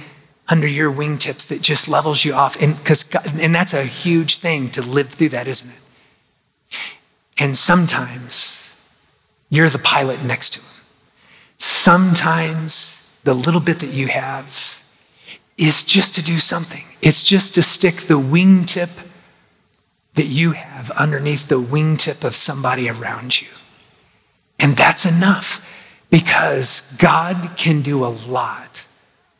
under 0.47 0.67
your 0.67 0.91
wingtips 0.91 1.47
that 1.47 1.61
just 1.61 1.87
levels 1.87 2.23
you 2.23 2.33
off. 2.33 2.59
And, 2.61 2.83
cause 2.83 3.13
and 3.39 3.53
that's 3.53 3.73
a 3.73 3.83
huge 3.83 4.37
thing 4.37 4.71
to 4.71 4.81
live 4.81 5.09
through 5.09 5.29
that, 5.29 5.47
isn't 5.47 5.69
it? 5.69 6.97
And 7.39 7.57
sometimes, 7.57 8.75
you're 9.49 9.69
the 9.69 9.79
pilot 9.79 10.23
next 10.23 10.51
to 10.51 10.59
him. 10.59 10.67
Sometimes 11.57 13.17
the 13.23 13.33
little 13.33 13.61
bit 13.61 13.79
that 13.79 13.91
you 13.91 14.07
have 14.07 14.78
is 15.59 15.83
just 15.83 16.15
to 16.15 16.23
do 16.23 16.39
something. 16.39 16.85
It's 17.01 17.21
just 17.21 17.53
to 17.55 17.61
stick 17.61 17.95
the 17.95 18.17
wingtip 18.17 18.89
that 20.15 20.25
you 20.25 20.53
have 20.53 20.89
underneath 20.91 21.49
the 21.49 21.61
wingtip 21.61 22.23
of 22.23 22.33
somebody 22.33 22.89
around 22.89 23.41
you. 23.41 23.49
And 24.57 24.75
that's 24.75 25.05
enough 25.05 26.05
because 26.09 26.95
God 26.97 27.51
can 27.57 27.81
do 27.81 28.03
a 28.03 28.07
lot 28.07 28.85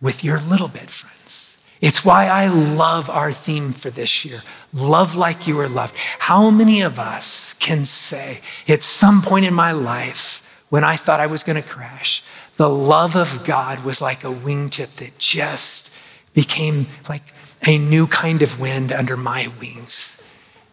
with 0.01 0.24
your 0.24 0.39
little 0.39 0.67
bit, 0.67 0.89
friends. 0.89 1.57
It's 1.82 2.03
why 2.03 2.28
I 2.28 2.47
love 2.47 3.09
our 3.09 3.32
theme 3.32 3.72
for 3.72 3.89
this 3.89 4.26
year 4.26 4.43
love 4.72 5.15
like 5.15 5.47
you 5.47 5.59
are 5.59 5.70
loved. 5.70 5.95
How 6.20 6.51
many 6.51 6.82
of 6.82 6.99
us 6.99 7.55
can 7.55 7.86
say 7.86 8.39
at 8.67 8.84
some 8.84 9.22
point 9.22 9.45
in 9.45 9.53
my 9.53 9.72
life 9.72 10.63
when 10.70 10.84
I 10.84 10.95
thought 10.95 11.20
I 11.20 11.26
was 11.26 11.41
going 11.41 11.59
to 11.61 11.67
crash, 11.67 12.24
the 12.57 12.70
love 12.70 13.15
of 13.15 13.43
God 13.45 13.84
was 13.84 14.01
like 14.01 14.24
a 14.24 14.28
wingtip 14.28 14.95
that 14.97 15.17
just 15.17 15.89
became 16.34 16.88
like 17.08 17.34
a 17.68 17.78
new 17.78 18.08
kind 18.08 18.42
of 18.42 18.60
wind 18.60 18.92
under 18.92 19.18
my 19.18 19.52
wings 19.60 20.16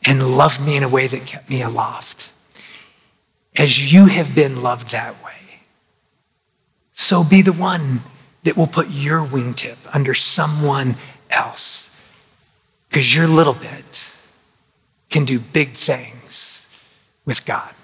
and 0.04 0.36
loved 0.36 0.64
me 0.64 0.76
in 0.76 0.82
a 0.82 0.88
way 0.88 1.06
that 1.06 1.26
kept 1.26 1.50
me 1.50 1.62
aloft. 1.62 2.30
As 3.56 3.92
you 3.92 4.06
have 4.06 4.34
been 4.34 4.62
loved 4.62 4.90
that 4.90 5.22
way, 5.24 5.32
so 6.92 7.24
be 7.24 7.42
the 7.42 7.52
one 7.52 8.00
that 8.44 8.56
will 8.56 8.66
put 8.66 8.90
your 8.90 9.20
wingtip 9.24 9.76
under 9.92 10.14
someone 10.14 10.96
else. 11.30 11.92
Because 12.88 13.14
your 13.14 13.26
little 13.26 13.54
bit 13.54 14.08
can 15.10 15.24
do 15.24 15.38
big 15.38 15.72
things 15.72 16.66
with 17.24 17.44
God. 17.44 17.75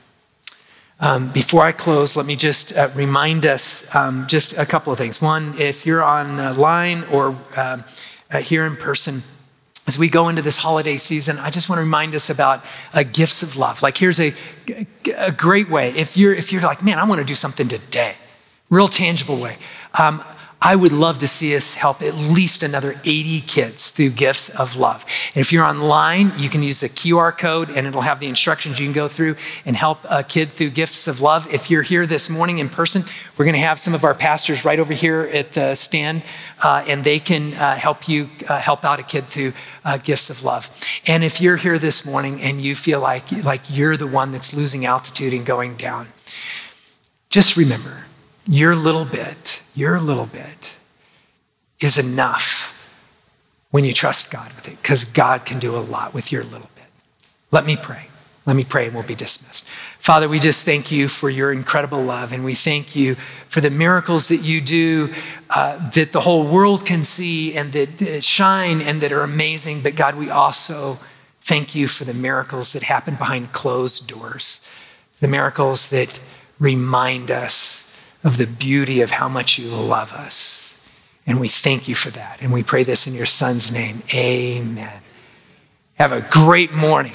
Um, 1.05 1.33
before 1.33 1.65
I 1.65 1.73
close, 1.73 2.15
let 2.15 2.27
me 2.27 2.37
just 2.37 2.73
uh, 2.77 2.89
remind 2.95 3.45
us 3.45 3.93
um, 3.93 4.29
just 4.29 4.53
a 4.53 4.65
couple 4.65 4.93
of 4.93 5.01
things. 5.01 5.21
One, 5.21 5.53
if 5.59 5.85
you're 5.85 6.05
online 6.05 7.03
or 7.11 7.37
uh, 7.57 7.79
uh, 8.31 8.39
here 8.39 8.65
in 8.65 8.77
person, 8.77 9.23
as 9.89 9.99
we 9.99 10.09
go 10.09 10.29
into 10.29 10.43
this 10.43 10.59
holiday 10.59 10.97
season, 10.97 11.41
I 11.41 11.51
just 11.51 11.69
want 11.69 11.81
to 11.81 11.83
remind 11.83 12.15
us 12.15 12.31
about 12.31 12.65
uh, 12.95 13.03
gifts 13.03 13.43
of 13.43 13.57
love. 13.57 13.83
Like, 13.83 13.99
here's 13.99 14.21
a, 14.21 14.33
a 15.19 15.33
great 15.33 15.69
way. 15.69 15.91
If 15.91 16.17
you're, 16.17 16.35
if 16.35 16.53
you're 16.53 16.63
like, 16.63 16.85
man, 16.85 17.01
I 17.01 17.05
want 17.05 17.19
to 17.19 17.27
do 17.27 17.35
something 17.35 17.67
today, 17.67 18.15
real 18.71 18.87
tangible 18.87 19.39
way. 19.39 19.57
Um, 19.99 20.23
I 20.65 20.77
would 20.77 20.93
love 20.93 21.19
to 21.19 21.27
see 21.27 21.57
us 21.57 21.75
help 21.75 22.03
at 22.03 22.15
least 22.15 22.63
another 22.63 22.95
80 23.05 23.41
kids 23.41 23.91
through 23.91 24.11
gifts 24.11 24.49
of 24.49 24.77
love. 24.77 25.05
And 25.35 25.41
if 25.41 25.53
you're 25.53 25.65
online, 25.65 26.33
you 26.39 26.49
can 26.49 26.63
use 26.63 26.79
the 26.79 26.89
QR 26.89 27.37
code 27.37 27.69
and 27.69 27.85
it'll 27.85 28.03
have 28.03 28.21
the 28.21 28.29
instructions 28.29 28.79
you 28.79 28.87
can 28.87 28.93
go 28.93 29.09
through 29.09 29.35
and 29.67 29.75
help 29.77 29.99
a 30.09 30.23
kid 30.23 30.53
through 30.53 30.71
gifts 30.71 31.09
of 31.09 31.21
love. 31.21 31.53
If 31.53 31.69
you're 31.69 31.83
here 31.83 32.07
this 32.07 32.31
morning 32.31 32.61
in 32.61 32.69
person, 32.69 33.03
we're 33.37 33.45
going 33.45 33.57
to 33.57 33.61
have 33.61 33.81
some 33.81 33.93
of 33.93 34.05
our 34.05 34.15
pastors 34.15 34.65
right 34.65 34.79
over 34.79 34.93
here 34.93 35.29
at 35.33 35.51
the 35.51 35.75
stand, 35.75 36.23
uh, 36.63 36.85
and 36.87 37.03
they 37.03 37.19
can 37.19 37.55
uh, 37.55 37.75
help 37.75 38.09
you 38.09 38.31
uh, 38.49 38.61
help 38.61 38.85
out 38.85 39.01
a 39.01 39.03
kid 39.03 39.27
through 39.27 39.55
uh, 39.85 39.97
gifts 39.97 40.31
of 40.31 40.45
love. 40.45 40.71
And 41.09 41.25
if 41.25 41.41
you're 41.41 41.57
here 41.57 41.79
this 41.79 42.07
morning 42.07 42.41
and 42.41 42.61
you 42.61 42.77
feel 42.77 43.01
like, 43.01 43.33
like 43.45 43.63
you're 43.69 43.97
the 43.97 44.07
one 44.07 44.31
that's 44.31 44.55
losing 44.55 44.87
altitude 44.87 45.33
and 45.33 45.45
going 45.45 45.75
down, 45.75 46.07
just 47.31 47.57
remember 47.57 48.05
your 48.47 48.75
little 48.75 49.05
bit, 49.05 49.63
your 49.75 50.01
little 50.01 50.27
bit 50.27 50.77
is 51.81 51.99
enough 51.99 52.71
when 53.71 53.85
you 53.85 53.93
trust 53.93 54.31
God 54.31 54.53
with 54.55 54.69
it, 54.69 54.83
because 54.83 55.05
God 55.05 55.45
can 55.45 55.59
do 55.59 55.75
a 55.75 55.81
lot 55.81 56.13
with 56.13 56.31
your 56.31 56.45
little 56.45 56.71
bit. 56.75 56.85
Let 57.51 57.65
me 57.65 57.77
pray. 57.77 58.09
Let 58.45 58.57
me 58.57 58.65
pray 58.65 58.87
and 58.87 58.95
we'll 58.95 59.05
be 59.05 59.15
dismissed. 59.15 59.65
Father, 59.99 60.29
we 60.29 60.41
just 60.41 60.65
thank 60.65 60.91
you 60.91 61.07
for 61.07 61.31
your 61.31 61.53
incredible 61.53 62.03
love 62.03 62.33
and 62.33 62.45
we 62.45 62.55
thank 62.55 62.97
you 62.97 63.15
for 63.15 63.61
the 63.61 63.71
miracles 63.71 64.29
that 64.29 64.39
you 64.39 64.61
do 64.61 65.13
uh, 65.51 65.91
that 65.91 66.11
the 66.11 66.23
whole 66.23 66.45
world 66.45 66.85
can 66.85 67.05
see 67.05 67.55
and 67.55 67.73
that 67.73 68.25
shine 68.25 68.81
and 68.81 69.01
that 69.01 69.13
are 69.13 69.23
amazing. 69.23 69.81
But 69.81 69.95
God, 69.95 70.17
we 70.17 70.29
also 70.29 70.99
thank 71.41 71.77
you 71.77 71.87
for 71.87 72.05
the 72.05 72.15
miracles 72.15 72.73
that 72.73 72.83
happen 72.83 73.15
behind 73.15 73.53
closed 73.53 74.09
doors, 74.09 74.61
the 75.21 75.29
miracles 75.29 75.89
that 75.91 76.19
remind 76.59 77.31
us 77.31 77.82
of 78.25 78.37
the 78.37 78.47
beauty 78.47 79.01
of 79.01 79.13
how 79.13 79.29
much 79.29 79.59
you 79.59 79.69
love 79.69 80.13
us. 80.13 80.87
And 81.27 81.41
we 81.41 81.49
thank 81.49 81.89
you 81.89 81.95
for 81.95 82.11
that. 82.11 82.39
And 82.41 82.53
we 82.53 82.63
pray 82.63 82.85
this 82.85 83.07
in 83.07 83.15
your 83.15 83.27
son's 83.27 83.71
name. 83.71 84.03
Amen. 84.13 85.03
Have 85.95 86.13
a 86.13 86.21
great 86.21 86.73
morning. 86.73 87.13